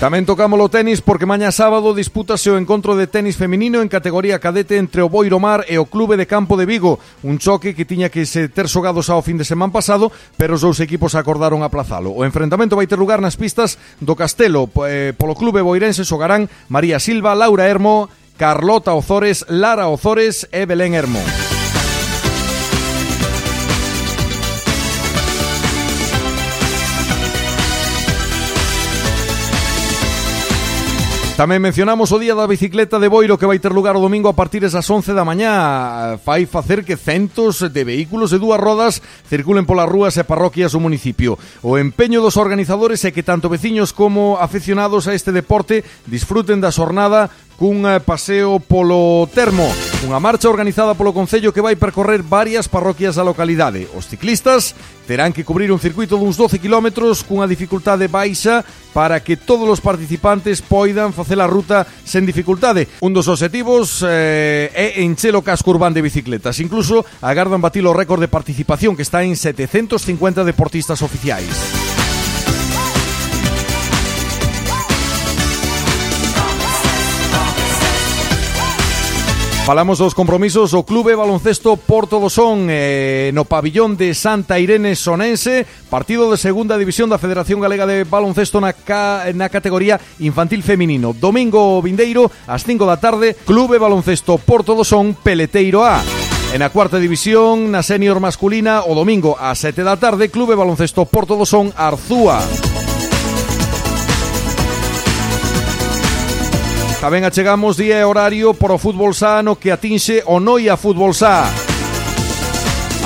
Tamén 0.00 0.24
tocamos 0.24 0.56
o 0.56 0.72
tenis 0.72 1.04
porque 1.04 1.28
mañá 1.28 1.52
sábado 1.52 1.92
dispútase 1.92 2.48
o 2.48 2.56
encontro 2.56 2.96
de 2.96 3.04
tenis 3.04 3.36
feminino 3.36 3.84
en 3.84 3.92
categoría 3.92 4.40
cadete 4.40 4.80
entre 4.80 5.04
o 5.04 5.12
Boiro 5.12 5.36
Mar 5.36 5.68
e 5.68 5.76
o 5.76 5.84
de 5.84 6.24
Campo 6.24 6.56
de 6.56 6.64
Vigo, 6.64 6.96
un 7.20 7.36
choque 7.36 7.76
que 7.76 7.84
tiña 7.84 8.08
que 8.08 8.24
se 8.24 8.48
ter 8.48 8.64
xogados 8.64 9.12
fin 9.20 9.36
de 9.36 9.44
semana 9.44 9.76
pasado, 9.76 10.08
pero 10.40 10.56
os 10.56 10.64
dous 10.64 10.80
equipos 10.80 11.12
acordaron 11.12 11.60
aplazalo. 11.60 12.16
O 12.16 12.24
enfrentamento 12.24 12.80
vai 12.80 12.88
ter 12.88 12.96
lugar 12.96 13.20
nas 13.20 13.36
pistas 13.36 13.76
do 14.00 14.16
Castelo, 14.16 14.72
eh, 14.88 15.12
polo 15.12 15.36
Clube 15.36 15.60
Boirense 15.60 16.08
xogarán 16.08 16.48
María 16.72 16.96
Silva, 16.96 17.36
Laura 17.36 17.68
Hermo, 17.68 18.08
Carlota 18.40 18.96
Ozores, 18.96 19.44
Lara 19.52 19.92
Ozores 19.92 20.48
e 20.48 20.64
Belén 20.64 20.96
Hermo. 20.96 21.20
Tamén 31.40 31.64
mencionamos 31.64 32.12
o 32.12 32.20
Día 32.20 32.36
da 32.36 32.44
Bicicleta 32.44 33.00
de 33.00 33.08
Boiro 33.08 33.40
que 33.40 33.48
vai 33.48 33.56
ter 33.56 33.72
lugar 33.72 33.96
o 33.96 34.04
domingo 34.04 34.28
a 34.28 34.36
partir 34.36 34.60
das 34.60 34.84
11 34.84 35.16
da 35.16 35.24
mañá. 35.24 36.20
Fai 36.20 36.44
facer 36.44 36.84
que 36.84 37.00
centos 37.00 37.64
de 37.64 37.80
vehículos 37.80 38.28
de 38.28 38.36
dúas 38.36 38.60
rodas 38.60 39.00
circulen 39.24 39.64
polas 39.64 39.88
rúas 39.88 40.20
e 40.20 40.28
parroquias 40.28 40.76
do 40.76 40.84
municipio. 40.84 41.40
O 41.64 41.80
empeño 41.80 42.20
dos 42.20 42.36
organizadores 42.36 43.08
é 43.08 43.10
que 43.16 43.24
tanto 43.24 43.48
veciños 43.48 43.96
como 43.96 44.36
aficionados 44.36 45.08
a 45.08 45.16
este 45.16 45.32
deporte 45.32 45.80
disfruten 46.04 46.60
da 46.60 46.68
xornada 46.68 47.32
cun 47.60 47.84
eh, 47.84 48.00
paseo 48.00 48.56
polo 48.56 49.28
termo, 49.36 49.68
unha 50.08 50.16
marcha 50.16 50.48
organizada 50.48 50.96
polo 50.96 51.12
Concello 51.12 51.52
que 51.52 51.60
vai 51.60 51.76
percorrer 51.76 52.24
varias 52.24 52.72
parroquias 52.72 53.20
da 53.20 53.24
localidade. 53.24 53.84
Os 53.92 54.08
ciclistas 54.08 54.72
terán 55.04 55.36
que 55.36 55.44
cubrir 55.44 55.68
un 55.68 55.76
circuito 55.76 56.16
duns 56.16 56.40
12 56.40 56.56
km 56.56 56.88
cunha 57.28 57.44
dificultade 57.44 58.08
baixa 58.08 58.64
para 58.92 59.20
que 59.20 59.36
todos 59.36 59.68
os 59.68 59.80
participantes 59.80 60.62
poidan 60.62 61.12
facer 61.12 61.40
a 61.40 61.46
ruta 61.46 61.86
sen 62.04 62.26
dificultade. 62.26 62.86
Un 63.00 63.14
dos 63.14 63.28
objetivos 63.28 64.02
eh, 64.06 64.70
é 64.74 65.02
encher 65.02 65.34
o 65.34 65.42
casco 65.42 65.70
urbán 65.70 65.94
de 65.94 66.02
bicicletas. 66.02 66.60
Incluso 66.60 67.06
agardan 67.22 67.62
batir 67.62 67.86
o 67.86 67.94
récord 67.94 68.20
de 68.20 68.30
participación 68.30 68.94
que 68.94 69.06
está 69.06 69.22
en 69.22 69.36
750 69.36 70.44
deportistas 70.44 71.02
oficiais. 71.02 71.89
Falamos 79.64 79.98
dos 79.98 80.14
compromisos 80.14 80.74
o 80.74 80.82
Clube 80.82 81.14
Baloncesto 81.14 81.76
Porto 81.76 82.18
do 82.18 82.32
Son 82.32 82.66
eh, 82.68 83.30
no 83.34 83.44
pabillón 83.44 83.94
de 83.94 84.14
Santa 84.14 84.58
Irene 84.58 84.96
Sonense, 84.96 85.66
partido 85.88 86.30
de 86.30 86.40
segunda 86.40 86.80
división 86.80 87.12
da 87.12 87.20
Federación 87.22 87.60
Galega 87.60 87.86
de 87.86 88.02
Baloncesto 88.02 88.58
na, 88.58 88.72
ca, 88.72 89.28
na 89.36 89.52
categoría 89.52 90.00
infantil 90.18 90.64
feminino. 90.64 91.12
Domingo 91.12 91.78
vindeiro, 91.84 92.32
ás 92.48 92.64
5 92.64 92.82
da 92.88 92.98
tarde, 92.98 93.36
Clube 93.46 93.78
Baloncesto 93.78 94.40
Porto 94.40 94.74
do 94.74 94.82
Son 94.82 95.14
Peleteiro 95.14 95.84
A. 95.84 96.02
En 96.50 96.66
a 96.66 96.72
cuarta 96.74 96.98
división, 96.98 97.70
na 97.70 97.84
senior 97.86 98.18
masculina, 98.18 98.82
o 98.82 98.96
domingo 98.96 99.38
ás 99.38 99.62
7 99.62 99.86
da 99.86 100.00
tarde, 100.00 100.34
Clube 100.34 100.58
Baloncesto 100.58 101.06
Porto 101.06 101.38
do 101.38 101.46
Son 101.46 101.70
Arzúa. 101.78 102.42
Tamén 107.00 107.24
achegamos 107.24 107.80
día 107.80 107.96
e 107.96 108.04
horario 108.04 108.52
para 108.52 108.76
o 108.76 108.78
fútbol 108.78 109.16
sá 109.16 109.40
no 109.40 109.56
que 109.56 109.72
atinxe 109.72 110.20
o 110.28 110.36
Noia 110.36 110.76
Fútbol 110.76 111.16
Sá. 111.16 111.48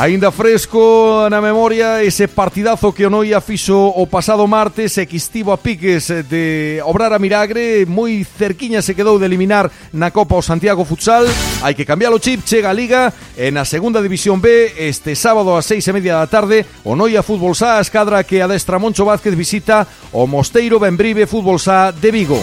Ainda 0.03 0.35
fresco 0.35 1.31
na 1.31 1.39
memoria 1.39 2.03
ese 2.03 2.27
partidazo 2.27 2.91
que 2.91 3.07
o 3.07 3.11
Noia 3.15 3.39
fixo 3.39 3.95
o 3.95 4.03
pasado 4.11 4.43
martes 4.51 4.99
e 4.99 5.07
que 5.07 5.15
estivo 5.15 5.55
a 5.55 5.63
piques 5.63 6.11
de 6.27 6.83
obrar 6.83 7.15
a 7.15 7.23
milagre 7.23 7.87
moi 7.87 8.27
cerquiña 8.27 8.83
se 8.83 8.99
quedou 8.99 9.15
de 9.15 9.31
eliminar 9.31 9.71
na 9.95 10.11
Copa 10.11 10.35
o 10.35 10.43
Santiago 10.43 10.83
Futsal 10.83 11.31
hai 11.63 11.79
que 11.79 11.87
cambiar 11.87 12.11
o 12.11 12.19
chip, 12.19 12.43
chega 12.43 12.75
a 12.75 12.77
Liga 12.77 13.15
e 13.39 13.55
na 13.55 13.63
segunda 13.63 14.03
división 14.03 14.43
B 14.43 14.75
este 14.75 15.15
sábado 15.15 15.55
a 15.55 15.63
seis 15.63 15.87
e 15.87 15.95
media 15.95 16.19
da 16.19 16.27
tarde 16.27 16.67
o 16.83 16.99
Noia 16.99 17.23
Fútbol 17.23 17.55
Sá 17.55 17.79
a 17.79 17.85
escadra 17.87 18.27
que 18.27 18.43
adestra 18.43 18.83
Moncho 18.83 19.07
Vázquez 19.07 19.39
visita 19.39 19.87
o 20.11 20.27
Mosteiro 20.27 20.83
Benbrive 20.83 21.31
Fútbol 21.31 21.63
Sá 21.63 21.95
de 21.95 22.11
Vigo 22.11 22.43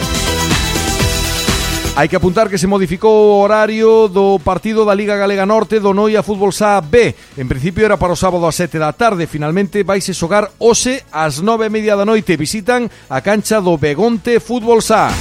Hai 1.94 2.08
que 2.08 2.16
apuntar 2.16 2.48
que 2.48 2.58
se 2.58 2.72
modificou 2.72 3.12
o 3.12 3.44
horario 3.44 4.08
do 4.08 4.40
partido 4.40 4.88
da 4.88 4.96
Liga 4.96 5.20
Galega 5.20 5.46
Norte 5.46 5.84
do 5.84 5.92
Noia 5.94 6.24
Fútbol 6.24 6.56
Sá 6.56 6.80
B. 6.80 7.14
En 7.36 7.52
principio 7.52 7.84
era 7.84 8.00
para 8.00 8.16
o 8.16 8.16
sábado 8.16 8.48
a 8.48 8.52
7 8.52 8.80
da 8.80 8.96
tarde, 8.96 9.28
finalmente 9.28 9.84
vaise 9.84 10.16
xogar 10.16 10.56
hoxe 10.56 11.04
ás 11.12 11.44
9 11.44 11.68
e 11.68 11.70
media 11.70 12.00
da 12.00 12.08
noite. 12.08 12.40
Visitan 12.40 12.88
a 13.12 13.20
cancha 13.20 13.60
do 13.60 13.76
Begonte 13.76 14.40
Fútbol 14.40 14.80
Sá. 14.80 15.12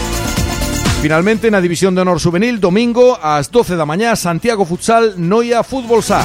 Finalmente, 1.03 1.51
na 1.51 1.59
División 1.59 1.99
de 1.99 2.07
Honor 2.07 2.23
Juvenil, 2.23 2.63
domingo, 2.63 3.19
ás 3.19 3.51
12 3.51 3.75
da 3.75 3.89
mañá, 3.89 4.15
Santiago 4.15 4.63
Futsal, 4.63 5.19
Noia 5.19 5.67
Fútbol 5.67 6.07
Sá. 6.07 6.23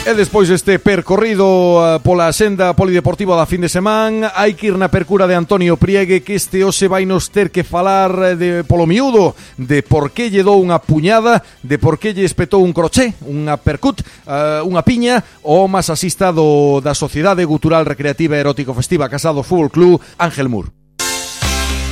E 0.00 0.14
despois 0.14 0.48
deste 0.48 0.78
percorrido 0.78 1.44
uh, 1.44 2.00
pola 2.00 2.32
senda 2.32 2.72
polideportiva 2.72 3.36
da 3.36 3.44
fin 3.44 3.60
de 3.60 3.68
semana 3.68 4.32
Hai 4.32 4.56
que 4.56 4.72
ir 4.72 4.76
na 4.80 4.88
percura 4.88 5.28
de 5.28 5.36
Antonio 5.36 5.76
Priegue 5.76 6.24
Que 6.24 6.40
este 6.40 6.64
hoxe 6.64 6.88
vai 6.88 7.04
nos 7.04 7.28
ter 7.28 7.52
que 7.52 7.60
falar 7.60 8.08
eh, 8.24 8.32
de 8.32 8.64
polo 8.64 8.88
miúdo 8.88 9.36
De 9.60 9.84
por 9.84 10.08
que 10.16 10.32
lle 10.32 10.40
dou 10.40 10.56
unha 10.56 10.80
puñada 10.80 11.44
De 11.60 11.76
por 11.76 12.00
que 12.00 12.16
lle 12.16 12.24
espetou 12.24 12.64
un 12.64 12.72
croché 12.72 13.12
Unha 13.28 13.60
percut, 13.60 14.00
uh, 14.24 14.64
unha 14.64 14.80
piña 14.80 15.20
O 15.44 15.68
masasista 15.68 16.32
do, 16.32 16.80
da 16.80 16.96
Sociedade 16.96 17.44
Cultural 17.44 17.84
Recreativa 17.84 18.40
Erótico 18.40 18.72
Festiva 18.72 19.12
Casado 19.12 19.44
Fútbol 19.44 19.68
Club 19.68 20.00
Ángel 20.16 20.48
Mur 20.48 20.72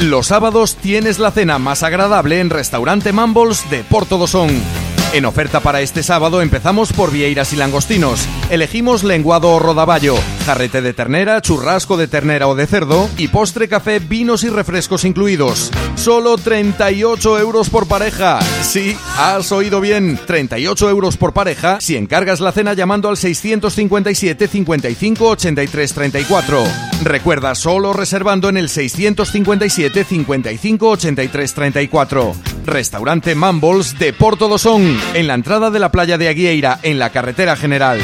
Los 0.00 0.32
sábados 0.32 0.80
tienes 0.80 1.20
la 1.20 1.28
cena 1.28 1.60
más 1.60 1.84
agradable 1.84 2.40
en 2.40 2.48
Restaurante 2.48 3.12
Mambols 3.12 3.68
de 3.68 3.84
Porto 3.84 4.16
Dosón 4.16 4.87
En 5.14 5.24
oferta 5.24 5.60
para 5.60 5.80
este 5.80 6.02
sábado 6.02 6.42
empezamos 6.42 6.92
por 6.92 7.10
vieiras 7.10 7.54
y 7.54 7.56
langostinos. 7.56 8.28
Elegimos 8.50 9.04
lenguado 9.04 9.50
o 9.50 9.58
rodaballo, 9.58 10.16
jarrete 10.44 10.82
de 10.82 10.92
ternera, 10.92 11.40
churrasco 11.40 11.96
de 11.96 12.08
ternera 12.08 12.46
o 12.46 12.54
de 12.54 12.66
cerdo 12.66 13.08
y 13.16 13.28
postre 13.28 13.68
café, 13.68 14.00
vinos 14.00 14.44
y 14.44 14.50
refrescos 14.50 15.06
incluidos. 15.06 15.70
Solo 15.94 16.36
38 16.36 17.38
euros 17.38 17.70
por 17.70 17.88
pareja. 17.88 18.38
Sí, 18.60 18.96
has 19.16 19.50
oído 19.50 19.80
bien. 19.80 20.20
38 20.26 20.90
euros 20.90 21.16
por 21.16 21.32
pareja 21.32 21.80
si 21.80 21.96
encargas 21.96 22.40
la 22.40 22.52
cena 22.52 22.74
llamando 22.74 23.08
al 23.08 23.16
657 23.16 24.46
55 24.46 25.26
83 25.26 25.94
34. 25.94 26.64
Recuerda, 27.02 27.54
solo 27.54 27.94
reservando 27.94 28.50
en 28.50 28.58
el 28.58 28.68
657 28.68 30.04
55 30.04 30.88
83 30.88 31.54
34. 31.54 32.34
Restaurante 32.68 33.34
Mambols 33.34 33.98
de 33.98 34.12
Porto 34.12 34.46
Dosón, 34.46 34.97
en 35.14 35.26
la 35.26 35.34
entrada 35.34 35.70
de 35.70 35.78
la 35.78 35.90
playa 35.90 36.18
de 36.18 36.28
Aguieira, 36.28 36.78
en 36.82 36.98
la 36.98 37.10
carretera 37.10 37.56
general. 37.56 38.00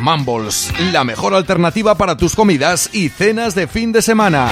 Mambols, 0.00 0.72
la 0.92 1.04
mejor 1.04 1.34
alternativa 1.34 1.96
para 1.96 2.16
tus 2.16 2.34
comidas 2.34 2.90
y 2.92 3.08
cenas 3.08 3.54
de 3.54 3.66
fin 3.66 3.92
de 3.92 4.02
semana. 4.02 4.48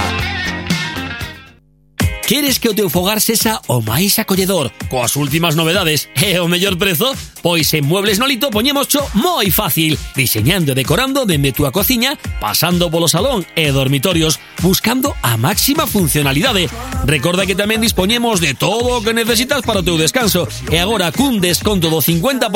Queres 2.30 2.60
que 2.60 2.68
o 2.68 2.74
teu 2.78 2.86
fogar 2.86 3.18
o 3.66 3.82
máis 3.82 4.14
acolledor, 4.22 4.70
coas 4.86 5.18
últimas 5.18 5.58
novedades 5.58 6.06
e 6.22 6.38
o 6.38 6.46
mellor 6.46 6.78
prezo? 6.78 7.10
Pois 7.42 7.74
en 7.74 7.82
Muebles 7.88 8.20
Nolito 8.22 8.54
poñémoscho 8.54 9.02
moi 9.18 9.50
fácil, 9.50 9.98
diseñando 10.14 10.70
e 10.70 10.78
decorando 10.78 11.26
dende 11.26 11.50
túa 11.50 11.74
cociña, 11.74 12.14
pasando 12.38 12.86
polo 12.86 13.10
salón 13.10 13.42
e 13.58 13.74
dormitorios, 13.74 14.38
buscando 14.62 15.16
a 15.26 15.34
máxima 15.40 15.90
funcionalidade. 15.90 16.70
Recorda 17.02 17.50
que 17.50 17.58
tamén 17.58 17.82
dispoñemos 17.82 18.38
de 18.38 18.54
todo 18.54 19.00
o 19.00 19.02
que 19.02 19.16
necesitas 19.16 19.66
para 19.66 19.80
o 19.80 19.86
teu 19.86 19.98
descanso 19.98 20.46
e 20.70 20.78
agora 20.78 21.10
cun 21.10 21.42
desconto 21.42 21.90
do 21.90 21.98
50% 21.98 22.46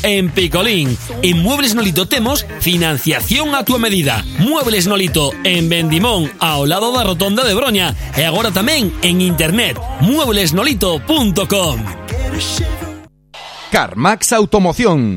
en 0.00 0.32
Picolín. 0.32 0.96
En 1.20 1.42
Muebles 1.42 1.74
Nolito 1.74 2.06
temos 2.08 2.46
financiación 2.62 3.52
a 3.52 3.66
túa 3.66 3.82
medida. 3.82 4.24
Muebles 4.40 4.86
Nolito 4.86 5.34
en 5.42 5.68
Vendimón, 5.68 6.30
ao 6.38 6.64
lado 6.70 6.94
da 6.94 7.02
rotonda 7.02 7.42
de 7.42 7.52
Broña 7.58 7.98
e 8.14 8.22
agora 8.22 8.54
tamén 8.54 8.94
en 9.02 9.09
internet 9.18 9.76
mueblesnolito.com. 10.00 11.84
Carmax 13.72 14.32
Automoción. 14.32 15.16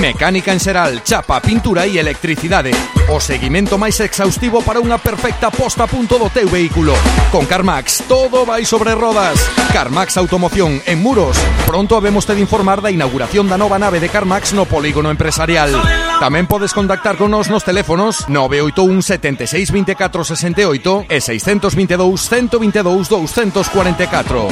Mecánica 0.00 0.52
en 0.52 0.60
xeral, 0.60 1.02
chapa, 1.02 1.40
pintura 1.40 1.86
e 1.86 1.98
electricidade. 1.98 2.70
O 3.12 3.20
seguimento 3.20 3.76
máis 3.76 4.00
exhaustivo 4.00 4.64
para 4.64 4.80
unha 4.80 4.96
perfecta 4.96 5.52
posta 5.52 5.84
punto 5.84 6.16
do 6.16 6.32
vehículo. 6.48 6.96
Con 7.28 7.44
Carmax, 7.44 8.08
todo 8.08 8.46
vai 8.46 8.64
sobre 8.64 8.96
rodas. 8.96 9.36
Carmax 9.72 10.16
Automoción, 10.16 10.80
en 10.86 11.02
Muros. 11.02 11.36
Pronto 11.66 11.96
habemos 11.96 12.26
de 12.26 12.40
informar 12.40 12.80
da 12.80 12.90
inauguración 12.90 13.48
da 13.48 13.60
nova 13.60 13.78
nave 13.78 14.00
de 14.00 14.08
Carmax 14.08 14.54
no 14.56 14.64
polígono 14.64 15.12
empresarial. 15.12 15.76
Tamén 16.22 16.48
podes 16.48 16.72
contactar 16.72 17.20
con 17.20 17.34
nos 17.34 17.52
nos 17.52 17.66
teléfonos 17.66 18.30
981 18.32 19.02
76 19.02 19.74
24 19.74 20.24
68 20.24 21.04
e 21.10 21.20
622 21.20 22.28
122 22.28 23.08
244. 23.12 24.48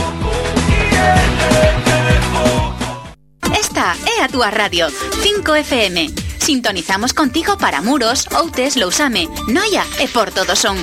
Esta 3.80 3.96
é 4.12 4.22
a 4.22 4.28
túa 4.28 4.50
radio, 4.50 4.88
5FM. 4.88 6.12
Sintonizamos 6.36 7.14
contigo 7.14 7.56
para 7.56 7.80
Muros, 7.80 8.28
Outes, 8.36 8.76
Lousame, 8.76 9.26
Noia 9.48 9.86
e 9.98 10.06
Porto 10.06 10.44
do 10.44 10.54
Son. 10.54 10.76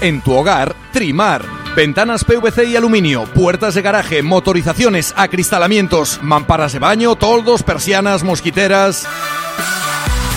En 0.00 0.20
tu 0.22 0.34
hogar, 0.34 0.74
Trimar. 0.90 1.46
Ventanas 1.76 2.24
PVC 2.24 2.64
y 2.64 2.74
aluminio, 2.74 3.22
puertas 3.34 3.74
de 3.74 3.82
garaje, 3.82 4.24
motorizaciones, 4.24 5.14
acristalamientos, 5.16 6.18
mamparas 6.22 6.72
de 6.72 6.80
baño, 6.80 7.14
toldos, 7.14 7.62
persianas, 7.62 8.24
mosquiteras. 8.24 9.06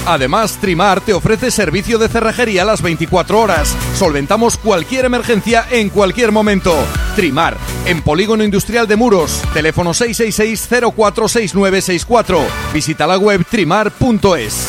Además, 0.10 0.58
Trimar 0.60 1.00
te 1.02 1.14
ofrece 1.14 1.52
servicio 1.52 2.00
de 2.00 2.10
cerrajería 2.10 2.66
las 2.66 2.82
24 2.82 3.40
horas. 3.40 3.78
Solventamos 3.96 4.58
cualquier 4.58 5.06
emergencia 5.06 5.68
en 5.70 5.90
cualquier 5.90 6.32
momento. 6.32 6.76
Trimar, 7.16 7.56
en 7.86 8.02
Polígono 8.02 8.44
Industrial 8.44 8.88
de 8.88 8.96
Muros. 8.96 9.44
Teléfono 9.54 9.92
666-046964. 9.92 12.40
Visita 12.74 13.06
la 13.06 13.20
web 13.20 13.46
trimar.es. 13.48 14.68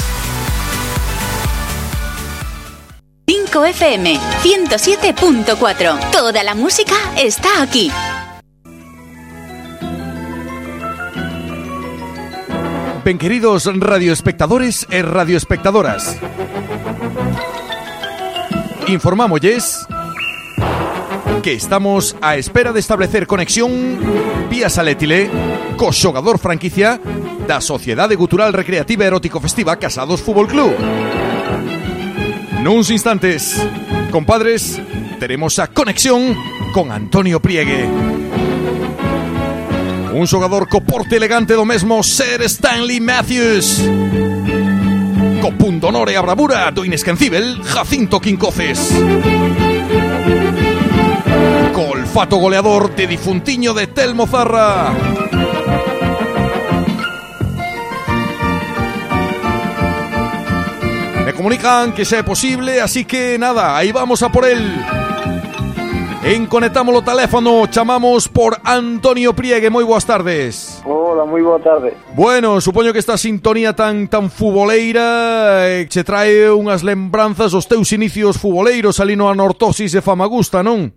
5FM 3.26 4.20
107.4. 4.42 6.10
Toda 6.10 6.44
la 6.44 6.54
música 6.54 6.96
está 7.16 7.62
aquí. 7.62 7.90
Ben 13.04 13.16
queridos 13.16 13.64
radioespectadores 13.64 14.86
e 14.90 15.00
radioespectadoras 15.00 16.18
Informámolles 18.88 19.86
que 21.42 21.54
estamos 21.54 22.16
a 22.20 22.36
espera 22.36 22.72
de 22.72 22.80
establecer 22.80 23.26
conexión 23.26 23.98
vía 24.50 24.68
salétile 24.68 25.30
co 25.80 25.92
xogador 25.92 26.36
franquicia 26.36 27.00
da 27.48 27.64
Sociedade 27.64 28.20
Cultural 28.20 28.52
Recreativa 28.52 29.08
Erótico 29.08 29.40
Festiva 29.40 29.80
Casados 29.80 30.20
Fútbol 30.20 30.46
Club. 30.46 30.76
Nuns 32.60 32.90
instantes, 32.92 33.56
compadres, 34.12 34.76
teremos 35.18 35.58
a 35.58 35.72
conexión 35.72 36.36
con 36.74 36.92
Antonio 36.92 37.40
Priegue. 37.40 37.88
Un 40.12 40.26
xogador 40.26 40.66
co 40.68 40.80
porte 40.80 41.16
elegante 41.16 41.54
do 41.54 41.64
mesmo 41.64 42.02
Sir 42.02 42.42
Stanley 42.42 42.98
Matthews. 42.98 43.78
Co 45.40 45.52
punto 45.54 45.88
a 45.88 46.22
bravura 46.22 46.70
do 46.74 46.84
inesquecível 46.84 47.62
Jacinto 47.62 48.18
Quincoces. 48.18 48.90
Co 51.72 51.94
olfato 51.94 52.36
goleador 52.38 52.94
de 52.94 53.06
difuntiño 53.06 53.72
de 53.72 53.86
Telmo 53.86 54.26
Zarra. 54.26 54.92
Me 61.24 61.32
comunican 61.34 61.92
que 61.92 62.04
sea 62.04 62.24
posible, 62.24 62.80
así 62.80 63.04
que 63.04 63.38
nada, 63.38 63.76
ahí 63.76 63.92
vamos 63.92 64.22
a 64.24 64.32
por 64.32 64.44
él. 64.44 65.09
Enconectamos 66.22 66.94
o 66.94 67.00
teléfono, 67.00 67.66
chamamos 67.70 68.28
por 68.28 68.52
Antonio 68.62 69.32
Priegue, 69.32 69.72
moi 69.72 69.88
boas 69.88 70.04
tardes. 70.04 70.84
Hola, 70.84 71.24
moi 71.24 71.40
boa 71.40 71.56
tarde. 71.64 71.96
Bueno, 72.12 72.60
supoño 72.60 72.92
que 72.92 73.00
esta 73.00 73.16
sintonía 73.16 73.72
tan 73.72 74.04
tan 74.04 74.28
fuboleira 74.28 75.64
eh, 75.64 75.88
che 75.88 76.04
trae 76.04 76.52
unhas 76.52 76.84
lembranzas 76.84 77.56
os 77.56 77.64
teus 77.64 77.88
inicios 77.96 78.36
fuboleiros 78.36 79.00
ali 79.00 79.16
no 79.16 79.32
Anortosis 79.32 79.96
de 79.96 80.04
Famagusta, 80.04 80.60
non? 80.60 80.92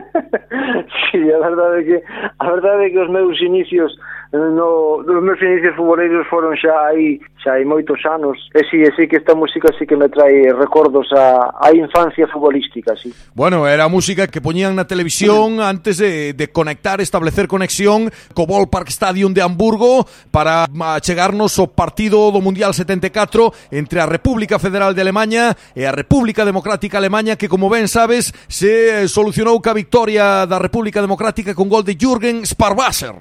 sí, 1.12 1.20
a 1.28 1.38
verdade 1.44 1.76
é 1.76 1.84
que 1.84 1.96
a 2.40 2.46
verdade 2.48 2.88
é 2.88 2.90
que 2.96 3.00
os 3.04 3.12
meus 3.12 3.36
inicios 3.44 3.92
no, 4.32 5.02
dos 5.04 5.22
meus 5.22 5.40
inicios 5.40 5.74
futboleiros 5.74 6.26
foron 6.28 6.52
xa 6.52 6.92
aí 6.92 7.16
xa 7.40 7.56
hai 7.56 7.64
moitos 7.64 7.96
anos 8.04 8.36
e 8.52 8.60
si, 8.68 8.84
e 8.84 8.90
si 8.92 9.08
que 9.08 9.16
esta 9.16 9.32
música 9.32 9.72
si 9.78 9.88
que 9.88 9.96
me 9.96 10.08
trae 10.12 10.52
recordos 10.52 11.08
a, 11.16 11.56
a 11.56 11.72
infancia 11.72 12.28
futbolística 12.28 12.92
si. 12.96 13.08
Bueno, 13.32 13.64
era 13.64 13.88
a 13.88 13.88
música 13.88 14.28
que 14.28 14.44
poñían 14.44 14.76
na 14.76 14.84
televisión 14.84 15.64
antes 15.64 15.96
de, 15.96 16.36
de 16.36 16.46
conectar, 16.52 17.00
establecer 17.00 17.48
conexión 17.48 18.12
co 18.36 18.44
Ballpark 18.44 18.92
Stadium 18.92 19.32
de 19.32 19.40
Hamburgo 19.40 20.04
para 20.28 20.68
ah, 20.68 21.00
chegarnos 21.00 21.56
o 21.56 21.72
partido 21.72 22.28
do 22.28 22.44
Mundial 22.44 22.76
74 22.76 23.72
entre 23.72 24.04
a 24.04 24.06
República 24.06 24.60
Federal 24.60 24.92
de 24.92 25.00
Alemanha 25.00 25.56
e 25.72 25.88
a 25.88 25.92
República 25.94 26.44
Democrática 26.44 27.00
Alemanha 27.00 27.40
que 27.40 27.48
como 27.48 27.72
ben 27.72 27.88
sabes 27.88 28.36
se 28.44 29.04
eh, 29.04 29.08
solucionou 29.08 29.56
ca 29.64 29.72
victoria 29.72 30.44
da 30.44 30.60
República 30.60 31.00
Democrática 31.00 31.56
con 31.56 31.72
gol 31.72 31.80
de 31.80 31.96
Jürgen 31.96 32.44
Sparwasser. 32.44 33.16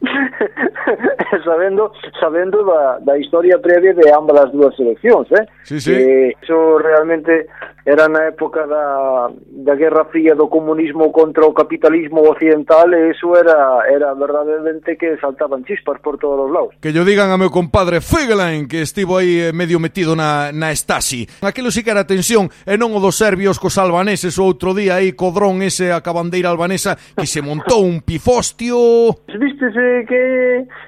sabendo 1.44 1.92
sabendo 2.18 2.64
da, 2.64 2.98
da 3.00 3.18
historia 3.18 3.58
previa 3.58 3.92
de 3.94 4.10
ambas 4.12 4.44
as 4.44 4.52
dúas 4.52 4.74
seleccións, 4.76 5.30
eh? 5.32 5.46
Sí, 5.64 5.80
sí. 5.80 5.92
Que 5.92 6.36
iso 6.42 6.78
realmente 6.78 7.46
era 7.90 8.08
na 8.08 8.22
época 8.30 8.66
da, 8.66 9.30
da 9.34 9.74
Guerra 9.74 10.04
Fría 10.04 10.34
do 10.34 10.46
comunismo 10.46 11.10
contra 11.10 11.44
o 11.44 11.52
capitalismo 11.52 12.22
occidental 12.22 12.86
e 12.94 13.10
iso 13.10 13.34
era, 13.34 13.82
era 13.90 14.14
verdadeiramente 14.14 14.96
que 14.96 15.18
saltaban 15.18 15.64
chispas 15.66 15.98
por 16.00 16.16
todos 16.18 16.46
os 16.46 16.52
lados. 16.52 16.74
Que 16.80 16.92
yo 16.92 17.02
digan 17.04 17.34
a 17.34 17.38
meu 17.38 17.50
compadre 17.50 17.98
Fegelein 18.00 18.70
que 18.70 18.86
estivo 18.86 19.18
aí 19.18 19.50
eh, 19.50 19.52
medio 19.52 19.82
metido 19.82 20.14
na, 20.14 20.54
na 20.54 20.70
Stasi. 20.70 21.26
Aquilo 21.42 21.74
sí 21.74 21.82
que 21.82 21.90
era 21.90 22.06
tensión 22.06 22.46
e 22.62 22.78
non 22.78 22.94
o 22.94 23.02
dos 23.02 23.18
serbios 23.18 23.58
cos 23.58 23.74
albaneses 23.74 24.38
o 24.38 24.46
outro 24.46 24.70
día 24.70 25.02
aí 25.02 25.18
co 25.18 25.34
dron 25.34 25.58
ese 25.58 25.90
a 25.90 25.98
cabandeira 25.98 26.46
albanesa 26.46 26.94
que 26.94 27.26
se 27.26 27.42
montou 27.42 27.82
un 27.82 28.06
pifostio. 28.06 29.18
Vístese 29.26 30.06
que 30.06 30.22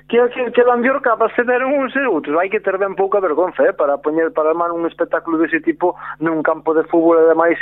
que 0.07 0.19
que, 0.31 0.53
que 0.55 0.63
la 0.63 0.79
capaz 1.03 1.35
se 1.35 1.43
deron 1.43 1.75
uns 1.83 1.97
e 1.97 2.07
outros. 2.07 2.39
Hai 2.39 2.47
que 2.47 2.63
ter 2.63 2.79
ben 2.79 2.95
pouca 2.95 3.19
vergonza 3.19 3.67
eh, 3.67 3.75
para 3.75 3.99
poñer 3.99 4.31
para 4.31 4.55
man 4.55 4.71
un 4.71 4.87
espectáculo 4.87 5.41
dese 5.43 5.59
tipo 5.59 5.99
nun 6.23 6.47
campo 6.47 6.71
de 6.77 6.87
fútbol 6.93 7.25
ademais 7.25 7.57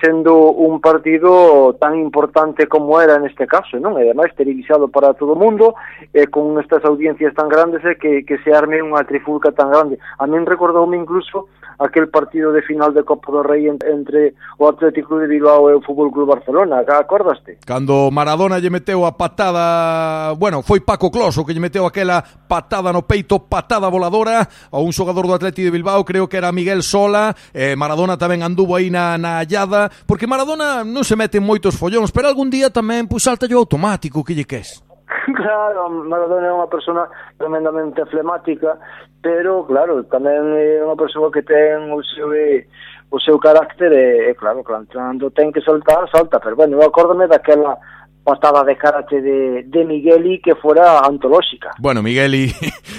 sendo 0.00 0.52
un 0.52 0.80
partido 0.80 1.74
tan 1.74 1.96
importante 1.96 2.66
como 2.66 3.00
era 3.00 3.18
neste 3.18 3.46
caso, 3.46 3.82
non? 3.82 3.98
E 3.98 4.06
ademais 4.06 4.30
televisado 4.38 4.86
para 4.86 5.14
todo 5.14 5.34
o 5.34 5.40
mundo 5.40 5.74
e 6.14 6.30
con 6.30 6.54
estas 6.62 6.86
audiencias 6.86 7.34
tan 7.34 7.50
grandes 7.50 7.82
e 7.82 7.98
que, 7.98 8.22
que 8.22 8.38
se 8.46 8.54
arme 8.54 8.78
unha 8.78 9.02
trifulca 9.02 9.50
tan 9.50 9.74
grande. 9.74 9.98
A 10.22 10.24
min 10.30 10.46
recordoume 10.46 10.94
incluso 10.94 11.50
aquel 11.78 12.08
partido 12.08 12.52
de 12.52 12.62
final 12.62 12.92
de 12.92 13.02
Copa 13.02 13.32
do 13.32 13.42
Rei 13.42 13.68
entre 13.68 14.34
o 14.58 14.66
Atlético 14.66 15.18
de 15.18 15.28
Bilbao 15.28 15.70
e 15.70 15.74
o 15.74 15.82
Fútbol 15.82 16.10
Club 16.10 16.28
Barcelona, 16.28 16.82
acordaste? 16.82 17.58
Cando 17.64 18.10
Maradona 18.10 18.58
lle 18.58 18.70
meteu 18.70 19.06
a 19.06 19.12
patada, 19.12 20.34
bueno, 20.34 20.62
foi 20.62 20.80
Paco 20.80 21.10
Closo 21.10 21.42
o 21.42 21.44
que 21.46 21.54
lle 21.54 21.60
meteu 21.60 21.86
aquela 21.86 22.22
patada 22.22 22.92
no 22.92 23.02
peito, 23.02 23.38
patada 23.40 23.88
voladora 23.88 24.48
a 24.70 24.78
un 24.78 24.92
xogador 24.92 25.26
do 25.26 25.34
Atlético 25.34 25.70
de 25.70 25.76
Bilbao, 25.76 26.04
creo 26.04 26.26
que 26.26 26.36
era 26.36 26.50
Miguel 26.52 26.82
Sola, 26.82 27.34
eh, 27.54 27.76
Maradona 27.76 28.18
tamén 28.18 28.42
anduvo 28.42 28.74
aí 28.74 28.90
na, 28.90 29.14
na 29.16 29.38
hallada, 29.38 29.90
porque 30.06 30.26
Maradona 30.26 30.82
non 30.82 31.06
se 31.06 31.14
mete 31.14 31.38
en 31.38 31.46
moitos 31.46 31.78
follóns, 31.78 32.10
pero 32.10 32.26
algún 32.26 32.50
día 32.50 32.74
tamén, 32.74 33.06
pois, 33.06 33.22
pues, 33.22 33.30
salta 33.30 33.46
yo 33.46 33.58
automático, 33.62 34.24
que 34.26 34.34
lle 34.34 34.48
ques. 34.48 34.87
Claro, 35.36 35.88
Maradona 35.90 36.48
é 36.48 36.52
unha 36.52 36.68
persona 36.68 37.08
tremendamente 37.40 38.04
flemática, 38.12 38.76
pero 39.24 39.64
claro, 39.64 40.04
tamén 40.04 40.52
é 40.52 40.84
unha 40.84 40.96
persoa 40.96 41.32
que 41.32 41.42
ten 41.42 41.88
o 41.92 42.00
seu 42.04 42.28
eh, 42.36 42.68
o 43.08 43.16
seu 43.16 43.40
carácter 43.40 43.88
e, 43.92 44.30
e 44.30 44.32
claro, 44.36 44.60
cando 44.60 45.32
ten 45.32 45.48
que 45.52 45.64
saltar, 45.64 46.04
salta, 46.12 46.40
pero 46.40 46.56
bueno, 46.56 46.76
eu 46.76 46.84
acórdome 46.84 47.24
daquela 47.24 47.80
portada 48.24 48.64
de 48.64 48.76
karate 48.76 49.20
de, 49.20 49.64
de 49.64 49.84
Migueli 49.84 50.40
que 50.40 50.54
fora 50.54 51.00
antolóxica. 51.04 51.70
Bueno, 51.78 52.02
Migueli, 52.02 52.52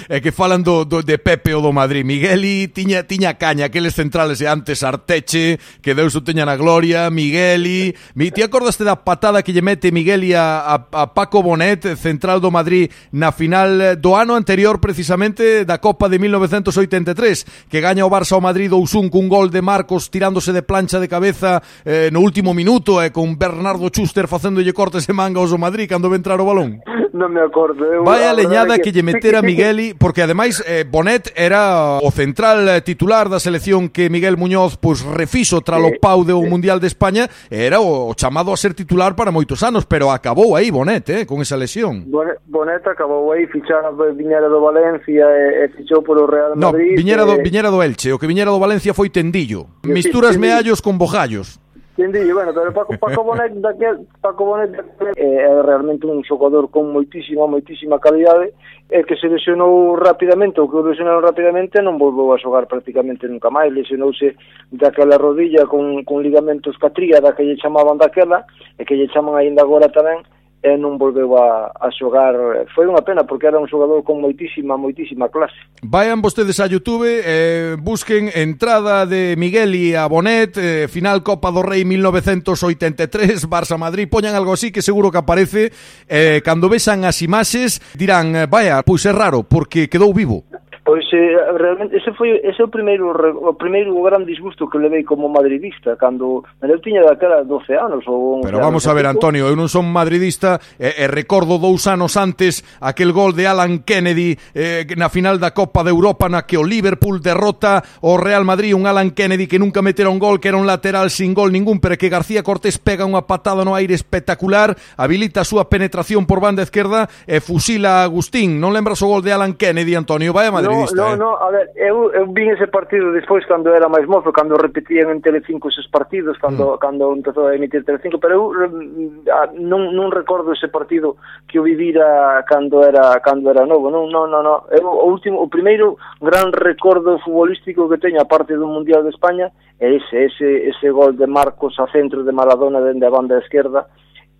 é 0.08 0.20
que 0.22 0.32
falan 0.32 0.62
do, 0.62 0.84
do 0.84 1.02
de 1.02 1.18
Pepe 1.18 1.54
ou 1.54 1.62
do 1.62 1.72
Madrid. 1.72 2.04
Migueli 2.04 2.68
tiña 2.68 3.04
tiña 3.04 3.34
caña, 3.34 3.66
aqueles 3.66 3.94
centrales 3.94 4.40
e 4.40 4.46
antes 4.46 4.82
Arteche, 4.82 5.58
que 5.82 5.94
Deus 5.94 6.16
o 6.16 6.22
teña 6.22 6.44
na 6.44 6.56
gloria, 6.56 7.10
Migueli... 7.10 7.94
Mi, 8.14 8.30
ti 8.30 8.42
acordaste 8.42 8.82
da 8.82 8.96
patada 8.96 9.42
que 9.42 9.52
lle 9.52 9.62
mete 9.62 9.92
Migueli 9.92 10.34
a, 10.34 10.66
a, 10.66 10.76
a 10.92 11.06
Paco 11.14 11.42
Bonet, 11.42 11.94
central 11.96 12.40
do 12.40 12.50
Madrid, 12.50 12.90
na 13.12 13.30
final 13.30 13.96
do 13.98 14.16
ano 14.16 14.34
anterior 14.34 14.80
precisamente 14.80 15.64
da 15.64 15.78
Copa 15.78 16.08
de 16.08 16.18
1983, 16.18 17.68
que 17.68 17.80
gaña 17.80 18.06
o 18.06 18.10
Barça 18.10 18.34
ao 18.34 18.42
Madrid 18.42 18.70
2-1 18.70 19.10
cun 19.10 19.28
gol 19.28 19.50
de 19.50 19.62
Marcos 19.62 20.10
tirándose 20.10 20.52
de 20.52 20.62
plancha 20.62 20.98
de 20.98 21.08
cabeza 21.08 21.62
eh, 21.84 22.10
no 22.10 22.20
último 22.20 22.54
minuto 22.54 23.02
e 23.02 23.06
eh, 23.06 23.10
con 23.10 23.38
Bernardo 23.38 23.90
Schuster 23.90 24.26
facéndolle 24.26 24.72
cortes 24.72 25.06
se 25.10 25.12
manga 25.12 25.40
aos 25.40 25.50
do 25.50 25.58
Madrid 25.58 25.90
cando 25.90 26.08
ve 26.08 26.14
entrar 26.14 26.38
o 26.38 26.46
balón? 26.46 26.78
Non 27.10 27.34
me 27.34 27.42
acordo. 27.42 27.82
Eu, 27.82 28.06
Vai 28.06 28.22
a 28.22 28.30
leñada 28.30 28.78
que... 28.78 28.86
que 28.86 28.94
lle 28.94 29.02
meter 29.02 29.34
a 29.34 29.42
Migueli, 29.42 29.98
porque 29.98 30.22
ademais 30.22 30.62
eh, 30.62 30.86
Bonet 30.86 31.34
era 31.34 31.98
o 31.98 32.10
central 32.14 32.62
eh, 32.70 32.78
titular 32.86 33.26
da 33.26 33.42
selección 33.42 33.90
que 33.90 34.06
Miguel 34.06 34.38
Muñoz 34.38 34.78
pois 34.78 35.02
refiso 35.02 35.58
tras 35.66 35.82
o 35.82 35.98
pau 35.98 36.22
do 36.22 36.38
Mundial 36.46 36.78
de 36.78 36.86
España, 36.86 37.26
era 37.50 37.82
o, 37.82 38.06
o 38.06 38.14
chamado 38.14 38.54
a 38.54 38.56
ser 38.56 38.78
titular 38.78 39.18
para 39.18 39.34
moitos 39.34 39.66
anos, 39.66 39.82
pero 39.82 40.14
acabou 40.14 40.54
aí 40.54 40.70
Bonet, 40.70 41.10
eh, 41.10 41.26
con 41.26 41.42
esa 41.42 41.58
lesión. 41.58 42.06
Bonet 42.46 42.86
acabou 42.86 43.34
aí, 43.34 43.50
fichara 43.50 43.90
Viñera 44.14 44.46
do 44.46 44.62
Valencia 44.62 45.26
e, 45.26 45.66
e 45.66 45.68
fichou 45.74 46.06
polo 46.06 46.30
Real 46.30 46.54
Madrid. 46.54 46.94
No, 46.94 46.96
Viñera 46.96 47.26
do. 47.26 47.34
Eh. 47.34 47.42
Viñera 47.42 47.74
do 47.74 47.82
Elche, 47.82 48.14
o 48.14 48.22
que 48.22 48.30
Viñera 48.30 48.54
do 48.54 48.62
Valencia 48.62 48.94
foi 48.94 49.10
Tendillo. 49.10 49.66
Misturas 49.82 50.38
meallos 50.38 50.78
con 50.78 50.94
bojallos. 50.94 51.58
Quien 51.96 52.12
bueno, 52.32 52.52
pero 52.54 52.72
Paco, 52.72 52.94
Paco 52.98 53.24
Bonet 53.24 53.52
daquel, 53.60 54.06
Paco 54.20 54.44
Bonet 54.44 54.70
daquel, 54.70 55.12
eh, 55.16 55.42
é 55.42 55.62
realmente 55.62 56.06
un 56.06 56.22
xogador 56.22 56.70
con 56.70 56.92
moitísima, 56.92 57.46
moitísima 57.46 57.98
calidade 57.98 58.54
e 58.88 59.04
que 59.04 59.16
se 59.18 59.28
lesionou 59.28 59.94
rapidamente 59.98 60.58
ou 60.62 60.70
que 60.70 60.78
o 60.78 60.86
lesionaron 60.86 61.22
rapidamente 61.22 61.82
non 61.82 61.98
volveu 61.98 62.34
a 62.34 62.40
xogar 62.42 62.66
prácticamente 62.66 63.26
nunca 63.26 63.50
máis 63.50 63.74
lesionouse 63.74 64.34
daquela 64.70 65.18
rodilla 65.18 65.66
con, 65.66 66.02
con 66.06 66.22
ligamentos 66.22 66.78
catríada 66.78 67.34
que 67.34 67.44
lle 67.44 67.58
chamaban 67.58 67.98
daquela 67.98 68.46
e 68.78 68.86
que 68.86 68.94
lle 68.94 69.10
chaman 69.10 69.38
aínda 69.38 69.62
agora 69.62 69.90
tamén 69.90 70.22
e 70.62 70.76
non 70.76 71.00
volveu 71.00 71.40
a, 71.40 71.72
a 71.72 71.88
xogar. 71.88 72.36
Foi 72.76 72.84
unha 72.84 73.00
pena 73.00 73.24
porque 73.24 73.48
era 73.48 73.56
un 73.56 73.64
xogador 73.64 74.04
con 74.04 74.20
moitísima, 74.20 74.76
moitísima 74.76 75.32
clase. 75.32 75.56
Vayan 75.80 76.20
vostedes 76.20 76.60
a 76.60 76.68
Youtube, 76.68 77.08
eh, 77.08 77.80
busquen 77.80 78.28
entrada 78.36 79.08
de 79.08 79.40
Migueli 79.40 79.96
a 79.96 80.04
Bonet, 80.04 80.60
eh, 80.60 80.84
final 80.92 81.24
Copa 81.24 81.48
do 81.48 81.64
Rei 81.64 81.88
1983, 81.88 83.48
Barça-Madrid, 83.48 84.12
poñan 84.12 84.36
algo 84.36 84.52
así 84.52 84.68
que 84.68 84.84
seguro 84.84 85.08
que 85.08 85.24
aparece. 85.24 85.72
Eh, 86.04 86.44
cando 86.44 86.68
vexan 86.68 87.08
as 87.08 87.24
imaxes 87.24 87.80
dirán, 87.96 88.36
eh, 88.36 88.44
vaya, 88.44 88.84
pois 88.84 89.08
é 89.08 89.12
raro, 89.16 89.48
porque 89.48 89.88
quedou 89.88 90.12
vivo. 90.12 90.44
Pois 90.90 91.06
eh, 91.12 91.36
realmente 91.56 91.98
ese 91.98 92.10
foi 92.18 92.42
ese 92.42 92.62
é 92.62 92.64
o 92.66 92.68
primeiro 92.68 93.14
o 93.14 93.54
primeiro 93.54 93.94
gran 94.02 94.26
disgusto 94.26 94.66
que 94.66 94.74
levei 94.74 95.06
como 95.06 95.30
madridista 95.30 95.94
cando 95.94 96.42
eu 96.58 96.82
tiña 96.82 97.06
daquela 97.06 97.46
12 97.46 97.78
anos 97.78 98.02
ou 98.10 98.42
Pero 98.42 98.58
vamos 98.58 98.82
a 98.90 98.92
ver 98.98 99.06
Antonio, 99.06 99.46
eu 99.46 99.54
non 99.54 99.70
son 99.70 99.86
madridista 99.86 100.58
e, 100.82 100.90
e 100.90 101.06
recordo 101.06 101.62
dous 101.62 101.86
anos 101.86 102.18
antes 102.18 102.66
aquel 102.82 103.14
gol 103.14 103.38
de 103.38 103.46
Alan 103.46 103.86
Kennedy 103.86 104.34
eh, 104.50 104.82
na 104.98 105.06
final 105.06 105.38
da 105.38 105.54
Copa 105.54 105.86
de 105.86 105.94
Europa 105.94 106.26
na 106.26 106.42
que 106.42 106.58
o 106.58 106.66
Liverpool 106.66 107.22
derrota 107.22 107.86
o 108.02 108.18
Real 108.18 108.42
Madrid 108.42 108.74
un 108.74 108.90
Alan 108.90 109.14
Kennedy 109.14 109.46
que 109.46 109.62
nunca 109.62 109.86
metera 109.86 110.10
un 110.10 110.18
gol 110.18 110.42
que 110.42 110.50
era 110.50 110.58
un 110.58 110.66
lateral 110.66 111.14
sin 111.14 111.38
gol 111.38 111.54
ningún 111.54 111.78
pero 111.78 111.94
que 111.94 112.10
García 112.10 112.42
Cortés 112.42 112.82
pega 112.82 113.06
unha 113.06 113.30
patada 113.30 113.62
no 113.62 113.78
aire 113.78 113.94
espectacular 113.94 114.74
habilita 114.98 115.46
a 115.46 115.46
súa 115.46 115.70
penetración 115.70 116.26
por 116.26 116.42
banda 116.42 116.66
esquerda 116.66 117.06
e 117.30 117.38
fusila 117.38 118.02
a 118.02 118.10
Agustín. 118.10 118.58
Non 118.58 118.74
lembras 118.74 118.98
o 118.98 119.06
gol 119.06 119.22
de 119.22 119.30
Alan 119.30 119.54
Kennedy 119.54 119.94
Antonio, 119.94 120.34
vai 120.34 120.50
a 120.50 120.54
Madrid. 120.58 120.79
no 120.79 120.79
vista, 120.82 120.96
no, 120.96 121.14
eh? 121.14 121.16
no, 121.16 121.30
a 121.36 121.50
ver, 121.50 121.70
eu, 121.76 122.12
eu 122.12 122.26
vin 122.32 122.50
ese 122.50 122.66
partido 122.66 123.12
despois 123.12 123.44
cando 123.46 123.74
era 123.74 123.88
máis 123.88 124.06
mozo, 124.06 124.32
cando 124.32 124.56
repetían 124.56 125.10
en 125.10 125.20
Telecinco 125.20 125.68
esos 125.68 125.88
partidos, 125.88 126.38
cando, 126.38 126.74
mm. 126.74 126.78
cando 126.78 127.12
empezou 127.12 127.46
a 127.48 127.54
emitir 127.54 127.84
Telecinco, 127.84 128.18
pero 128.18 128.34
eu 128.36 128.68
mm, 128.68 129.28
non, 129.60 129.92
non 129.94 130.10
recordo 130.10 130.52
ese 130.52 130.68
partido 130.68 131.16
que 131.46 131.58
eu 131.58 131.64
vivira 131.64 132.42
cando 132.48 132.84
era 132.84 133.16
cando 133.20 133.50
era 133.50 133.64
novo, 133.64 133.90
non, 133.90 134.08
non, 134.08 134.30
non, 134.30 134.42
non. 134.42 134.64
Eu, 134.72 134.86
o, 134.88 135.06
último, 135.08 135.40
o 135.40 135.48
primeiro 135.48 135.96
gran 136.20 136.52
recordo 136.52 137.18
futbolístico 137.20 137.88
que 137.88 138.00
teño, 138.00 138.20
aparte 138.20 138.56
do 138.56 138.66
Mundial 138.66 139.02
de 139.02 139.12
España, 139.12 139.52
é 139.80 139.96
ese, 139.96 140.28
ese, 140.28 140.68
ese 140.68 140.88
gol 140.90 141.16
de 141.16 141.26
Marcos 141.26 141.78
a 141.80 141.86
centro 141.88 142.24
de 142.24 142.32
Maradona 142.32 142.80
dende 142.80 143.06
a 143.06 143.14
banda 143.14 143.38
esquerda, 143.38 143.88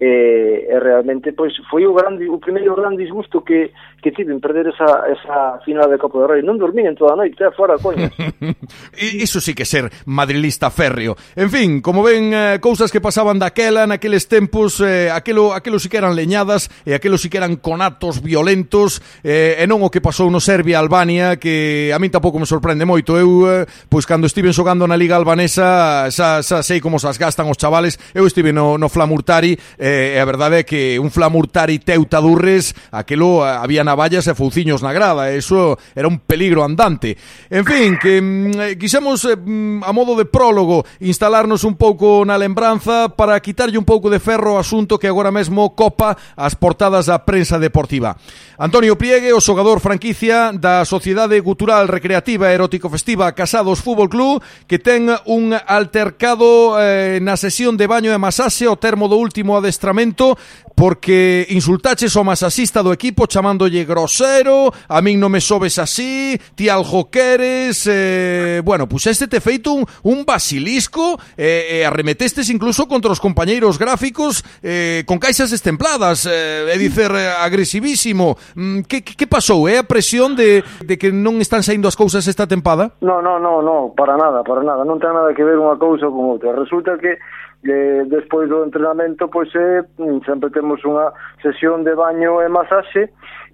e, 0.00 0.64
e 0.64 0.80
realmente 0.80 1.32
pois 1.36 1.52
foi 1.68 1.84
o 1.84 1.92
grande 1.92 2.24
o 2.24 2.40
primeiro 2.40 2.72
gran 2.74 2.96
disgusto 2.96 3.44
que 3.44 3.70
que 4.00 4.12
tive 4.12 4.32
en 4.32 4.40
perder 4.40 4.72
esa 4.72 5.04
esa 5.12 5.60
final 5.60 5.90
de 5.90 5.98
Copa 6.00 6.18
do 6.18 6.26
Rei. 6.26 6.40
Non 6.40 6.56
dormín 6.56 6.88
en 6.88 6.96
toda 6.96 7.12
a 7.12 7.20
noite, 7.20 7.44
eh, 7.44 7.52
fora 7.52 7.76
coña. 7.76 8.08
Iso 8.96 9.44
sí 9.44 9.52
que 9.52 9.68
ser 9.68 9.92
madrilista 10.08 10.72
férreo. 10.72 11.20
En 11.36 11.52
fin, 11.52 11.84
como 11.84 12.00
ven 12.00 12.32
eh, 12.32 12.58
cousas 12.64 12.88
que 12.88 13.04
pasaban 13.04 13.36
daquela, 13.36 13.84
naqueles 13.84 14.24
tempos, 14.24 14.80
eh, 14.80 15.12
aquelo 15.12 15.52
aquelo 15.52 15.76
sí 15.76 15.92
que 15.92 16.00
eran 16.00 16.16
leñadas 16.16 16.72
e 16.88 16.96
aquelo 16.96 17.20
sí 17.20 17.28
que 17.28 17.36
eran 17.36 17.60
conatos 17.60 18.24
violentos 18.24 19.04
eh, 19.20 19.60
e 19.60 19.64
non 19.68 19.84
o 19.84 19.92
que 19.92 20.00
pasou 20.00 20.32
no 20.32 20.40
Serbia 20.40 20.80
Albania 20.80 21.36
que 21.36 21.92
a 21.92 22.00
min 22.00 22.08
tampouco 22.08 22.40
me 22.40 22.48
sorprende 22.48 22.88
moito. 22.88 23.20
Eu 23.20 23.44
eh, 23.44 23.68
pois 23.92 24.08
cando 24.08 24.24
estiven 24.24 24.56
xogando 24.56 24.88
na 24.88 24.96
liga 24.96 25.12
albanesa 25.12 26.08
xa, 26.08 26.40
xa 26.40 26.64
sei 26.64 26.80
como 26.80 26.96
se 26.96 27.04
as 27.04 27.20
gastan 27.20 27.52
os 27.52 27.60
chavales. 27.60 28.00
Eu 28.16 28.24
estive 28.24 28.48
no 28.56 28.80
no 28.80 28.88
Flamurtari 28.88 29.60
eh, 29.76 29.89
eh, 29.90 30.20
a 30.20 30.24
verdade 30.24 30.62
é 30.62 30.64
que 30.64 30.98
un 30.98 31.10
Flamurtari 31.10 31.78
Teuta 31.82 32.20
Durres, 32.22 32.74
aquelo 32.94 33.42
había 33.42 33.82
navallas 33.82 34.30
e 34.30 34.38
fouciños 34.38 34.86
na 34.86 34.94
grada, 34.94 35.34
e 35.34 35.42
iso 35.42 35.76
era 35.98 36.06
un 36.06 36.22
peligro 36.22 36.62
andante. 36.62 37.18
En 37.50 37.66
fin, 37.66 37.98
que 37.98 38.22
mm, 38.22 38.60
eh, 38.60 38.74
quixemos 38.78 39.26
eh, 39.26 39.34
mm, 39.34 39.82
a 39.82 39.90
modo 39.92 40.14
de 40.14 40.24
prólogo 40.24 40.86
instalarnos 41.02 41.66
un 41.66 41.74
pouco 41.74 42.22
na 42.22 42.38
lembranza 42.38 43.10
para 43.10 43.38
quitarlle 43.42 43.76
un 43.76 43.84
pouco 43.84 44.06
de 44.08 44.22
ferro 44.22 44.54
o 44.54 44.62
asunto 44.62 44.98
que 44.98 45.10
agora 45.10 45.34
mesmo 45.34 45.74
copa 45.74 46.14
as 46.38 46.54
portadas 46.54 47.10
da 47.10 47.26
prensa 47.26 47.58
deportiva. 47.58 48.14
Antonio 48.60 48.94
Priegue, 48.94 49.34
o 49.34 49.42
xogador 49.42 49.80
franquicia 49.80 50.54
da 50.54 50.84
Sociedade 50.86 51.40
Cultural 51.42 51.88
Recreativa 51.90 52.52
Erótico 52.52 52.86
Festiva 52.92 53.32
Casados 53.34 53.82
Fútbol 53.82 54.08
Club, 54.08 54.42
que 54.70 54.78
ten 54.78 55.10
un 55.26 55.50
altercado 55.52 56.78
eh, 56.78 57.18
na 57.24 57.34
sesión 57.34 57.74
de 57.74 57.90
baño 57.90 58.12
e 58.12 58.20
masaxe 58.20 58.68
o 58.68 58.76
termo 58.78 59.08
do 59.08 59.18
último 59.18 59.56
adestramento 59.56 59.79
adestramento 59.80 60.36
porque 60.80 61.46
insultaches 61.50 62.16
o 62.16 62.24
masasista 62.24 62.80
do 62.80 62.88
equipo 62.88 63.28
chamándolle 63.28 63.84
grosero, 63.84 64.72
a 64.88 65.04
min 65.04 65.20
non 65.20 65.28
me 65.28 65.44
sobes 65.44 65.76
así, 65.76 66.40
ti 66.56 66.72
algo 66.72 67.12
queres, 67.12 67.84
eh, 67.84 68.64
bueno, 68.64 68.88
pues 68.88 69.04
este 69.04 69.28
te 69.28 69.44
feito 69.44 69.76
un, 69.76 69.84
un 70.08 70.24
basilisco 70.24 71.20
eh, 71.36 71.68
e 71.68 71.84
eh, 71.84 71.84
arremetestes 71.84 72.48
incluso 72.48 72.88
contra 72.88 73.12
os 73.12 73.20
compañeiros 73.20 73.76
gráficos 73.76 74.40
eh, 74.64 75.04
con 75.04 75.20
caixas 75.20 75.52
estempladas, 75.52 76.24
eh, 76.24 76.72
é 76.72 76.76
dicer, 76.80 77.12
eh, 77.12 77.28
agresivísimo. 77.28 78.40
Mm, 78.56 78.88
que, 78.88 79.04
que, 79.04 79.12
que 79.12 79.28
pasou? 79.28 79.68
É 79.68 79.76
eh? 79.76 79.78
a 79.80 79.84
presión 79.84 80.32
de, 80.32 80.64
de 80.80 80.96
que 80.96 81.12
non 81.12 81.44
están 81.44 81.60
saindo 81.60 81.92
as 81.92 81.96
cousas 81.96 82.24
esta 82.24 82.48
tempada? 82.48 82.96
No, 83.04 83.20
no, 83.20 83.36
no, 83.36 83.60
no, 83.60 83.92
para 83.92 84.16
nada, 84.16 84.40
para 84.40 84.64
nada. 84.64 84.80
Non 84.88 84.96
ten 84.96 85.12
nada 85.12 85.36
que 85.36 85.44
ver 85.44 85.60
unha 85.60 85.76
cousa 85.76 86.08
con 86.08 86.40
outra. 86.40 86.56
Resulta 86.56 86.96
que 86.96 87.20
eh, 87.64 88.04
despois 88.06 88.48
do 88.48 88.64
entrenamento 88.64 89.28
pois 89.28 89.48
eh, 89.54 89.82
mm, 89.98 90.24
sempre 90.24 90.50
temos 90.50 90.80
unha 90.84 91.12
sesión 91.42 91.84
de 91.84 91.94
baño 91.94 92.40
e 92.40 92.48
masaxe 92.48 93.12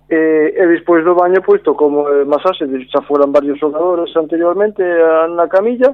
e, 0.08 0.54
e 0.54 0.62
despois 0.70 1.02
do 1.04 1.14
baño 1.14 1.42
pois 1.42 1.62
tocou 1.62 1.90
eh, 2.06 2.24
masaxe, 2.24 2.66
xa 2.86 3.02
foran 3.02 3.34
varios 3.34 3.58
xogadores 3.58 4.14
anteriormente 4.14 4.82
eh, 4.82 5.26
na 5.34 5.50
camilla 5.50 5.90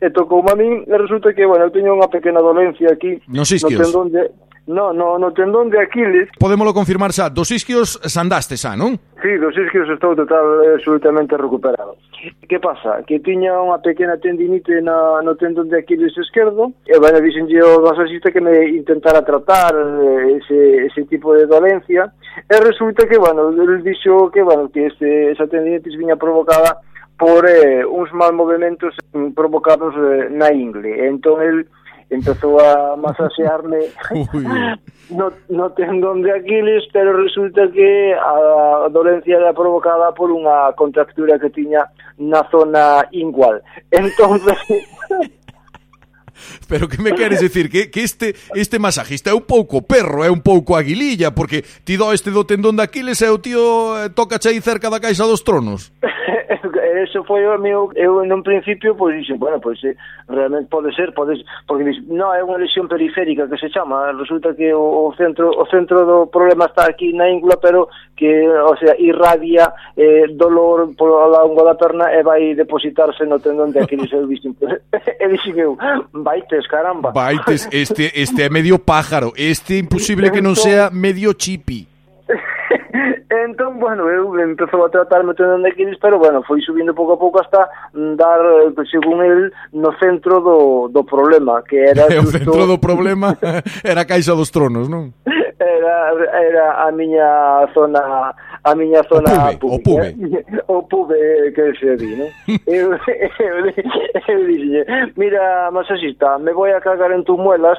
e 0.00 0.10
tocou 0.10 0.44
a 0.44 0.54
min 0.54 0.84
e 0.84 0.96
resulta 0.98 1.32
que, 1.32 1.46
bueno, 1.48 1.64
eu 1.64 1.72
teño 1.72 1.96
unha 1.96 2.12
pequena 2.12 2.44
dolencia 2.44 2.92
aquí 2.92 3.16
no, 3.28 3.40
no 3.40 3.68
tendón 3.72 4.12
de, 4.12 4.28
No, 4.66 4.92
no, 4.92 5.18
no 5.18 5.32
tendón 5.32 5.68
de 5.68 5.80
Aquiles. 5.80 6.28
Podémolo 6.40 6.72
confirmar 6.72 7.12
xa, 7.12 7.28
dos 7.28 7.52
isquios 7.52 8.00
sandaste 8.00 8.56
xa, 8.56 8.72
non? 8.72 8.96
Sí, 9.20 9.36
dos 9.36 9.52
isquios 9.52 9.84
estou 9.92 10.16
total 10.16 10.64
eh, 10.64 10.80
absolutamente 10.80 11.36
recuperado. 11.36 12.00
Que 12.48 12.56
pasa? 12.56 13.04
Que 13.04 13.20
tiña 13.20 13.60
unha 13.60 13.84
pequena 13.84 14.16
tendinite 14.16 14.80
na, 14.80 15.20
no 15.20 15.36
tendón 15.36 15.68
de 15.68 15.84
Aquiles 15.84 16.16
esquerdo 16.16 16.72
e 16.88 16.96
bueno, 16.96 17.20
dixenlle 17.20 17.60
ao 17.60 17.84
masajista 17.84 18.32
que 18.32 18.40
me 18.40 18.72
intentara 18.72 19.20
tratar 19.20 19.76
eh, 19.76 20.40
ese, 20.40 20.88
ese 20.88 21.04
tipo 21.12 21.36
de 21.36 21.44
dolencia 21.44 22.08
e 22.48 22.56
resulta 22.56 23.04
que, 23.04 23.20
bueno, 23.20 23.52
el 23.52 23.84
dixo 23.84 24.32
que, 24.32 24.40
bueno, 24.40 24.72
que 24.72 24.88
este, 24.88 25.36
esa 25.36 25.44
tendinitis 25.44 26.00
viña 26.00 26.16
provocada 26.16 26.80
por 27.20 27.44
eh, 27.48 27.84
uns 27.84 28.12
mal 28.12 28.32
movimentos 28.32 28.96
mm, 29.12 29.36
provocados 29.36 29.94
eh, 29.94 30.28
na 30.32 30.50
ingle. 30.52 31.06
Entón, 31.06 31.42
el 31.42 31.68
empezou 32.14 32.60
a 32.60 32.96
masaxearme 32.96 33.90
no, 35.10 35.32
no 35.48 35.70
tendón 35.72 36.22
de 36.22 36.32
Aquiles, 36.32 36.84
pero 36.92 37.16
resulta 37.22 37.70
que 37.70 38.14
a 38.14 38.88
dolencia 38.90 39.36
era 39.36 39.52
provocada 39.52 40.14
por 40.14 40.30
unha 40.30 40.72
contractura 40.78 41.38
que 41.38 41.50
tiña 41.50 41.90
na 42.18 42.46
zona 42.50 43.04
ingual. 43.12 43.60
Entonces... 43.90 44.58
Pero 46.68 46.88
que 46.88 47.00
me 47.00 47.12
queres 47.12 47.40
decir? 47.40 47.70
Que, 47.70 47.90
que 47.90 48.02
este 48.02 48.34
este 48.54 48.78
masajista 48.78 49.30
é 49.30 49.34
un 49.34 49.46
pouco 49.46 49.82
perro, 49.82 50.24
é 50.24 50.30
un 50.30 50.42
pouco 50.42 50.74
aguililla, 50.74 51.30
porque 51.30 51.62
ti 51.62 51.96
do 51.96 52.12
este 52.12 52.34
do 52.34 52.44
tendón 52.44 52.74
de 52.74 52.82
Aquiles 52.82 53.22
e 53.22 53.30
o 53.30 53.38
tío 53.38 53.94
eh, 54.02 54.10
toca 54.10 54.42
aí 54.42 54.60
cerca 54.60 54.90
da 54.90 54.98
caixa 54.98 55.24
dos 55.24 55.44
tronos. 55.46 55.94
eso 57.02 57.24
foi 57.24 57.46
o 57.46 57.58
meu, 57.58 57.90
eu 57.94 58.20
un 58.20 58.42
principio 58.42 58.94
pois 58.94 59.16
dixen, 59.16 59.38
bueno, 59.38 59.60
pois 59.60 59.80
realmente 60.28 60.68
pode 60.68 60.94
ser, 60.94 61.12
pode 61.12 61.36
ser, 61.36 61.46
porque 61.66 61.84
dixen, 61.84 62.06
no, 62.12 62.34
é 62.34 62.42
unha 62.44 62.60
lesión 62.60 62.88
periférica 62.88 63.48
que 63.48 63.58
se 63.58 63.70
chama, 63.70 64.12
resulta 64.12 64.54
que 64.54 64.72
o, 64.74 65.08
o 65.08 65.14
centro 65.16 65.50
o 65.54 65.64
centro 65.70 66.04
do 66.04 66.18
problema 66.28 66.66
está 66.66 66.84
aquí 66.84 67.12
na 67.12 67.30
íngula, 67.30 67.56
pero 67.56 67.88
que, 68.16 68.46
o 68.48 68.76
sea, 68.76 68.94
irradia 68.98 69.72
eh, 69.96 70.26
dolor 70.34 70.90
pola 70.96 71.26
longo 71.42 71.64
da 71.64 71.74
perna 71.74 72.12
e 72.12 72.22
vai 72.22 72.54
depositarse 72.54 73.24
no 73.24 73.40
tendón 73.40 73.72
de 73.72 73.80
Aquiles, 73.80 74.12
eu 74.12 74.26
dixen, 74.30 74.52
e 74.60 75.26
dixen 75.28 75.56
eu, 75.56 75.78
baites, 76.12 76.66
caramba. 76.66 77.12
Baites, 77.12 77.68
este 77.72 78.12
este 78.14 78.44
é 78.44 78.48
medio 78.56 78.78
pájaro, 78.78 79.32
este 79.36 79.78
imposible 79.78 80.30
que 80.30 80.44
non 80.44 80.54
sea 80.54 80.90
medio 80.92 81.32
chipi. 81.32 81.93
entón, 83.30 83.78
bueno, 83.78 84.08
eu 84.08 84.38
empezou 84.40 84.84
a 84.84 84.88
tratarme 84.88 85.34
de 85.34 85.68
Aquiles, 85.68 85.98
pero, 86.00 86.18
bueno, 86.18 86.42
foi 86.42 86.60
subindo 86.60 86.94
pouco 86.94 87.12
a 87.12 87.18
pouco 87.18 87.40
hasta 87.40 87.68
dar, 88.16 88.40
eh, 88.40 88.84
según 88.90 89.22
el, 89.22 89.52
no 89.72 89.92
centro 89.98 90.40
do, 90.40 90.88
do 90.88 91.04
problema, 91.04 91.62
que 91.62 91.76
era... 91.76 92.06
o 92.18 92.22
justo... 92.22 92.38
centro 92.38 92.66
do 92.66 92.78
problema 92.78 93.36
era 93.84 94.02
a 94.02 94.04
Caixa 94.04 94.34
dos 94.34 94.50
Tronos, 94.50 94.88
non? 94.88 95.12
Era, 95.58 96.12
era 96.34 96.84
a 96.84 96.92
miña 96.92 97.66
zona 97.72 98.34
a 98.64 98.74
miña 98.74 99.02
zona 99.04 99.50
o 99.60 99.78
pube, 99.78 100.16
o 100.68 100.82
pube, 100.88 101.14
eh, 101.14 101.52
que 101.52 101.74
se 101.78 101.96
di, 101.96 102.16
¿no? 102.16 102.24
eu, 102.66 102.92
eu, 102.92 103.66
eu 104.28 104.46
dixille, 104.46 104.84
mira, 105.16 105.70
masajista, 105.70 106.38
me 106.38 106.52
vou 106.52 106.64
a 106.64 106.80
cagar 106.80 107.12
en 107.12 107.24
tus 107.24 107.38
muelas, 107.38 107.78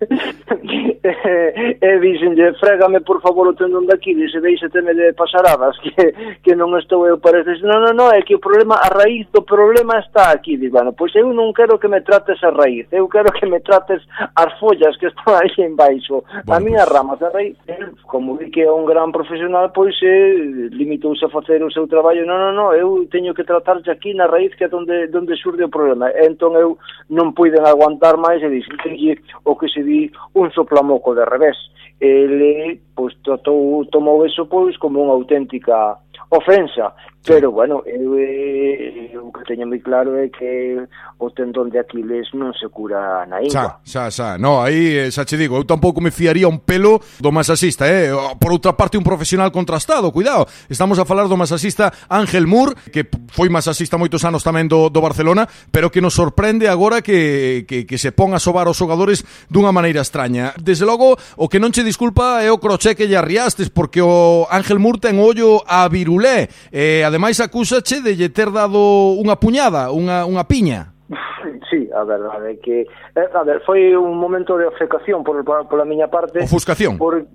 e, 0.04 1.78
e 1.80 1.98
dixenlle, 2.00 2.52
frégame 2.60 3.00
por 3.00 3.22
favor 3.22 3.48
o 3.48 3.54
tendón 3.54 3.86
de 3.86 3.94
Aquiles 3.94 4.34
e 4.34 4.40
deixeteme 4.40 4.92
de 4.94 5.14
pasaradas, 5.14 5.78
que, 5.80 6.12
que 6.44 6.54
non 6.54 6.76
estou 6.76 7.08
eu 7.08 7.16
para 7.16 7.40
este, 7.40 7.64
non, 7.64 7.80
non, 7.80 7.96
non, 7.96 8.12
é 8.12 8.20
que 8.20 8.36
o 8.36 8.44
problema, 8.44 8.76
a 8.76 8.92
raíz 8.92 9.24
do 9.32 9.40
problema 9.40 10.04
está 10.04 10.36
aquí, 10.36 10.60
digo, 10.60 10.76
bueno, 10.76 10.92
pois 10.92 11.16
eu 11.16 11.32
non 11.32 11.56
quero 11.56 11.80
que 11.80 11.88
me 11.88 12.04
trates 12.04 12.44
a 12.44 12.52
raíz, 12.52 12.84
eu 12.92 13.08
quero 13.08 13.32
que 13.32 13.48
me 13.48 13.64
trates 13.64 14.04
as 14.36 14.52
follas 14.60 15.00
que 15.00 15.08
están 15.08 15.40
aí 15.40 15.48
en 15.64 15.72
baixo, 15.72 16.28
bueno, 16.44 16.52
a 16.52 16.60
miña 16.60 16.84
pues... 16.84 16.84
Pois 16.84 17.00
ramas, 17.00 17.22
a 17.22 17.30
raíz, 17.30 17.56
como 18.04 18.36
vi 18.36 18.50
que 18.50 18.62
é 18.62 18.70
un 18.70 18.84
gran 18.84 19.10
profesional, 19.10 19.72
pois 19.72 19.93
se 19.98 20.06
eh, 20.06 20.68
limitouse 20.70 21.24
a 21.24 21.28
facer 21.28 21.62
o 21.62 21.70
seu 21.70 21.86
traballo, 21.86 22.26
non, 22.26 22.38
non, 22.38 22.54
non, 22.54 22.68
eu 22.74 23.06
teño 23.08 23.34
que 23.34 23.46
tratarlle 23.46 23.90
aquí 23.90 24.14
na 24.14 24.26
raíz 24.26 24.54
que 24.54 24.64
é 24.64 24.70
onde, 24.72 25.08
onde 25.14 25.36
surde 25.36 25.64
o 25.64 25.72
problema. 25.72 26.10
E 26.10 26.26
entón 26.26 26.58
eu 26.58 26.76
non 27.08 27.32
puiden 27.32 27.64
aguantar 27.64 28.18
máis 28.18 28.42
e 28.42 28.50
dixenlle 28.50 29.22
o 29.44 29.54
que 29.54 29.70
se 29.70 29.82
di 29.82 30.10
un 30.34 30.50
soplamoco 30.50 31.14
de 31.14 31.24
revés. 31.24 31.56
Ele, 32.02 32.80
pois, 32.94 33.14
tratou, 33.22 33.86
tomou 33.88 34.26
eso, 34.26 34.44
pois, 34.50 34.76
como 34.76 35.00
unha 35.00 35.14
auténtica 35.14 35.96
ofensa 36.30 36.92
Pero, 37.24 37.50
bueno, 37.52 37.82
eh, 37.86 37.96
eu, 37.96 39.24
eu 39.24 39.32
que 39.32 39.44
teño 39.48 39.64
moi 39.64 39.80
claro 39.80 40.12
é 40.20 40.28
que 40.28 40.76
o 41.16 41.30
tendón 41.32 41.72
de 41.72 41.80
Aquiles 41.80 42.28
non 42.36 42.52
se 42.52 42.68
cura 42.68 43.24
na 43.24 43.40
ingua. 43.40 43.80
Xa, 43.84 44.10
xa, 44.12 44.12
xa. 44.12 44.28
No, 44.36 44.60
aí 44.60 45.08
eh, 45.08 45.08
xa 45.08 45.24
che 45.24 45.40
digo, 45.40 45.56
eu 45.56 45.64
tampouco 45.64 46.04
me 46.04 46.12
fiaría 46.12 46.44
un 46.44 46.60
pelo 46.60 47.00
do 47.16 47.32
masasista, 47.32 47.88
eh? 47.88 48.12
Por 48.36 48.52
outra 48.52 48.76
parte, 48.76 49.00
un 49.00 49.06
profesional 49.08 49.48
contrastado, 49.48 50.12
cuidado. 50.12 50.44
Estamos 50.68 51.00
a 51.00 51.08
falar 51.08 51.24
do 51.24 51.40
masasista 51.40 51.88
Ángel 52.12 52.44
Mur, 52.44 52.76
que 52.92 53.08
foi 53.32 53.48
masasista 53.48 53.96
moitos 53.96 54.20
anos 54.28 54.44
tamén 54.44 54.68
do, 54.68 54.92
do 54.92 55.00
Barcelona, 55.00 55.48
pero 55.72 55.88
que 55.88 56.04
nos 56.04 56.12
sorprende 56.12 56.68
agora 56.68 57.00
que, 57.00 57.64
que, 57.64 57.88
que 57.88 57.96
se 57.96 58.12
pon 58.12 58.36
a 58.36 58.40
sobar 58.42 58.68
os 58.68 58.76
xogadores 58.76 59.24
dunha 59.48 59.72
maneira 59.72 60.04
extraña. 60.04 60.52
Desde 60.60 60.84
logo, 60.84 61.16
o 61.40 61.48
que 61.48 61.56
non 61.56 61.72
che 61.72 61.80
disculpa 61.80 62.44
é 62.44 62.52
o 62.52 62.60
croché 62.60 62.92
que 62.92 63.08
lle 63.08 63.16
arriastes, 63.16 63.72
porque 63.72 64.04
o 64.04 64.44
Ángel 64.52 64.76
Mur 64.76 65.00
ten 65.00 65.16
ollo 65.16 65.64
a 65.64 65.88
virulé, 65.88 66.52
eh, 66.68 67.00
ademais 67.14 67.38
acúsache 67.38 68.02
de 68.02 68.18
lle 68.18 68.28
ter 68.34 68.50
dado 68.50 69.14
unha 69.14 69.38
puñada, 69.38 69.94
unha, 69.94 70.26
unha 70.26 70.42
piña. 70.42 70.90
Sí, 71.70 71.90
a 71.92 72.04
verdade 72.04 72.54
é 72.54 72.56
que 72.56 72.86
eh, 72.86 73.28
a 73.34 73.42
ver, 73.42 73.60
foi 73.66 73.94
un 73.94 74.16
momento 74.16 74.56
de 74.58 74.66
obcecación 74.66 75.22
por, 75.22 75.42
por, 75.44 75.66
por 75.66 75.78
a 75.80 75.86
miña 75.86 76.10
parte. 76.10 76.42
Ofuscación. 76.42 76.98
Por, 76.98 77.26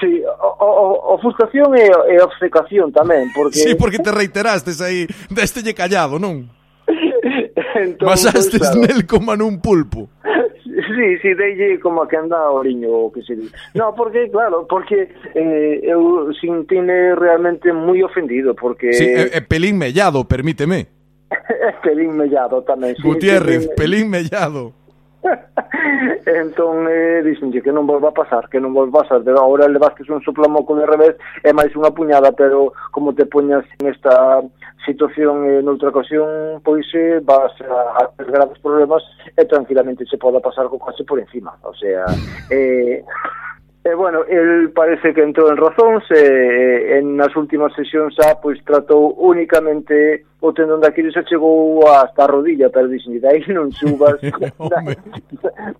Sí, 0.00 0.24
o, 0.24 0.48
o, 0.64 1.14
ofuscación 1.20 1.76
e, 1.76 1.84
e 1.84 2.16
obcecación 2.16 2.88
tamén, 2.88 3.28
porque... 3.36 3.60
Sí, 3.60 3.76
porque 3.76 4.00
te 4.00 4.08
reiterastes 4.08 4.80
aí, 4.80 5.04
deste 5.28 5.60
lle 5.60 5.76
callado, 5.76 6.16
non? 6.16 6.48
entón, 7.84 8.08
Basastes 8.08 8.64
pois, 8.64 8.80
nel 8.80 9.04
como 9.04 9.36
nun 9.36 9.60
pulpo. 9.60 10.08
Sí, 10.94 11.18
sí, 11.18 11.34
deille 11.34 11.80
como 11.80 12.06
que 12.06 12.16
anda 12.16 12.50
oriño 12.50 12.90
o 12.90 13.12
que 13.12 13.22
se 13.22 13.34
di. 13.34 13.50
No, 13.74 13.94
porque, 13.94 14.30
claro, 14.30 14.66
porque 14.68 15.08
eh, 15.34 15.80
eu 15.82 16.32
sintime 16.38 17.14
realmente 17.14 17.72
moi 17.72 18.02
ofendido, 18.02 18.54
porque 18.54 18.92
Sí, 18.92 19.04
e, 19.04 19.34
e 19.34 19.40
pelín 19.42 19.78
mellado, 19.78 20.22
permíteme. 20.24 20.86
é 21.68 21.72
pelín 21.82 22.14
mellado 22.14 22.62
tamén. 22.62 22.94
Sí, 22.94 23.02
Gutiérrez, 23.02 23.64
sí, 23.64 23.70
pelín 23.76 24.10
mellado. 24.10 24.72
entón 26.26 26.86
eh, 26.88 27.22
dixenlle 27.24 27.64
que 27.64 27.72
non 27.72 27.88
volva 27.88 28.12
a 28.12 28.16
pasar, 28.16 28.48
que 28.52 28.60
non 28.60 28.76
volva 28.76 29.00
a 29.00 29.08
pasar, 29.08 29.20
de 29.24 29.32
agora 29.32 29.64
levastes 29.68 30.08
un 30.12 30.20
soplamoco 30.20 30.76
de 30.76 30.84
revés 30.84 31.14
e 31.40 31.50
máis 31.56 31.72
unha 31.72 31.92
puñada, 31.96 32.32
pero 32.36 32.76
como 32.92 33.16
te 33.16 33.24
poñas 33.24 33.64
nesta 33.80 34.44
situación 34.84 35.48
eh, 35.48 35.62
noutra 35.62 35.88
ocasión, 35.88 36.60
pois 36.62 36.86
eh, 36.94 37.20
vas 37.22 37.52
a, 37.62 38.04
a 38.04 38.08
ter 38.16 38.26
graves 38.30 38.58
problemas 38.58 39.02
e 39.36 39.44
tranquilamente 39.44 40.04
se 40.06 40.18
poda 40.18 40.40
pasar 40.40 40.68
co 40.68 40.78
coche 40.78 41.04
por 41.04 41.18
encima. 41.18 41.56
O 41.62 41.74
sea, 41.74 42.04
eh, 42.50 43.04
E, 43.84 43.94
bueno, 43.94 44.24
el 44.24 44.72
parece 44.72 45.12
que 45.12 45.20
entrou 45.20 45.52
en 45.52 45.60
razóns 45.60 46.08
e, 46.08 46.16
eh, 46.16 46.96
en 46.96 47.20
nas 47.20 47.36
últimas 47.36 47.68
sesións 47.76 48.16
xa 48.16 48.32
ah, 48.32 48.40
pois 48.40 48.56
tratou 48.64 49.12
únicamente 49.20 50.24
o 50.40 50.52
tendón 50.56 50.80
de 50.80 50.88
Aquiles 50.88 51.12
e 51.16 51.24
chegou 51.28 51.84
hasta 51.84 52.24
a 52.24 52.28
rodilla, 52.32 52.72
pero 52.72 52.88
dixen, 52.88 53.20
"Dai 53.20 53.44
non 53.52 53.68
subas, 53.76 54.16
dai 54.72 54.96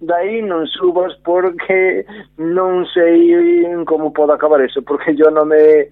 daí 0.05 0.45
non 0.45 0.69
subas 0.69 1.17
porque 1.25 2.05
non 2.37 2.85
sei 2.93 3.65
como 3.89 4.13
pode 4.13 4.37
acabar 4.37 4.61
eso, 4.61 4.85
porque 4.85 5.17
yo 5.17 5.33
non 5.33 5.49
me 5.49 5.89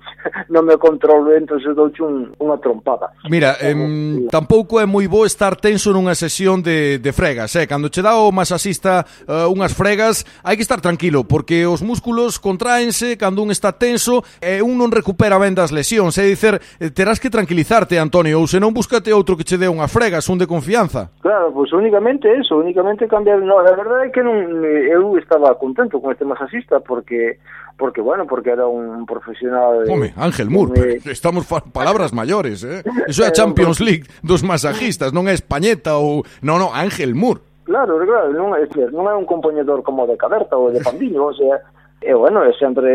non 0.52 0.68
me 0.68 0.76
controlo, 0.76 1.32
entonces 1.32 1.72
douche 1.72 2.04
un, 2.04 2.28
unha 2.36 2.60
trompada. 2.60 3.08
Mira, 3.32 3.56
em, 3.64 4.28
tampouco 4.28 4.76
é 4.80 4.84
moi 4.84 5.08
bo 5.08 5.24
estar 5.24 5.56
tenso 5.56 5.96
nunha 5.96 6.12
sesión 6.12 6.60
de, 6.60 7.00
de 7.00 7.12
fregas, 7.16 7.56
eh? 7.56 7.64
cando 7.64 7.88
che 7.88 8.04
dá 8.04 8.20
o 8.20 8.28
masasista 8.32 9.04
uh, 9.24 9.48
eh, 9.48 9.52
unhas 9.52 9.72
fregas, 9.72 10.28
hai 10.44 10.60
que 10.60 10.64
estar 10.64 10.80
tranquilo, 10.80 11.24
porque 11.24 11.64
os 11.64 11.80
músculos 11.80 12.01
músculos 12.02 12.40
contraense 12.40 13.16
cando 13.16 13.42
un 13.42 13.52
está 13.52 13.78
tenso 13.78 14.24
e 14.40 14.58
un 14.60 14.74
non 14.74 14.90
recupera 14.90 15.38
ben 15.38 15.54
das 15.54 15.70
lesións. 15.70 16.18
É 16.18 16.26
dicer, 16.26 16.58
eh, 16.82 16.90
terás 16.90 17.22
que 17.22 17.30
tranquilizarte, 17.30 17.94
Antonio, 17.94 18.42
ou 18.42 18.50
senón 18.50 18.74
búscate 18.74 19.14
outro 19.14 19.38
que 19.38 19.46
che 19.46 19.54
dé 19.54 19.70
unha 19.70 19.86
frega, 19.86 20.18
un 20.18 20.42
de 20.42 20.50
confianza. 20.50 21.14
Claro, 21.22 21.54
pois 21.54 21.70
pues 21.70 21.78
únicamente 21.78 22.26
eso, 22.26 22.58
únicamente 22.58 23.06
cambiar... 23.06 23.38
No, 23.38 23.62
a 23.62 23.70
verdade 23.70 24.10
é 24.10 24.10
que 24.10 24.18
non, 24.18 24.66
eh, 24.66 24.90
eu 24.90 25.14
estaba 25.14 25.54
contento 25.54 26.02
con 26.02 26.10
este 26.10 26.26
masajista 26.26 26.82
porque 26.82 27.38
porque 27.78 28.02
bueno, 28.02 28.26
porque 28.26 28.50
era 28.50 28.66
un 28.66 29.06
profesional 29.06 29.86
de... 29.86 29.90
Home, 29.90 30.12
Ángel 30.16 30.50
Mur, 30.50 30.74
de... 30.74 30.98
estamos 31.06 31.46
fa 31.46 31.62
palabras 31.62 32.10
maiores, 32.10 32.66
eh? 32.66 32.82
Iso 33.06 33.22
é 33.22 33.30
a 33.30 33.34
Champions 33.34 33.78
League 33.78 34.10
dos 34.26 34.42
masajistas, 34.42 35.14
non 35.14 35.30
é 35.30 35.34
Españeta 35.38 36.02
ou 36.02 36.26
non, 36.42 36.58
non, 36.58 36.74
Ángel 36.74 37.14
Mur. 37.14 37.52
Claro, 37.62 37.94
claro, 38.02 38.34
non 38.34 38.50
é, 38.58 38.66
non 38.90 39.06
é 39.06 39.14
un 39.14 39.22
compañedor 39.22 39.86
como 39.86 40.02
de 40.02 40.18
Caberta 40.18 40.58
ou 40.58 40.74
de 40.74 40.82
Pandiño, 40.82 41.30
o 41.30 41.34
sea, 41.34 41.62
E, 42.02 42.14
bueno, 42.14 42.42
eu 42.42 42.52
sempre 42.54 42.90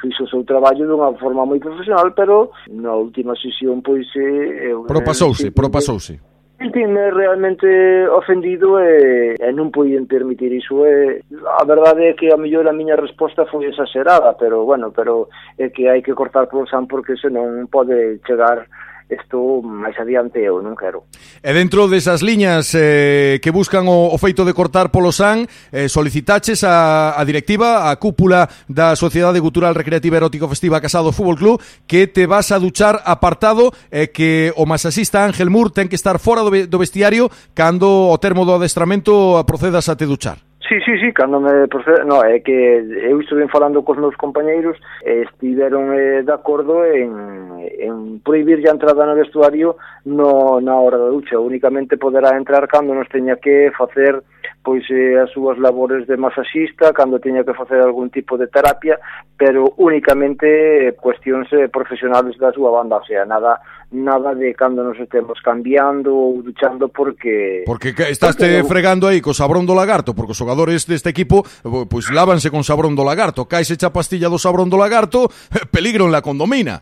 fixo 0.00 0.24
o 0.24 0.28
seu 0.28 0.44
traballo 0.44 0.84
dunha 0.84 1.16
forma 1.16 1.46
moi 1.48 1.58
profesional, 1.58 2.12
pero 2.12 2.52
na 2.68 2.92
última 2.92 3.32
sesión, 3.36 3.80
pois... 3.80 4.04
Eh, 4.12 4.76
eu, 4.76 4.84
propasouse, 4.84 5.48
eh, 5.48 5.50
propasouse. 5.50 6.20
Sentime 6.60 7.10
realmente 7.10 7.66
ofendido 8.12 8.78
e, 8.78 9.34
e 9.40 9.48
non 9.56 9.72
podían 9.72 10.04
permitir 10.04 10.52
iso. 10.52 10.84
E, 10.84 11.24
a 11.32 11.64
verdade 11.64 12.12
é 12.12 12.12
que 12.12 12.28
a 12.28 12.36
mellor 12.36 12.68
a 12.68 12.76
miña 12.76 13.00
resposta 13.00 13.48
foi 13.48 13.72
exagerada, 13.72 14.36
pero, 14.36 14.68
bueno, 14.68 14.92
pero 14.92 15.32
é 15.56 15.72
que 15.72 15.88
hai 15.88 16.04
que 16.04 16.12
cortar 16.12 16.52
por 16.52 16.68
san 16.68 16.84
porque 16.84 17.16
senón 17.16 17.72
pode 17.72 18.20
chegar 18.28 18.68
isto 19.12 19.60
máis 19.62 19.94
adiante 20.00 20.40
eu 20.40 20.64
non 20.64 20.72
quero. 20.72 21.04
E 21.44 21.50
dentro 21.52 21.86
desas 21.86 22.24
liñas 22.24 22.72
eh, 22.72 23.38
que 23.44 23.52
buscan 23.52 23.84
o, 23.86 24.08
o 24.12 24.16
feito 24.16 24.44
de 24.48 24.56
cortar 24.56 24.88
polo 24.88 25.12
san, 25.12 25.44
eh, 25.70 25.88
solicitaches 25.88 26.64
a, 26.64 27.18
a 27.18 27.22
directiva, 27.24 27.92
a 27.92 27.96
cúpula 28.00 28.48
da 28.68 28.96
Sociedade 28.96 29.40
Cultural 29.40 29.76
Recreativa 29.76 30.16
Erótico 30.16 30.48
Festiva 30.48 30.80
Casado 30.80 31.12
Fútbol 31.12 31.36
Club, 31.36 31.56
que 31.86 32.08
te 32.08 32.24
vas 32.26 32.52
a 32.52 32.58
duchar 32.58 33.02
apartado 33.04 33.72
e 33.92 34.04
eh, 34.04 34.06
que 34.08 34.52
o 34.56 34.64
masasista 34.64 35.24
Ángel 35.24 35.52
Mur 35.52 35.70
ten 35.70 35.88
que 35.88 35.98
estar 35.98 36.16
fora 36.16 36.40
do, 36.40 36.50
do 36.50 36.78
vestiario 36.80 37.28
cando 37.52 38.08
o 38.08 38.16
termo 38.18 38.48
do 38.48 38.56
adestramento 38.56 39.36
procedas 39.44 39.88
a 39.88 39.96
te 39.96 40.08
duchar. 40.08 40.51
Sí, 40.72 40.80
sí, 40.86 40.98
sí, 41.00 41.12
cando 41.12 41.38
me 41.38 41.68
procede, 41.68 42.02
no, 42.06 42.24
é 42.24 42.40
que 42.40 42.50
eu 42.50 43.20
estuve 43.20 43.46
falando 43.48 43.82
cos 43.84 43.98
meus 43.98 44.16
compañeiros 44.16 44.80
e 45.04 45.20
estiveron 45.28 45.92
eh, 45.92 46.22
de 46.22 46.32
acordo 46.32 46.82
en, 46.86 47.60
en 47.60 48.20
prohibir 48.24 48.66
a 48.66 48.72
entrada 48.72 49.04
no 49.04 49.14
vestuario 49.14 49.76
no, 50.06 50.62
na 50.64 50.80
hora 50.80 50.96
da 50.96 51.12
ducha, 51.12 51.38
únicamente 51.38 51.98
poderá 51.98 52.38
entrar 52.38 52.66
cando 52.68 52.94
nos 52.94 53.06
teña 53.12 53.36
que 53.36 53.70
facer 53.76 54.24
pois 54.62 54.86
eh, 54.90 55.18
as 55.18 55.30
súas 55.34 55.58
labores 55.58 56.06
de 56.06 56.16
masaxista 56.16 56.94
cando 56.94 57.18
teña 57.18 57.42
que 57.44 57.52
facer 57.54 57.82
algún 57.82 58.10
tipo 58.10 58.38
de 58.38 58.46
terapia, 58.46 58.98
pero 59.36 59.74
únicamente 59.76 60.88
eh, 60.88 60.92
cuestións 60.94 61.50
eh, 61.52 61.68
profesionales 61.68 62.38
da 62.38 62.54
súa 62.54 62.70
banda, 62.70 63.02
o 63.02 63.04
sea, 63.04 63.26
nada 63.26 63.58
nada 63.92 64.34
de 64.34 64.54
cando 64.54 64.82
nos 64.82 64.96
estemos 64.98 65.36
cambiando 65.44 66.14
ou 66.16 66.40
duchando 66.40 66.88
porque 66.88 67.66
Porque 67.66 67.92
estás 68.08 68.38
te 68.38 68.62
porque... 68.62 68.68
fregando 68.70 69.04
aí 69.10 69.20
co 69.20 69.34
sabrón 69.34 69.66
do 69.66 69.74
lagarto, 69.74 70.14
porque 70.14 70.32
os 70.32 70.38
xogadores 70.38 70.86
deste 70.86 71.10
equipo 71.10 71.44
pois 71.90 72.08
lávanse 72.08 72.48
con 72.48 72.64
sabrón 72.64 72.96
do 72.96 73.04
lagarto, 73.04 73.44
caise 73.44 73.76
a 73.82 73.92
pastilla 73.92 74.32
do 74.32 74.40
sabrón 74.40 74.70
do 74.70 74.80
lagarto, 74.80 75.28
peligro 75.74 76.06
en 76.06 76.14
la 76.14 76.22
condomina. 76.22 76.80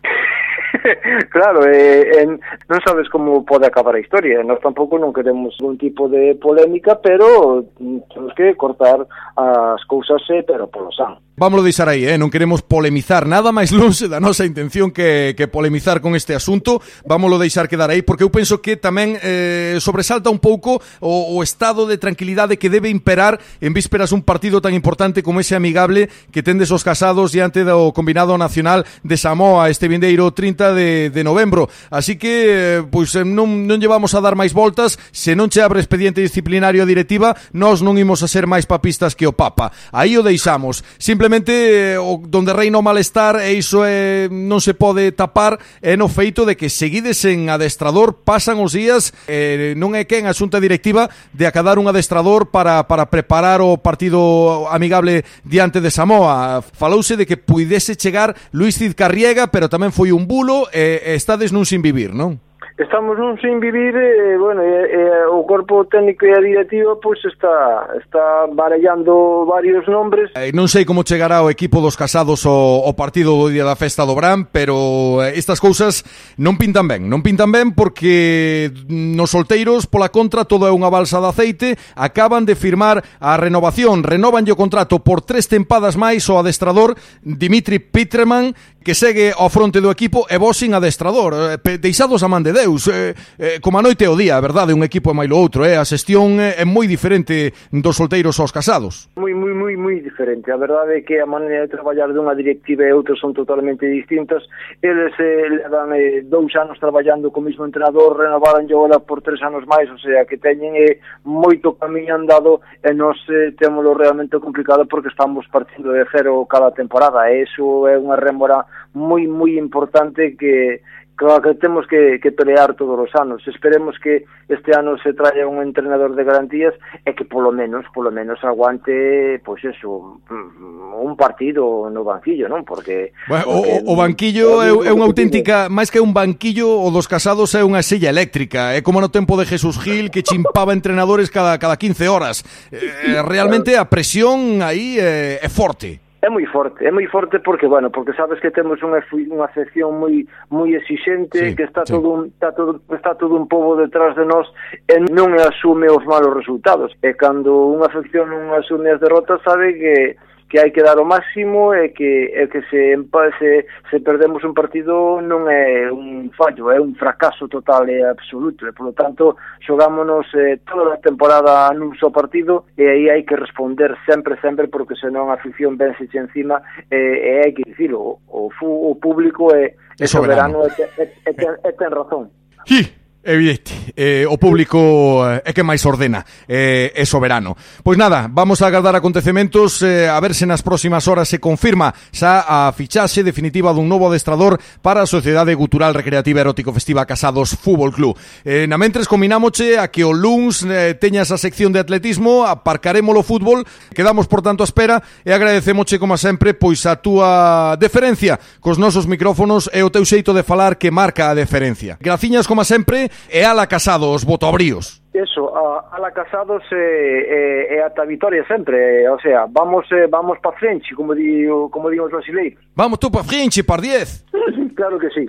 claro, 1.31 1.66
eh, 1.66 2.22
en, 2.22 2.41
non 2.68 2.81
sabes 2.85 3.09
como 3.09 3.45
pode 3.45 3.66
acabar 3.66 3.95
a 3.95 4.03
historia, 4.03 4.43
nós 4.43 4.61
tampouco 4.61 4.99
non 4.99 5.14
queremos 5.14 5.57
un 5.61 5.76
tipo 5.76 6.09
de 6.09 6.35
polémica, 6.37 6.99
pero 6.99 7.64
mm, 7.78 8.11
temos 8.12 8.33
que 8.35 8.55
cortar 8.57 9.05
as 9.37 9.83
cousas, 9.87 10.22
eh, 10.31 10.45
pero 10.45 10.68
polo 10.68 10.93
san. 10.93 11.16
Vámonos 11.41 11.64
deixar 11.64 11.88
aí, 11.88 12.05
eh? 12.05 12.20
non 12.20 12.28
queremos 12.28 12.61
polemizar 12.61 13.24
nada 13.24 13.49
máis 13.49 13.72
longe 13.72 14.12
da 14.12 14.20
nosa 14.20 14.45
intención 14.45 14.93
que, 14.93 15.32
que 15.32 15.49
polemizar 15.49 16.05
con 16.05 16.12
este 16.12 16.36
asunto. 16.36 16.84
Vámonos 17.09 17.41
deixar 17.41 17.64
quedar 17.64 17.88
aí, 17.88 18.05
porque 18.05 18.20
eu 18.20 18.28
penso 18.28 18.61
que 18.61 18.76
tamén 18.76 19.16
eh, 19.24 19.80
sobresalta 19.80 20.28
un 20.28 20.36
pouco 20.36 20.84
o, 21.01 21.32
o 21.32 21.41
estado 21.41 21.88
de 21.88 21.97
tranquilidade 21.97 22.61
que 22.61 22.68
debe 22.68 22.93
imperar 22.93 23.41
en 23.64 23.72
vísperas 23.72 24.12
un 24.12 24.20
partido 24.20 24.61
tan 24.61 24.76
importante 24.76 25.24
como 25.24 25.41
ese 25.41 25.57
amigable 25.57 26.12
que 26.28 26.45
tendes 26.45 26.68
os 26.68 26.84
casados 26.84 27.32
diante 27.32 27.64
do 27.64 27.97
combinado 27.97 28.36
nacional 28.36 28.84
de 29.01 29.16
Samoa 29.16 29.72
este 29.72 29.88
vindeiro 29.88 30.36
30 30.36 30.76
de, 30.76 31.09
de 31.09 31.24
novembro. 31.24 31.72
Así 31.88 32.20
que, 32.20 32.84
eh, 32.84 32.84
pois, 32.84 33.16
eh, 33.16 33.24
non, 33.24 33.64
non 33.64 33.80
llevamos 33.80 34.12
a 34.12 34.20
dar 34.20 34.36
máis 34.36 34.53
voltas, 34.53 35.01
se 35.09 35.32
non 35.32 35.49
che 35.49 35.64
abre 35.64 35.80
expediente 35.80 36.20
disciplinario 36.20 36.84
a 36.84 36.91
directiva, 36.91 37.32
nós 37.57 37.80
non 37.80 37.97
imos 37.97 38.20
a 38.20 38.28
ser 38.28 38.45
máis 38.45 38.68
papistas 38.68 39.16
que 39.16 39.24
o 39.24 39.32
Papa. 39.32 39.72
Aí 39.88 40.20
o 40.20 40.22
deixamos. 40.22 40.84
Simplemente 41.01 41.30
simplemente 41.31 41.93
eh, 41.93 41.99
o 41.99 42.20
donde 42.26 42.53
reina 42.53 42.78
o 42.78 42.83
malestar 42.83 43.39
e 43.39 43.55
iso 43.55 43.87
é, 43.87 44.26
non 44.26 44.59
se 44.59 44.74
pode 44.74 45.14
tapar 45.14 45.62
é 45.78 45.95
no 45.95 46.11
feito 46.11 46.43
de 46.43 46.59
que 46.59 46.66
seguides 46.66 47.22
en 47.22 47.47
adestrador 47.55 48.26
pasan 48.26 48.59
os 48.59 48.74
días 48.74 49.14
eh, 49.31 49.78
non 49.78 49.95
é 49.95 50.11
quen 50.11 50.26
a 50.26 50.35
xunta 50.35 50.59
directiva 50.59 51.07
de 51.31 51.47
acadar 51.47 51.78
un 51.78 51.87
adestrador 51.87 52.51
para, 52.51 52.83
para 52.91 53.07
preparar 53.14 53.62
o 53.62 53.78
partido 53.78 54.66
amigable 54.74 55.22
diante 55.47 55.78
de 55.78 55.95
Samoa 55.95 56.66
falouse 56.66 57.14
de 57.14 57.31
que 57.31 57.39
puidese 57.39 57.95
chegar 57.95 58.35
Luis 58.51 58.74
Cid 58.74 58.99
Carriega 58.99 59.47
pero 59.55 59.70
tamén 59.70 59.95
foi 59.95 60.11
un 60.11 60.26
bulo 60.26 60.66
e, 60.74 60.99
e 60.99 61.14
estades 61.14 61.55
nun 61.55 61.62
sin 61.62 61.78
vivir, 61.78 62.11
non? 62.11 62.49
estamos 62.81 63.18
nun 63.20 63.37
sin 63.37 63.61
vivir 63.61 63.93
e, 63.93 64.35
eh, 64.35 64.39
bueno, 64.41 64.64
e, 64.64 64.72
eh, 64.72 64.97
e, 64.97 65.28
o 65.28 65.45
corpo 65.45 65.85
técnico 65.85 66.24
e 66.24 66.33
a 66.33 66.41
directiva 66.41 66.97
pois 66.97 67.20
pues, 67.20 67.37
está 67.37 67.87
está 68.01 68.49
barallando 68.49 69.45
varios 69.45 69.85
nombres. 69.85 70.33
Eh, 70.33 70.49
non 70.57 70.66
sei 70.66 70.89
como 70.89 71.05
chegará 71.05 71.45
o 71.45 71.53
equipo 71.53 71.85
dos 71.85 72.01
casados 72.01 72.49
o, 72.49 72.81
o 72.81 72.93
partido 72.97 73.37
do 73.37 73.53
día 73.53 73.68
da 73.68 73.76
festa 73.76 74.09
do 74.09 74.16
Bran, 74.16 74.49
pero 74.49 75.20
eh, 75.20 75.37
estas 75.37 75.61
cousas 75.61 76.01
non 76.41 76.57
pintan 76.57 76.89
ben, 76.89 77.05
non 77.05 77.20
pintan 77.20 77.53
ben 77.53 77.76
porque 77.76 78.72
nos 78.89 79.28
solteiros 79.28 79.85
pola 79.85 80.09
contra 80.09 80.49
todo 80.49 80.64
é 80.64 80.72
unha 80.72 80.89
balsa 80.89 81.20
de 81.20 81.28
aceite, 81.28 81.68
acaban 81.93 82.49
de 82.49 82.57
firmar 82.57 83.05
a 83.20 83.37
renovación, 83.37 84.01
renovan 84.01 84.49
o 84.49 84.57
contrato 84.57 85.05
por 85.05 85.20
tres 85.20 85.53
tempadas 85.53 86.01
máis 86.01 86.24
o 86.33 86.41
adestrador 86.41 86.97
Dimitri 87.20 87.76
Pitreman, 87.76 88.57
que 88.81 88.97
segue 88.97 89.37
ao 89.37 89.53
fronte 89.53 89.85
do 89.85 89.93
equipo 89.93 90.24
e 90.33 90.41
vos 90.41 90.57
sin 90.57 90.72
adestrador, 90.72 91.61
eh, 91.61 91.76
deixados 91.76 92.24
a 92.24 92.28
man 92.33 92.41
de 92.41 92.57
Deus 92.57 92.70
europeus 92.71 92.89
eh, 92.89 93.14
eh, 93.39 93.61
Como 93.61 93.79
a 93.79 93.83
noite 93.83 94.07
o 94.07 94.16
día, 94.16 94.37
a 94.37 94.41
verdade, 94.41 94.73
un 94.73 94.83
equipo 94.85 95.11
é 95.11 95.14
máis 95.14 95.29
lo 95.29 95.39
outro 95.39 95.66
eh? 95.66 95.77
A 95.77 95.85
xestión 95.85 96.39
eh, 96.39 96.62
é 96.62 96.64
moi 96.64 96.87
diferente 96.87 97.53
dos 97.73 97.97
solteiros 97.97 98.39
aos 98.39 98.53
casados. 98.53 99.11
Moi, 99.18 99.35
moi, 99.35 99.53
moi, 99.55 99.75
moi 99.77 99.97
diferente. 100.01 100.51
A 100.51 100.57
verdade 100.57 100.99
é 100.99 101.01
que 101.03 101.18
a 101.18 101.27
maneira 101.27 101.66
de 101.66 101.73
traballar 101.75 102.12
dunha 102.12 102.35
directiva 102.35 102.87
e 102.87 102.93
outra 102.95 103.16
son 103.16 103.35
totalmente 103.35 103.87
distintas. 103.87 104.47
Eles 104.83 105.12
eh, 105.18 105.49
levan 105.51 105.91
eh, 105.95 106.23
dous 106.25 106.55
anos 106.57 106.79
traballando 106.79 107.31
co 107.31 107.41
mesmo 107.41 107.66
entrenador 107.66 108.18
Renovaran 108.18 108.66
agora 108.71 109.01
por 109.01 109.23
tres 109.23 109.41
anos 109.43 109.66
máis 109.66 109.91
O 109.91 109.99
sea, 109.99 110.25
que 110.25 110.39
teñen 110.39 110.77
eh, 110.77 111.01
moito 111.25 111.75
camiño 111.75 112.14
andado 112.14 112.61
E 112.83 112.95
nos 112.95 113.18
eh, 113.29 113.53
temolo 113.59 113.95
realmente 113.95 114.39
complicado 114.39 114.87
porque 114.87 115.09
estamos 115.09 115.47
partindo 115.49 115.93
de 115.93 116.07
cero 116.11 116.47
cada 116.49 116.71
temporada. 116.71 117.29
E 117.31 117.45
iso 117.45 117.89
é 117.89 117.99
unha 117.99 118.16
rémora 118.16 118.64
moi, 118.95 119.27
moi 119.27 119.55
importante 119.55 120.35
que 120.35 120.83
coa 121.21 121.43
que 121.45 121.53
temos 121.61 121.85
que, 121.85 122.16
que 122.16 122.33
pelear 122.33 122.73
todos 122.73 122.97
os 122.97 123.12
anos. 123.12 123.45
Esperemos 123.45 124.01
que 124.01 124.25
este 124.49 124.73
ano 124.73 124.97
se 125.05 125.12
traia 125.12 125.45
un 125.45 125.61
entrenador 125.61 126.16
de 126.16 126.25
garantías 126.25 126.73
e 127.05 127.12
que 127.12 127.29
polo 127.29 127.53
menos, 127.53 127.85
polo 127.93 128.09
menos 128.09 128.41
aguante, 128.41 129.37
pois 129.45 129.61
pues 129.61 129.77
eso, 129.77 130.25
mm, 130.25 130.97
un 130.97 131.12
partido 131.21 131.93
no 131.93 132.09
banquillo, 132.09 132.49
non? 132.49 132.64
Porque, 132.64 133.12
bueno, 133.29 133.45
porque 133.45 133.85
o, 133.85 133.93
o 133.93 133.95
banquillo 134.01 134.64
é, 134.64 134.73
é 134.73 134.93
unha 134.97 135.05
auténtica, 135.05 135.68
máis 135.68 135.93
que 135.93 136.01
un 136.01 136.16
banquillo, 136.16 136.81
o 136.81 136.89
dos 136.89 137.05
casados 137.05 137.53
é 137.53 137.61
unha 137.61 137.85
silla 137.85 138.09
eléctrica, 138.09 138.73
é 138.73 138.81
como 138.81 139.05
no 139.05 139.12
tempo 139.12 139.37
de 139.37 139.45
Jesús 139.45 139.77
Gil 139.77 140.09
que 140.09 140.25
chimpaba 140.25 140.73
entrenadores 140.73 141.29
cada 141.29 141.61
cada 141.61 141.77
15 141.77 142.09
horas. 142.09 142.41
Eh, 142.73 143.21
realmente 143.21 143.77
a 143.77 143.85
presión 143.85 144.64
aí 144.64 144.97
é, 144.97 145.45
é 145.45 145.49
forte. 145.53 146.10
É 146.23 146.29
moi 146.29 146.45
forte, 146.45 146.85
é 146.85 146.93
moi 146.93 147.07
forte 147.09 147.41
porque, 147.41 147.66
bueno, 147.66 147.89
porque 147.89 148.12
sabes 148.12 148.41
que 148.41 148.53
temos 148.53 148.77
unha 148.85 149.01
unha 149.09 149.49
sección 149.57 149.97
moi 149.97 150.21
moi 150.53 150.68
exixente, 150.77 151.41
sí, 151.41 151.57
que 151.57 151.64
está 151.64 151.89
sí. 151.89 151.97
todo 151.97 152.12
un, 152.12 152.29
está 152.29 152.53
todo 152.53 152.77
está 152.93 153.16
todo 153.16 153.41
un 153.41 153.49
pobo 153.49 153.73
detrás 153.81 154.12
de 154.21 154.29
nós 154.29 154.45
e 154.85 155.01
non 155.01 155.33
asume 155.41 155.89
os 155.89 156.05
malos 156.05 156.37
resultados. 156.37 156.93
E 157.01 157.16
cando 157.16 157.73
unha 157.73 157.89
afección 157.89 158.29
non 158.29 158.53
asume 158.53 158.93
as 158.93 159.01
derrotas, 159.01 159.41
sabe 159.41 159.73
que 159.81 160.21
que 160.51 160.59
hai 160.59 160.74
que 160.74 160.82
dar 160.82 160.98
o 160.98 161.07
máximo 161.07 161.72
e 161.72 161.94
que 161.94 162.34
e 162.34 162.46
que 162.51 162.61
se, 162.66 162.98
se 163.38 163.66
se 163.88 163.96
perdemos 164.03 164.42
un 164.42 164.53
partido 164.53 165.22
non 165.22 165.46
é 165.46 165.86
un 165.86 166.34
fallo, 166.34 166.74
é 166.74 166.82
un 166.82 166.98
fracaso 166.98 167.46
total 167.46 167.86
e 167.86 168.03
absoluto 168.03 168.66
e 168.66 168.74
polo 168.74 168.90
tanto 168.90 169.38
xogámonos 169.62 170.26
eh, 170.34 170.59
toda 170.66 170.98
a 170.98 171.03
temporada 171.03 171.70
nun 171.70 171.94
só 171.94 172.11
partido 172.11 172.66
e 172.74 172.82
aí 172.82 173.07
hai 173.07 173.22
que 173.22 173.38
responder 173.38 173.94
sempre 174.03 174.34
sempre 174.42 174.66
porque 174.66 174.98
senón 174.98 175.30
a 175.30 175.38
afición 175.38 175.78
vense 175.78 176.11
encima 176.11 176.59
e, 176.90 176.98
e 176.98 177.30
hai 177.46 177.55
que 177.55 177.62
dicilo, 177.62 178.18
o, 178.26 178.51
o, 178.51 178.68
o 178.90 178.92
público 178.98 179.55
é, 179.55 179.78
é 180.03 180.07
soberano, 180.11 180.66
soberano 180.66 180.90
e, 180.98 181.07
e, 181.07 181.30
e, 181.30 181.46
e 181.62 181.72
ten 181.78 181.94
razón. 181.94 182.26
Sí. 182.66 182.99
Evidente, 183.23 183.93
eh, 183.97 184.25
o 184.25 184.41
público 184.41 185.21
eh, 185.29 185.43
é 185.45 185.53
que 185.53 185.61
máis 185.61 185.85
ordena, 185.85 186.25
eh, 186.49 186.89
é 186.97 187.05
soberano. 187.05 187.53
Pois 187.85 188.01
nada, 188.01 188.33
vamos 188.33 188.64
a 188.64 188.66
agardar 188.66 188.97
acontecementos, 188.97 189.85
eh, 189.85 190.09
a 190.09 190.16
ver 190.25 190.33
se 190.33 190.49
nas 190.49 190.64
próximas 190.64 191.05
horas 191.05 191.29
se 191.29 191.37
confirma 191.37 191.93
xa 192.16 192.41
a 192.49 192.73
fichaxe 192.73 193.21
definitiva 193.21 193.77
dun 193.77 193.93
novo 193.93 194.09
adestrador 194.09 194.57
para 194.81 195.05
a 195.05 195.11
Sociedade 195.11 195.53
Cultural 195.53 195.93
Recreativa 195.93 196.41
Erótico 196.41 196.73
Festiva 196.73 197.05
Casados 197.05 197.61
Fútbol 197.61 197.93
Club. 197.93 198.16
Eh, 198.41 198.64
na 198.64 198.81
mentres 198.81 199.05
combinámoche 199.05 199.77
a 199.77 199.93
que 199.93 200.01
o 200.01 200.16
Luns 200.16 200.64
eh, 200.64 200.97
teñas 200.97 201.29
a 201.29 201.37
sección 201.37 201.77
de 201.77 201.85
atletismo, 201.85 202.49
aparcaremos 202.49 203.12
o 203.12 203.21
fútbol, 203.21 203.68
quedamos 203.93 204.33
por 204.33 204.41
tanto 204.41 204.64
a 204.64 204.68
espera 204.68 205.05
e 205.29 205.37
agradecemoche 205.37 206.01
como 206.01 206.16
sempre 206.16 206.57
pois 206.57 206.89
a 206.89 206.97
túa 206.97 207.77
deferencia 207.77 208.41
cos 208.64 208.81
nosos 208.81 209.05
micrófonos 209.05 209.68
e 209.77 209.85
o 209.85 209.93
teu 209.93 210.09
xeito 210.09 210.33
de 210.33 210.41
falar 210.41 210.81
que 210.81 210.89
marca 210.89 211.29
a 211.29 211.37
deferencia. 211.37 212.01
Graciñas 212.01 212.49
como 212.49 212.64
sempre, 212.64 213.10
e 213.29 213.45
ala 213.45 213.67
casados 213.67 214.25
bríos. 214.25 215.03
Eso, 215.13 215.57
a, 215.57 215.97
ala 215.97 216.13
casados 216.13 216.63
e, 216.71 216.77
e, 216.77 217.75
e 217.75 217.83
ata 217.83 218.05
vitoria 218.05 218.47
sempre, 218.47 219.09
o 219.09 219.19
sea, 219.19 219.47
vamos 219.51 219.85
eh, 219.91 220.07
vamos 220.09 220.39
pa 220.39 220.53
frente, 220.53 220.95
como 220.95 221.15
di, 221.15 221.47
como 221.71 221.91
digo 221.91 222.05
os 222.05 222.13
brasileiros. 222.13 222.63
Vamos 222.75 222.99
tú 222.99 223.11
pa 223.11 223.25
frente, 223.25 223.65
par 223.65 223.81
10. 223.81 224.27
claro 224.75 224.99
que 224.99 225.11
sí. 225.11 225.29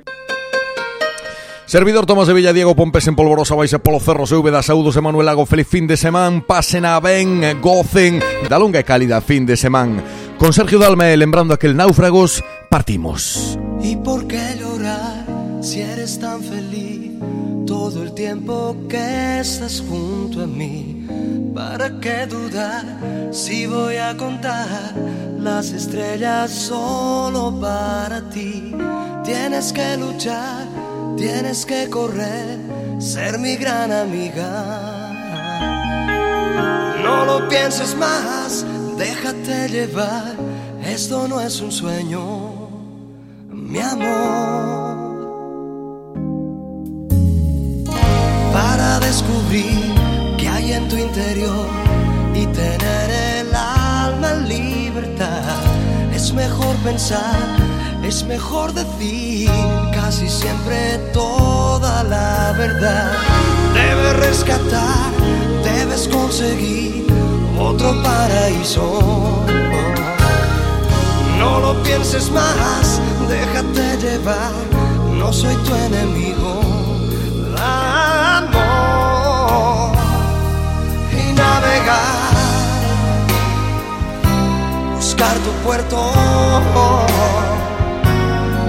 Servidor 1.71 2.05
Tomás 2.05 2.27
de 2.27 2.33
Villa 2.33 2.51
Diego 2.51 2.75
Pompes 2.75 3.07
en 3.07 3.15
Polvorosa 3.15 3.55
Baixe 3.55 3.79
polo 3.79 4.01
Cerro 4.01 4.25
se 4.25 4.35
da 4.51 4.61
Saúdos 4.61 4.95
de 4.95 4.99
Manuel 4.99 5.25
Lago 5.25 5.45
Feliz 5.45 5.69
fin 5.69 5.87
de 5.87 5.95
semana 5.95 6.43
Pasen 6.45 6.83
a 6.83 6.99
ben, 6.99 7.61
gocen 7.61 8.19
Da 8.49 8.59
longa 8.59 8.79
e 8.79 8.83
cálida 8.83 9.21
fin 9.21 9.47
de 9.47 9.55
semana 9.55 10.03
Con 10.35 10.51
Sergio 10.51 10.83
Dalme 10.83 11.15
lembrando 11.15 11.53
aquel 11.53 11.79
náufragos 11.79 12.43
Partimos 12.67 13.57
¿Y 13.79 13.95
por 13.95 14.27
qué 14.27 14.59
llorar 14.59 15.23
si 15.61 15.79
eres 15.79 16.19
tan 16.19 16.43
feliz? 16.43 17.15
Todo 17.83 18.03
el 18.03 18.13
tiempo 18.13 18.75
que 18.87 19.39
estás 19.39 19.83
junto 19.89 20.43
a 20.43 20.45
mí. 20.45 21.07
¿Para 21.55 21.99
qué 21.99 22.27
dudar 22.27 22.85
si 23.31 23.65
voy 23.65 23.97
a 23.97 24.15
contar 24.15 24.93
las 25.39 25.71
estrellas 25.71 26.51
solo 26.51 27.59
para 27.59 28.21
ti? 28.29 28.75
Tienes 29.25 29.73
que 29.73 29.97
luchar, 29.97 30.67
tienes 31.17 31.65
que 31.65 31.89
correr, 31.89 32.59
ser 32.99 33.39
mi 33.39 33.55
gran 33.55 33.91
amiga. 33.91 34.49
No 37.03 37.25
lo 37.25 37.49
pienses 37.49 37.95
más, 37.95 38.63
déjate 38.95 39.69
llevar, 39.69 40.35
esto 40.85 41.27
no 41.27 41.41
es 41.41 41.59
un 41.59 41.71
sueño, 41.71 42.21
mi 43.49 43.79
amor. 43.79 44.90
Descubrir 49.11 49.93
qué 50.37 50.47
hay 50.47 50.71
en 50.71 50.87
tu 50.87 50.95
interior 50.95 51.67
y 52.33 52.45
tener 52.45 53.09
el 53.39 53.53
alma 53.53 54.27
en 54.35 54.47
libertad. 54.47 55.59
Es 56.15 56.31
mejor 56.33 56.73
pensar, 56.77 57.43
es 58.03 58.23
mejor 58.23 58.71
decir 58.71 59.51
casi 59.91 60.29
siempre 60.29 60.97
toda 61.11 62.03
la 62.03 62.53
verdad. 62.57 63.11
Debes 63.73 64.15
rescatar, 64.27 65.11
debes 65.61 66.07
conseguir 66.07 67.05
otro 67.59 67.89
paraíso. 68.01 69.43
No 71.37 71.59
lo 71.59 71.83
pienses 71.83 72.31
más, 72.31 73.01
déjate 73.27 73.87
llevar, 74.05 74.53
no 75.19 75.33
soy 75.33 75.55
tu 75.65 75.75
enemigo 75.75 76.70
buscar 85.21 85.37
tu 85.43 85.51
puerto, 85.63 86.11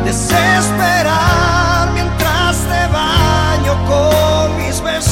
desesperar 0.05 1.91
mientras 1.95 2.57
te 2.59 2.87
baño 2.93 3.75
con 3.87 4.57
mis 4.59 4.83
besos, 4.83 5.12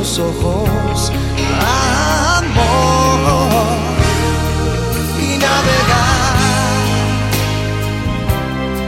los 0.00 0.18
ojos, 0.18 1.12
amor, 2.32 3.20
y 5.20 5.36
navegar, 5.36 6.36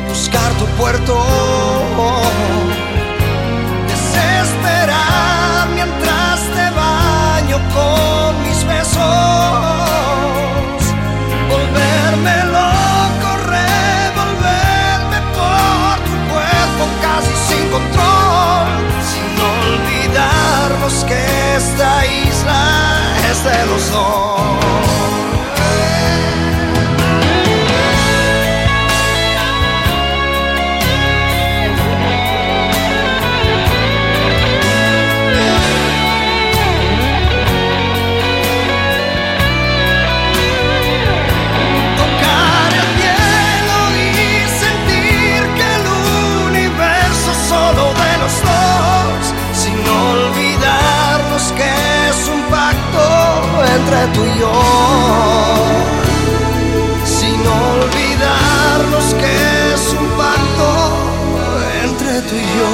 buscar 0.09 0.51
tu 0.55 0.65
puerto. 0.79 1.32
que 21.01 21.57
esta 21.57 22.07
isla 22.07 23.17
es 23.31 23.45
de 23.45 23.67
los 23.67 23.91
dos. 23.91 24.62
entre 53.93 54.15
tú 54.15 54.25
y 54.25 54.39
yo, 54.39 54.53
sin 57.05 57.41
olvidarnos 57.47 59.15
que 59.15 59.75
es 59.75 59.95
un 60.01 60.09
pacto 60.17 60.69
entre 61.85 62.23
tú 62.23 62.35
y 62.37 62.47
yo. 62.59 62.71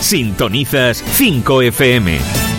Sintonizas 0.00 1.02
5 1.14 1.62
FM. 1.62 2.53